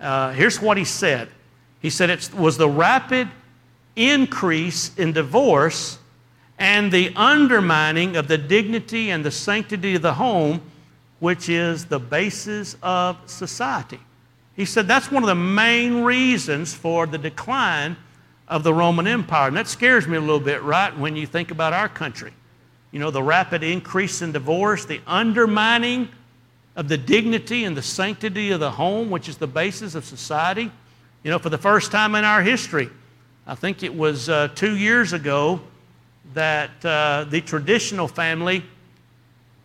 Uh, 0.00 0.32
here's 0.32 0.62
what 0.62 0.78
he 0.78 0.84
said 0.84 1.28
He 1.80 1.90
said 1.90 2.08
it 2.08 2.32
was 2.32 2.56
the 2.56 2.70
rapid 2.70 3.28
increase 3.96 4.96
in 4.96 5.12
divorce 5.12 5.98
and 6.58 6.90
the 6.90 7.12
undermining 7.16 8.16
of 8.16 8.28
the 8.28 8.38
dignity 8.38 9.10
and 9.10 9.22
the 9.22 9.30
sanctity 9.30 9.94
of 9.94 10.00
the 10.00 10.14
home, 10.14 10.62
which 11.20 11.50
is 11.50 11.84
the 11.84 11.98
basis 11.98 12.78
of 12.82 13.18
society. 13.26 14.00
He 14.58 14.64
said 14.64 14.88
that's 14.88 15.08
one 15.08 15.22
of 15.22 15.28
the 15.28 15.36
main 15.36 16.02
reasons 16.02 16.74
for 16.74 17.06
the 17.06 17.16
decline 17.16 17.96
of 18.48 18.64
the 18.64 18.74
Roman 18.74 19.06
Empire. 19.06 19.46
And 19.46 19.56
that 19.56 19.68
scares 19.68 20.08
me 20.08 20.16
a 20.16 20.20
little 20.20 20.40
bit, 20.40 20.64
right, 20.64 20.98
when 20.98 21.14
you 21.14 21.28
think 21.28 21.52
about 21.52 21.72
our 21.72 21.88
country. 21.88 22.32
You 22.90 22.98
know, 22.98 23.12
the 23.12 23.22
rapid 23.22 23.62
increase 23.62 24.20
in 24.20 24.32
divorce, 24.32 24.84
the 24.84 25.00
undermining 25.06 26.08
of 26.74 26.88
the 26.88 26.98
dignity 26.98 27.66
and 27.66 27.76
the 27.76 27.82
sanctity 27.82 28.50
of 28.50 28.58
the 28.58 28.72
home, 28.72 29.10
which 29.10 29.28
is 29.28 29.36
the 29.36 29.46
basis 29.46 29.94
of 29.94 30.04
society. 30.04 30.72
You 31.22 31.30
know, 31.30 31.38
for 31.38 31.50
the 31.50 31.58
first 31.58 31.92
time 31.92 32.16
in 32.16 32.24
our 32.24 32.42
history, 32.42 32.90
I 33.46 33.54
think 33.54 33.84
it 33.84 33.94
was 33.94 34.28
uh, 34.28 34.48
two 34.56 34.76
years 34.76 35.12
ago 35.12 35.60
that 36.34 36.84
uh, 36.84 37.26
the 37.30 37.42
traditional 37.42 38.08
family 38.08 38.64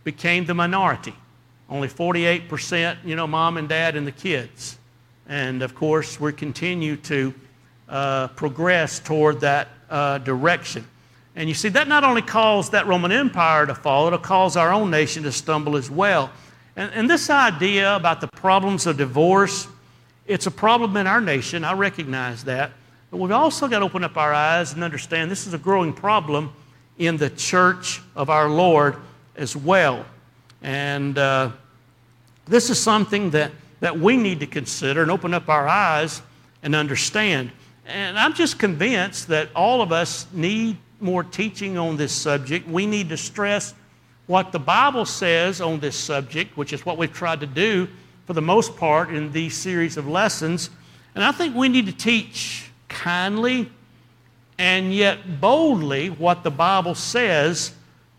became 0.04 0.44
the 0.44 0.54
minority. 0.54 1.16
Only 1.68 1.88
48%, 1.88 2.98
you 3.04 3.16
know, 3.16 3.26
mom 3.26 3.56
and 3.56 3.68
dad 3.68 3.96
and 3.96 4.06
the 4.06 4.12
kids. 4.12 4.78
And 5.28 5.62
of 5.62 5.74
course, 5.74 6.20
we 6.20 6.32
continue 6.32 6.96
to 6.96 7.34
uh, 7.88 8.28
progress 8.28 9.00
toward 9.00 9.40
that 9.40 9.68
uh, 9.90 10.18
direction. 10.18 10.86
And 11.36 11.48
you 11.48 11.54
see, 11.54 11.68
that 11.70 11.88
not 11.88 12.04
only 12.04 12.22
caused 12.22 12.72
that 12.72 12.86
Roman 12.86 13.10
Empire 13.10 13.66
to 13.66 13.74
fall, 13.74 14.06
it'll 14.06 14.18
cause 14.18 14.56
our 14.56 14.72
own 14.72 14.90
nation 14.90 15.22
to 15.24 15.32
stumble 15.32 15.76
as 15.76 15.90
well. 15.90 16.30
And, 16.76 16.92
and 16.92 17.10
this 17.10 17.30
idea 17.30 17.96
about 17.96 18.20
the 18.20 18.28
problems 18.28 18.86
of 18.86 18.96
divorce, 18.96 19.66
it's 20.26 20.46
a 20.46 20.50
problem 20.50 20.96
in 20.96 21.06
our 21.06 21.20
nation. 21.20 21.64
I 21.64 21.72
recognize 21.72 22.44
that. 22.44 22.72
But 23.10 23.18
we've 23.18 23.32
also 23.32 23.68
got 23.68 23.80
to 23.80 23.84
open 23.84 24.04
up 24.04 24.16
our 24.16 24.32
eyes 24.32 24.72
and 24.72 24.82
understand 24.82 25.30
this 25.30 25.46
is 25.46 25.54
a 25.54 25.58
growing 25.58 25.92
problem 25.92 26.52
in 26.98 27.16
the 27.16 27.30
church 27.30 28.00
of 28.16 28.30
our 28.30 28.48
Lord 28.48 28.96
as 29.36 29.56
well. 29.56 30.04
And 30.62 31.18
uh, 31.18 31.50
this 32.46 32.70
is 32.70 32.80
something 32.80 33.30
that, 33.30 33.52
that 33.84 34.00
we 34.00 34.16
need 34.16 34.40
to 34.40 34.46
consider 34.46 35.02
and 35.02 35.10
open 35.10 35.34
up 35.34 35.50
our 35.50 35.68
eyes 35.68 36.22
and 36.62 36.74
understand. 36.74 37.50
And 37.84 38.18
I'm 38.18 38.32
just 38.32 38.58
convinced 38.58 39.28
that 39.28 39.50
all 39.54 39.82
of 39.82 39.92
us 39.92 40.26
need 40.32 40.78
more 41.00 41.22
teaching 41.22 41.76
on 41.76 41.98
this 41.98 42.10
subject. 42.10 42.66
We 42.66 42.86
need 42.86 43.10
to 43.10 43.18
stress 43.18 43.74
what 44.26 44.52
the 44.52 44.58
Bible 44.58 45.04
says 45.04 45.60
on 45.60 45.80
this 45.80 45.96
subject, 45.96 46.56
which 46.56 46.72
is 46.72 46.86
what 46.86 46.96
we've 46.96 47.12
tried 47.12 47.40
to 47.40 47.46
do 47.46 47.86
for 48.26 48.32
the 48.32 48.40
most 48.40 48.74
part 48.74 49.10
in 49.10 49.30
these 49.32 49.54
series 49.54 49.98
of 49.98 50.08
lessons. 50.08 50.70
And 51.14 51.22
I 51.22 51.30
think 51.30 51.54
we 51.54 51.68
need 51.68 51.84
to 51.84 51.92
teach 51.92 52.70
kindly 52.88 53.70
and 54.56 54.94
yet 54.94 55.42
boldly 55.42 56.08
what 56.08 56.42
the 56.42 56.50
Bible 56.50 56.94
says 56.94 57.74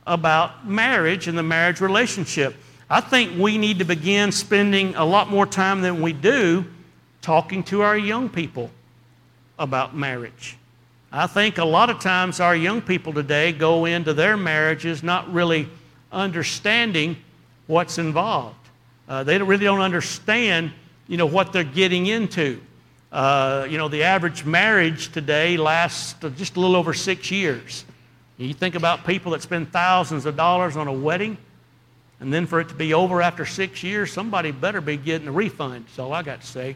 about 0.05 0.67
marriage 0.69 1.27
and 1.27 1.35
the 1.35 1.41
marriage 1.41 1.81
relationship. 1.81 2.55
I 2.89 3.01
think 3.01 3.39
we 3.39 3.57
need 3.57 3.79
to 3.79 3.85
begin 3.85 4.31
spending 4.31 4.95
a 4.95 5.03
lot 5.03 5.29
more 5.29 5.47
time 5.47 5.81
than 5.81 6.01
we 6.01 6.13
do 6.13 6.65
talking 7.21 7.63
to 7.63 7.81
our 7.81 7.97
young 7.97 8.29
people 8.29 8.69
about 9.57 9.95
marriage. 9.95 10.57
I 11.11 11.25
think 11.25 11.57
a 11.57 11.65
lot 11.65 11.89
of 11.89 11.99
times 11.99 12.39
our 12.39 12.55
young 12.55 12.81
people 12.81 13.13
today 13.13 13.53
go 13.53 13.85
into 13.85 14.13
their 14.13 14.37
marriages 14.37 15.01
not 15.01 15.31
really 15.33 15.67
understanding 16.11 17.17
what's 17.65 17.97
involved. 17.97 18.57
Uh, 19.07 19.23
they 19.23 19.37
really 19.39 19.65
don't 19.65 19.81
understand, 19.81 20.71
you 21.07 21.17
know, 21.17 21.25
what 21.25 21.53
they're 21.53 21.63
getting 21.63 22.05
into. 22.05 22.61
Uh, 23.11 23.65
you 23.69 23.77
know, 23.77 23.87
the 23.87 24.03
average 24.03 24.45
marriage 24.45 25.11
today 25.11 25.57
lasts 25.57 26.15
just 26.35 26.57
a 26.57 26.59
little 26.59 26.75
over 26.75 26.93
six 26.93 27.31
years. 27.31 27.85
You 28.37 28.53
think 28.53 28.75
about 28.75 29.05
people 29.05 29.31
that 29.31 29.41
spend 29.41 29.71
thousands 29.71 30.25
of 30.25 30.35
dollars 30.35 30.75
on 30.75 30.87
a 30.87 30.93
wedding, 30.93 31.37
and 32.19 32.33
then 32.33 32.45
for 32.45 32.59
it 32.59 32.69
to 32.69 32.75
be 32.75 32.93
over 32.93 33.21
after 33.21 33.45
six 33.45 33.83
years, 33.83 34.11
somebody 34.11 34.51
better 34.51 34.81
be 34.81 34.97
getting 34.97 35.27
a 35.27 35.31
refund. 35.31 35.85
So 35.93 36.11
I 36.11 36.23
got 36.23 36.41
to 36.41 36.47
say. 36.47 36.75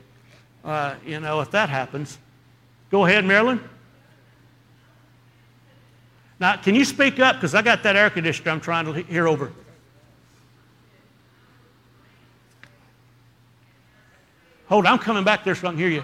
Uh, 0.64 0.96
you 1.06 1.20
know, 1.20 1.40
if 1.42 1.52
that 1.52 1.70
happens. 1.70 2.18
Go 2.92 3.06
ahead, 3.06 3.24
Marilyn. 3.26 3.62
Now, 6.40 6.58
can 6.58 6.76
you 6.76 6.86
speak 6.86 7.20
up? 7.20 7.36
Because 7.36 7.56
I 7.56 7.62
got 7.62 7.84
that 7.84 7.96
air 7.96 8.10
conditioner 8.10 8.52
I'm 8.52 8.62
trying 8.62 8.86
to 8.86 8.94
hear 8.94 9.28
over. 9.28 9.52
Hold 14.68 14.86
on, 14.86 14.94
I'm 14.94 15.00
coming 15.00 15.24
back 15.24 15.44
there 15.44 15.56
so 15.56 15.68
I 15.68 15.72
can 15.72 15.80
hear 15.80 15.90
you. 15.90 16.04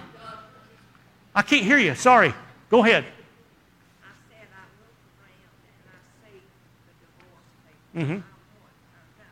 I 1.34 1.42
can't 1.42 1.64
hear 1.64 1.78
you. 1.78 1.94
Sorry. 1.94 2.34
Go 2.68 2.82
ahead. 2.84 3.04
I 3.04 4.10
said 4.28 4.48
I 4.50 4.64
look 4.82 4.96
around 5.22 5.54
and 5.68 5.86
I 5.86 6.00
see 6.24 6.40
the 6.88 6.94
divorce 6.98 7.46
people. 7.62 8.16
Mhm. 8.16 8.18
I 8.18 8.26
know 8.26 8.66
it, 8.66 8.74
I 8.90 9.04
know. 9.20 9.30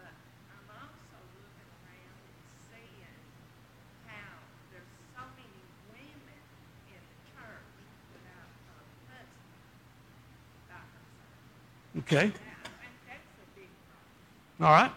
But 0.00 0.14
I'm 0.48 0.64
also 0.72 1.18
looking 1.36 1.68
around 1.84 2.16
and 2.24 2.40
seeing 2.72 3.18
how 4.08 4.32
there's 4.72 4.88
so 5.12 5.22
many 5.36 5.60
women 5.92 6.40
in 6.88 7.02
the 7.04 7.18
church 7.36 7.68
without 8.16 8.48
a 8.48 8.80
husband 8.80 9.28
by 10.72 10.80
herself. 10.80 11.93
Okay. 12.06 12.32
All 14.60 14.70
right. 14.70 14.90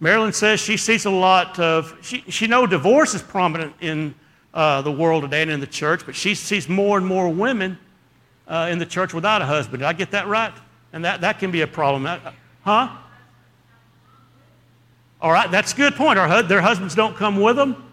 Marilyn 0.00 0.32
says 0.32 0.60
she 0.60 0.76
sees 0.76 1.04
a 1.04 1.10
lot 1.10 1.58
of, 1.58 1.96
she, 2.02 2.24
she 2.28 2.46
knows 2.46 2.70
divorce 2.70 3.14
is 3.14 3.22
prominent 3.22 3.74
in 3.80 4.14
uh, 4.52 4.82
the 4.82 4.90
world 4.90 5.22
today 5.22 5.42
and 5.42 5.50
in 5.50 5.60
the 5.60 5.66
church, 5.66 6.04
but 6.04 6.16
she 6.16 6.34
sees 6.34 6.68
more 6.68 6.98
and 6.98 7.06
more 7.06 7.28
women 7.28 7.78
uh, 8.48 8.68
in 8.70 8.78
the 8.78 8.86
church 8.86 9.14
without 9.14 9.42
a 9.42 9.46
husband. 9.46 9.80
Did 9.80 9.86
I 9.86 9.92
get 9.92 10.10
that 10.10 10.26
right? 10.26 10.52
And 10.92 11.04
that, 11.04 11.20
that 11.20 11.38
can 11.38 11.50
be 11.50 11.60
a 11.60 11.66
problem. 11.66 12.02
That- 12.02 12.34
huh? 12.62 12.96
All 15.20 15.30
right, 15.30 15.50
that's 15.50 15.72
a 15.72 15.76
good 15.76 15.94
point. 15.94 16.18
Our, 16.18 16.42
their 16.42 16.62
husbands 16.62 16.94
don't 16.94 17.14
come 17.14 17.40
with 17.40 17.56
them. 17.56 17.92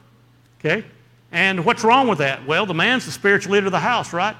Okay? 0.59 0.85
And 1.31 1.63
what's 1.65 1.83
wrong 1.83 2.07
with 2.07 2.19
that? 2.19 2.47
Well, 2.47 2.65
the 2.65 2.73
man's 2.73 3.05
the 3.05 3.11
spiritual 3.11 3.53
leader 3.53 3.67
of 3.67 3.71
the 3.73 3.79
house, 3.79 4.13
right? 4.13 4.35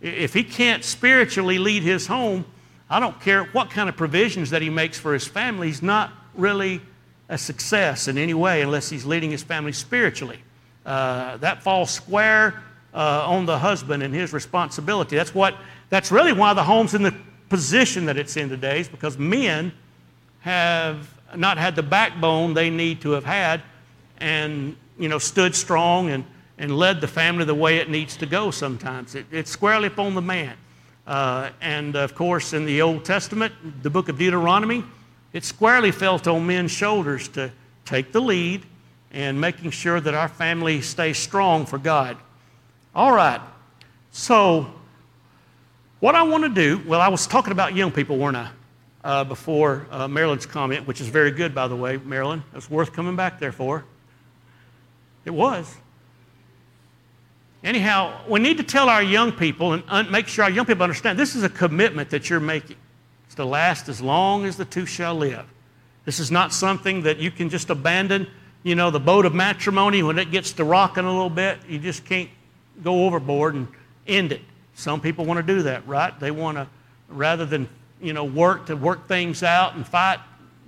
If 0.00 0.32
he 0.32 0.42
can't 0.42 0.82
spiritually 0.82 1.58
lead 1.58 1.82
his 1.82 2.06
home, 2.06 2.46
I 2.94 3.00
don't 3.00 3.20
care 3.20 3.42
what 3.46 3.70
kind 3.70 3.88
of 3.88 3.96
provisions 3.96 4.50
that 4.50 4.62
he 4.62 4.70
makes 4.70 5.00
for 5.00 5.12
his 5.12 5.26
family, 5.26 5.66
he's 5.66 5.82
not 5.82 6.12
really 6.36 6.80
a 7.28 7.36
success 7.36 8.06
in 8.06 8.16
any 8.16 8.34
way 8.34 8.62
unless 8.62 8.88
he's 8.88 9.04
leading 9.04 9.32
his 9.32 9.42
family 9.42 9.72
spiritually. 9.72 10.38
Uh, 10.86 11.36
that 11.38 11.60
falls 11.60 11.90
square 11.90 12.62
uh, 12.94 13.26
on 13.26 13.46
the 13.46 13.58
husband 13.58 14.04
and 14.04 14.14
his 14.14 14.32
responsibility. 14.32 15.16
That's 15.16 15.34
what. 15.34 15.56
That's 15.90 16.12
really 16.12 16.32
why 16.32 16.54
the 16.54 16.62
home's 16.62 16.94
in 16.94 17.02
the 17.02 17.12
position 17.48 18.06
that 18.06 18.16
it's 18.16 18.36
in 18.36 18.48
today, 18.48 18.78
is 18.78 18.88
because 18.88 19.18
men 19.18 19.72
have 20.40 21.08
not 21.34 21.58
had 21.58 21.74
the 21.74 21.82
backbone 21.82 22.54
they 22.54 22.70
need 22.70 23.00
to 23.00 23.10
have 23.10 23.24
had, 23.24 23.60
and 24.18 24.76
you 25.00 25.08
know 25.08 25.18
stood 25.18 25.56
strong 25.56 26.10
and 26.10 26.24
and 26.58 26.78
led 26.78 27.00
the 27.00 27.08
family 27.08 27.44
the 27.44 27.56
way 27.56 27.78
it 27.78 27.90
needs 27.90 28.16
to 28.18 28.26
go. 28.26 28.52
Sometimes 28.52 29.16
it, 29.16 29.26
it's 29.32 29.50
squarely 29.50 29.88
upon 29.88 30.14
the 30.14 30.22
man. 30.22 30.56
Uh, 31.06 31.50
and 31.60 31.96
of 31.96 32.14
course, 32.14 32.52
in 32.52 32.64
the 32.64 32.80
Old 32.82 33.04
Testament, 33.04 33.52
the 33.82 33.90
book 33.90 34.08
of 34.08 34.18
Deuteronomy, 34.18 34.84
it 35.32 35.44
squarely 35.44 35.90
fell 35.90 36.20
on 36.26 36.46
men's 36.46 36.70
shoulders 36.70 37.28
to 37.28 37.50
take 37.84 38.12
the 38.12 38.20
lead 38.20 38.62
and 39.12 39.40
making 39.40 39.70
sure 39.70 40.00
that 40.00 40.14
our 40.14 40.28
family 40.28 40.80
stays 40.80 41.18
strong 41.18 41.66
for 41.66 41.78
God. 41.78 42.16
All 42.94 43.12
right. 43.12 43.40
So, 44.12 44.72
what 46.00 46.14
I 46.14 46.22
want 46.22 46.44
to 46.44 46.48
do, 46.48 46.82
well, 46.86 47.00
I 47.00 47.08
was 47.08 47.26
talking 47.26 47.52
about 47.52 47.74
young 47.74 47.90
people, 47.90 48.16
weren't 48.16 48.36
I? 48.36 48.50
Uh, 49.02 49.24
before 49.24 49.86
uh, 49.90 50.08
Marilyn's 50.08 50.46
comment, 50.46 50.86
which 50.86 51.00
is 51.00 51.08
very 51.08 51.30
good, 51.30 51.54
by 51.54 51.68
the 51.68 51.76
way, 51.76 51.98
Marilyn. 51.98 52.42
It 52.52 52.56
was 52.56 52.70
worth 52.70 52.92
coming 52.92 53.16
back 53.16 53.38
there 53.38 53.52
for. 53.52 53.84
It 55.24 55.30
was. 55.30 55.74
Anyhow, 57.64 58.20
we 58.28 58.40
need 58.40 58.58
to 58.58 58.62
tell 58.62 58.90
our 58.90 59.02
young 59.02 59.32
people 59.32 59.72
and 59.72 59.82
un- 59.88 60.10
make 60.10 60.28
sure 60.28 60.44
our 60.44 60.50
young 60.50 60.66
people 60.66 60.82
understand 60.82 61.18
this 61.18 61.34
is 61.34 61.42
a 61.42 61.48
commitment 61.48 62.10
that 62.10 62.28
you're 62.28 62.38
making. 62.38 62.76
It's 63.24 63.34
to 63.36 63.44
last 63.46 63.88
as 63.88 64.02
long 64.02 64.44
as 64.44 64.58
the 64.58 64.66
two 64.66 64.84
shall 64.84 65.14
live. 65.14 65.46
This 66.04 66.20
is 66.20 66.30
not 66.30 66.52
something 66.52 67.02
that 67.04 67.16
you 67.16 67.30
can 67.30 67.48
just 67.48 67.70
abandon, 67.70 68.26
you 68.62 68.74
know, 68.74 68.90
the 68.90 69.00
boat 69.00 69.24
of 69.24 69.34
matrimony 69.34 70.02
when 70.02 70.18
it 70.18 70.30
gets 70.30 70.52
to 70.52 70.64
rocking 70.64 71.04
a 71.06 71.10
little 71.10 71.30
bit. 71.30 71.58
You 71.66 71.78
just 71.78 72.04
can't 72.04 72.28
go 72.82 73.06
overboard 73.06 73.54
and 73.54 73.66
end 74.06 74.32
it. 74.32 74.42
Some 74.74 75.00
people 75.00 75.24
want 75.24 75.38
to 75.38 75.54
do 75.54 75.62
that, 75.62 75.86
right? 75.88 76.18
They 76.20 76.30
want 76.30 76.58
to, 76.58 76.68
rather 77.08 77.46
than, 77.46 77.66
you 77.98 78.12
know, 78.12 78.24
work 78.24 78.66
to 78.66 78.76
work 78.76 79.08
things 79.08 79.42
out 79.42 79.74
and 79.74 79.86
fight 79.86 80.18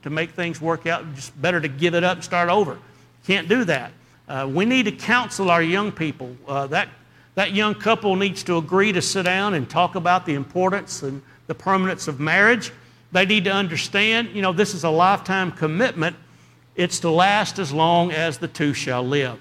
to 0.03 0.09
make 0.09 0.31
things 0.31 0.61
work 0.61 0.87
out, 0.87 1.15
just 1.15 1.41
better 1.43 1.61
to 1.61 1.69
give 1.69 1.95
it 1.95 2.05
up 2.05 2.15
and 2.15 2.25
start 2.25 2.49
over. 2.49 2.79
Can't 3.27 3.49
do 3.49 3.65
that. 3.65 3.93
Uh, 4.29 4.49
we 4.53 4.65
need 4.65 4.85
to 4.85 4.93
counsel 4.93 5.51
our 5.51 5.63
young 5.63 5.93
people. 5.93 6.37
Uh, 6.49 6.67
that, 6.67 6.89
that 7.35 7.53
young 7.53 7.75
couple 7.75 8.17
needs 8.17 8.43
to 8.43 8.57
agree 8.57 8.93
to 8.93 9.01
sit 9.01 9.25
down 9.25 9.55
and 9.55 9.69
talk 9.71 9.95
about 9.95 10.27
the 10.27 10.35
importance 10.35 11.03
and 11.03 11.23
the 11.47 11.55
permanence 11.55 12.09
of 12.09 12.19
marriage. 12.19 12.73
They 13.13 13.25
need 13.25 13.45
to 13.45 13.53
understand, 13.53 14.31
you 14.31 14.43
know, 14.43 14.53
this 14.53 14.75
is 14.75 14.85
a 14.85 14.91
lifetime 14.91 15.53
commitment. 15.53 16.17
It's 16.75 17.01
to 17.01 17.11
last 17.11 17.59
as 17.59 17.73
long 17.73 18.11
as 18.11 18.39
the 18.39 18.49
two 18.49 18.75
shall 18.75 19.03
live. 19.03 19.39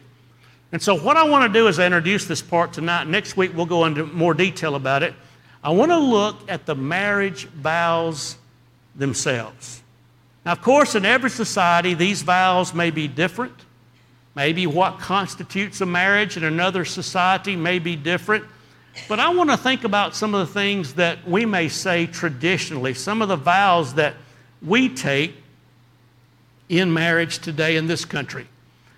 And 0.71 0.81
so, 0.81 0.97
what 0.97 1.17
I 1.17 1.27
want 1.27 1.51
to 1.51 1.59
do 1.59 1.67
is 1.67 1.79
introduce 1.79 2.25
this 2.25 2.41
part 2.41 2.73
tonight. 2.73 3.07
Next 3.07 3.37
week, 3.37 3.51
we'll 3.55 3.65
go 3.65 3.85
into 3.85 4.05
more 4.05 4.33
detail 4.33 4.75
about 4.75 5.03
it. 5.03 5.13
I 5.63 5.71
want 5.71 5.91
to 5.91 5.97
look 5.97 6.37
at 6.47 6.65
the 6.65 6.75
marriage 6.75 7.45
vows 7.45 8.37
themselves. 8.95 9.81
Now, 10.45 10.51
of 10.51 10.61
course, 10.61 10.95
in 10.95 11.05
every 11.05 11.29
society, 11.29 11.95
these 11.95 12.21
vows 12.21 12.73
may 12.73 12.91
be 12.91 13.07
different. 13.07 13.64
Maybe 14.35 14.67
what 14.67 14.99
constitutes 14.99 15.79
a 15.81 15.85
marriage 15.85 16.35
in 16.35 16.43
another 16.43 16.83
society 16.83 17.55
may 17.55 17.79
be 17.79 17.95
different. 17.95 18.43
But 19.07 19.19
I 19.19 19.29
want 19.29 19.49
to 19.49 19.57
think 19.57 19.83
about 19.83 20.15
some 20.15 20.35
of 20.35 20.47
the 20.47 20.53
things 20.53 20.93
that 20.95 21.27
we 21.27 21.45
may 21.45 21.69
say 21.69 22.05
traditionally, 22.05 22.93
some 22.93 23.21
of 23.21 23.29
the 23.29 23.35
vows 23.35 23.93
that 23.95 24.15
we 24.61 24.89
take 24.89 25.35
in 26.67 26.93
marriage 26.93 27.39
today 27.39 27.77
in 27.77 27.87
this 27.87 28.03
country. 28.05 28.47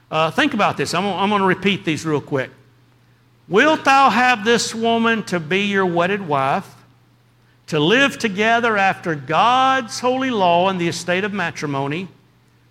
Uh, 0.09 0.31
think 0.31 0.53
about 0.53 0.77
this. 0.77 0.93
I'm, 0.93 1.05
I'm 1.05 1.29
going 1.29 1.41
to 1.41 1.47
repeat 1.47 1.83
these 1.83 2.05
real 2.05 2.21
quick. 2.21 2.49
Wilt 3.47 3.85
thou 3.85 4.09
have 4.09 4.43
this 4.43 4.73
woman 4.73 5.23
to 5.23 5.39
be 5.39 5.65
your 5.65 5.85
wedded 5.85 6.27
wife, 6.27 6.75
to 7.67 7.79
live 7.79 8.17
together 8.17 8.77
after 8.77 9.15
God's 9.15 9.99
holy 9.99 10.29
law 10.29 10.69
in 10.69 10.77
the 10.77 10.88
estate 10.88 11.23
of 11.23 11.33
matrimony? 11.33 12.07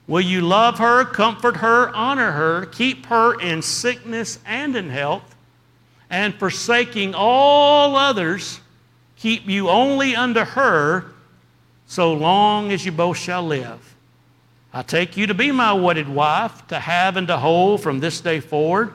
Will 0.06 0.20
you 0.20 0.40
love 0.40 0.78
her, 0.78 1.04
comfort 1.04 1.56
her, 1.56 1.88
honor 1.94 2.32
her, 2.32 2.66
keep 2.66 3.06
her 3.06 3.40
in 3.40 3.60
sickness 3.60 4.38
and 4.46 4.76
in 4.76 4.88
health, 4.88 5.34
and 6.08 6.34
forsaking 6.34 7.14
all 7.16 7.96
others, 7.96 8.60
keep 9.16 9.48
you 9.48 9.68
only 9.68 10.14
unto 10.14 10.40
her 10.40 11.06
so 11.86 12.12
long 12.12 12.70
as 12.70 12.86
you 12.86 12.92
both 12.92 13.16
shall 13.16 13.44
live? 13.44 13.96
I 14.72 14.82
take 14.82 15.16
you 15.16 15.26
to 15.26 15.34
be 15.34 15.50
my 15.50 15.72
wedded 15.72 16.08
wife, 16.08 16.66
to 16.68 16.78
have 16.78 17.16
and 17.16 17.26
to 17.26 17.38
hold 17.38 17.82
from 17.82 17.98
this 17.98 18.20
day 18.20 18.38
forward, 18.38 18.92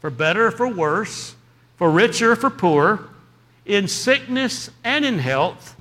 for 0.00 0.08
better 0.08 0.46
or 0.46 0.50
for 0.50 0.68
worse, 0.68 1.34
for 1.76 1.90
richer 1.90 2.32
or 2.32 2.36
for 2.36 2.48
poorer, 2.48 3.10
in 3.66 3.88
sickness 3.88 4.70
and 4.84 5.04
in 5.04 5.18
health, 5.18 5.76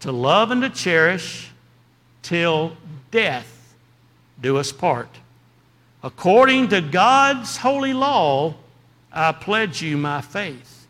to 0.00 0.12
love 0.12 0.50
and 0.50 0.60
to 0.62 0.68
cherish 0.68 1.50
till 2.22 2.76
death 3.10 3.59
do 4.40 4.56
us 4.56 4.72
part. 4.72 5.08
According 6.02 6.68
to 6.68 6.80
God's 6.80 7.58
holy 7.58 7.92
law, 7.92 8.54
I 9.12 9.32
pledge 9.32 9.82
you 9.82 9.96
my 9.96 10.20
faith. 10.20 10.86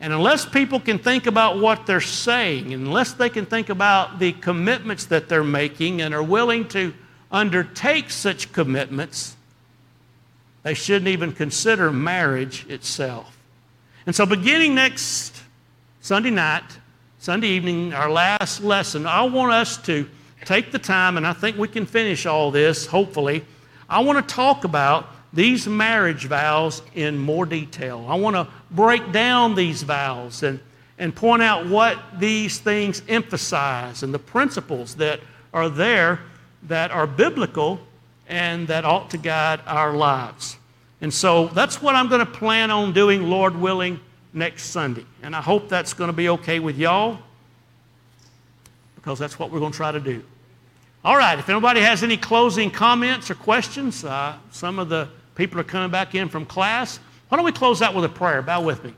And 0.00 0.12
unless 0.12 0.46
people 0.46 0.78
can 0.78 0.98
think 0.98 1.26
about 1.26 1.58
what 1.58 1.86
they're 1.86 2.00
saying, 2.00 2.72
unless 2.72 3.12
they 3.12 3.28
can 3.28 3.46
think 3.46 3.68
about 3.68 4.18
the 4.18 4.32
commitments 4.32 5.06
that 5.06 5.28
they're 5.28 5.44
making 5.44 6.00
and 6.00 6.14
are 6.14 6.22
willing 6.22 6.68
to 6.68 6.94
undertake 7.32 8.10
such 8.10 8.52
commitments, 8.52 9.36
they 10.62 10.74
shouldn't 10.74 11.08
even 11.08 11.32
consider 11.32 11.90
marriage 11.90 12.66
itself. 12.68 13.36
And 14.06 14.14
so, 14.14 14.24
beginning 14.24 14.74
next 14.74 15.42
Sunday 16.00 16.30
night, 16.30 16.64
Sunday 17.18 17.48
evening, 17.48 17.92
our 17.92 18.10
last 18.10 18.62
lesson, 18.62 19.06
I 19.06 19.22
want 19.22 19.52
us 19.52 19.76
to 19.82 20.08
take 20.48 20.72
the 20.72 20.78
time, 20.78 21.18
and 21.18 21.26
I 21.26 21.34
think 21.34 21.58
we 21.58 21.68
can 21.68 21.84
finish 21.84 22.24
all 22.24 22.50
this, 22.50 22.86
hopefully. 22.86 23.44
I 23.86 24.00
want 24.00 24.26
to 24.26 24.34
talk 24.34 24.64
about 24.64 25.06
these 25.30 25.68
marriage 25.68 26.24
vows 26.24 26.80
in 26.94 27.18
more 27.18 27.44
detail. 27.44 28.06
I 28.08 28.14
want 28.14 28.34
to 28.34 28.48
break 28.70 29.12
down 29.12 29.54
these 29.54 29.82
vows 29.82 30.42
and, 30.42 30.58
and 30.98 31.14
point 31.14 31.42
out 31.42 31.66
what 31.66 31.98
these 32.18 32.58
things 32.58 33.02
emphasize 33.08 34.02
and 34.02 34.14
the 34.14 34.18
principles 34.18 34.94
that 34.94 35.20
are 35.52 35.68
there 35.68 36.20
that 36.62 36.90
are 36.92 37.06
biblical 37.06 37.78
and 38.26 38.66
that 38.68 38.86
ought 38.86 39.10
to 39.10 39.18
guide 39.18 39.60
our 39.66 39.92
lives. 39.92 40.56
And 41.02 41.12
so 41.12 41.48
that's 41.48 41.82
what 41.82 41.94
I'm 41.94 42.08
going 42.08 42.24
to 42.24 42.32
plan 42.32 42.70
on 42.70 42.94
doing, 42.94 43.28
Lord 43.28 43.54
willing, 43.54 44.00
next 44.32 44.64
Sunday. 44.64 45.04
And 45.22 45.36
I 45.36 45.42
hope 45.42 45.68
that's 45.68 45.92
going 45.92 46.08
to 46.08 46.16
be 46.16 46.30
okay 46.30 46.58
with 46.58 46.78
y'all 46.78 47.18
because 48.94 49.18
that's 49.18 49.38
what 49.38 49.50
we're 49.50 49.60
going 49.60 49.72
to 49.72 49.76
try 49.76 49.92
to 49.92 50.00
do. 50.00 50.22
All 51.08 51.16
right, 51.16 51.38
if 51.38 51.48
anybody 51.48 51.80
has 51.80 52.02
any 52.02 52.18
closing 52.18 52.70
comments 52.70 53.30
or 53.30 53.34
questions, 53.34 54.04
uh, 54.04 54.36
some 54.50 54.78
of 54.78 54.90
the 54.90 55.08
people 55.36 55.58
are 55.58 55.64
coming 55.64 55.90
back 55.90 56.14
in 56.14 56.28
from 56.28 56.44
class. 56.44 57.00
Why 57.30 57.38
don't 57.38 57.46
we 57.46 57.52
close 57.52 57.80
out 57.80 57.94
with 57.94 58.04
a 58.04 58.10
prayer? 58.10 58.42
Bow 58.42 58.60
with 58.60 58.84
me. 58.84 58.92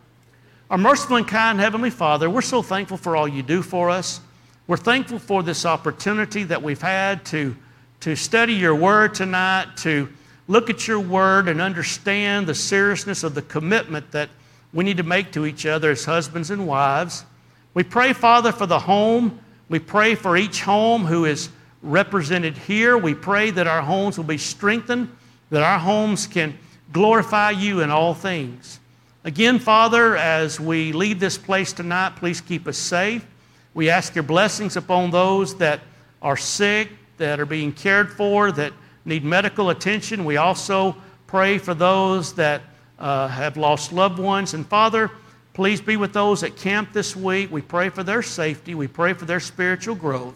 Our 0.70 0.76
merciful 0.76 1.18
and 1.18 1.28
kind 1.28 1.61
Heavenly 1.61 1.88
Father, 1.90 2.28
we're 2.28 2.40
so 2.40 2.62
thankful 2.62 2.96
for 2.96 3.14
all 3.14 3.28
you 3.28 3.44
do 3.44 3.62
for 3.62 3.90
us. 3.90 4.20
We're 4.66 4.76
thankful 4.76 5.20
for 5.20 5.44
this 5.44 5.64
opportunity 5.64 6.42
that 6.42 6.61
we've 6.61 6.82
had 6.82 7.24
to, 7.26 7.56
to 8.00 8.16
study 8.16 8.54
your 8.54 8.74
word 8.74 9.14
tonight, 9.14 9.76
to 9.76 10.08
look 10.48 10.68
at 10.68 10.88
your 10.88 10.98
word 10.98 11.46
and 11.46 11.61
understand 11.61 12.48
the 12.48 12.56
seriousness 12.56 13.22
of 13.22 13.36
the 13.36 13.42
commitment 13.42 14.11
that 14.11 14.30
we 14.72 14.82
need 14.82 14.96
to 14.96 15.04
make 15.04 15.30
to 15.30 15.46
each 15.46 15.64
other 15.64 15.92
as 15.92 16.04
husbands 16.04 16.50
and 16.50 16.66
wives. 16.66 17.24
We 17.72 17.84
pray, 17.84 18.14
Father, 18.14 18.50
for 18.50 18.66
the 18.66 18.80
home. 18.80 19.38
We 19.68 19.78
pray 19.78 20.16
for 20.16 20.36
each 20.36 20.62
home 20.62 21.04
who 21.04 21.24
is 21.24 21.50
represented 21.83 22.57
here. 22.57 22.97
We 22.99 23.14
pray 23.14 23.51
that 23.51 23.66
our 23.66 23.83
homes 23.83 24.16
will 24.16 24.24
be 24.24 24.39
strengthened, 24.39 25.14
that 25.51 25.62
our 25.62 25.78
homes 25.78 26.26
can 26.26 26.59
glorify 26.93 27.51
you 27.51 27.81
in 27.81 27.91
all 27.91 28.14
things. 28.14 28.81
Again, 29.24 29.59
Father, 29.59 30.16
as 30.16 30.59
we 30.59 30.93
leave 30.93 31.20
this 31.20 31.37
place 31.37 31.72
tonight, 31.72 32.16
please 32.16 32.41
keep 32.41 32.66
us 32.66 32.78
safe. 32.78 33.26
We 33.74 33.91
ask 33.91 34.14
your 34.14 34.24
blessings 34.24 34.76
upon 34.76 35.11
those 35.11 35.55
that 35.57 35.81
are 36.22 36.37
sick, 36.37 36.89
that 37.18 37.39
are 37.39 37.47
being 37.47 37.72
cared 37.72 38.11
for, 38.11 38.51
that 38.53 38.72
need 39.05 39.24
medical 39.24 39.70
attention. 39.70 40.24
We 40.24 40.37
also 40.39 40.97
pray 41.26 41.59
for 41.59 41.74
those 41.74 42.35
that 42.35 42.62
uh, 42.99 43.28
have 43.28 43.57
lost 43.57 43.93
loved 43.93 44.18
ones. 44.18 44.55
And 44.55 44.66
Father, 44.66 45.11
please 45.53 45.81
be 45.81 45.97
with 45.97 46.12
those 46.12 46.43
at 46.43 46.57
camp 46.57 46.93
this 46.93 47.14
week. 47.14 47.51
We 47.51 47.62
pray 47.62 47.89
for 47.89 48.03
their 48.03 48.22
safety. 48.22 48.74
We 48.74 48.89
pray 48.89 49.12
for 49.12 49.26
their 49.26 49.41
spiritual 49.41 49.95
growth. 49.95 50.35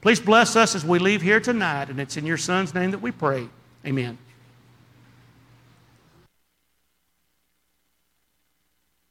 Please 0.00 0.20
bless 0.20 0.56
us 0.56 0.74
as 0.74 0.84
we 0.84 0.98
leave 0.98 1.20
here 1.20 1.40
tonight, 1.40 1.90
and 1.90 2.00
it's 2.00 2.16
in 2.16 2.24
your 2.24 2.38
Son's 2.38 2.74
name 2.74 2.90
that 2.92 3.02
we 3.02 3.10
pray. 3.10 3.48
Amen. 3.86 4.16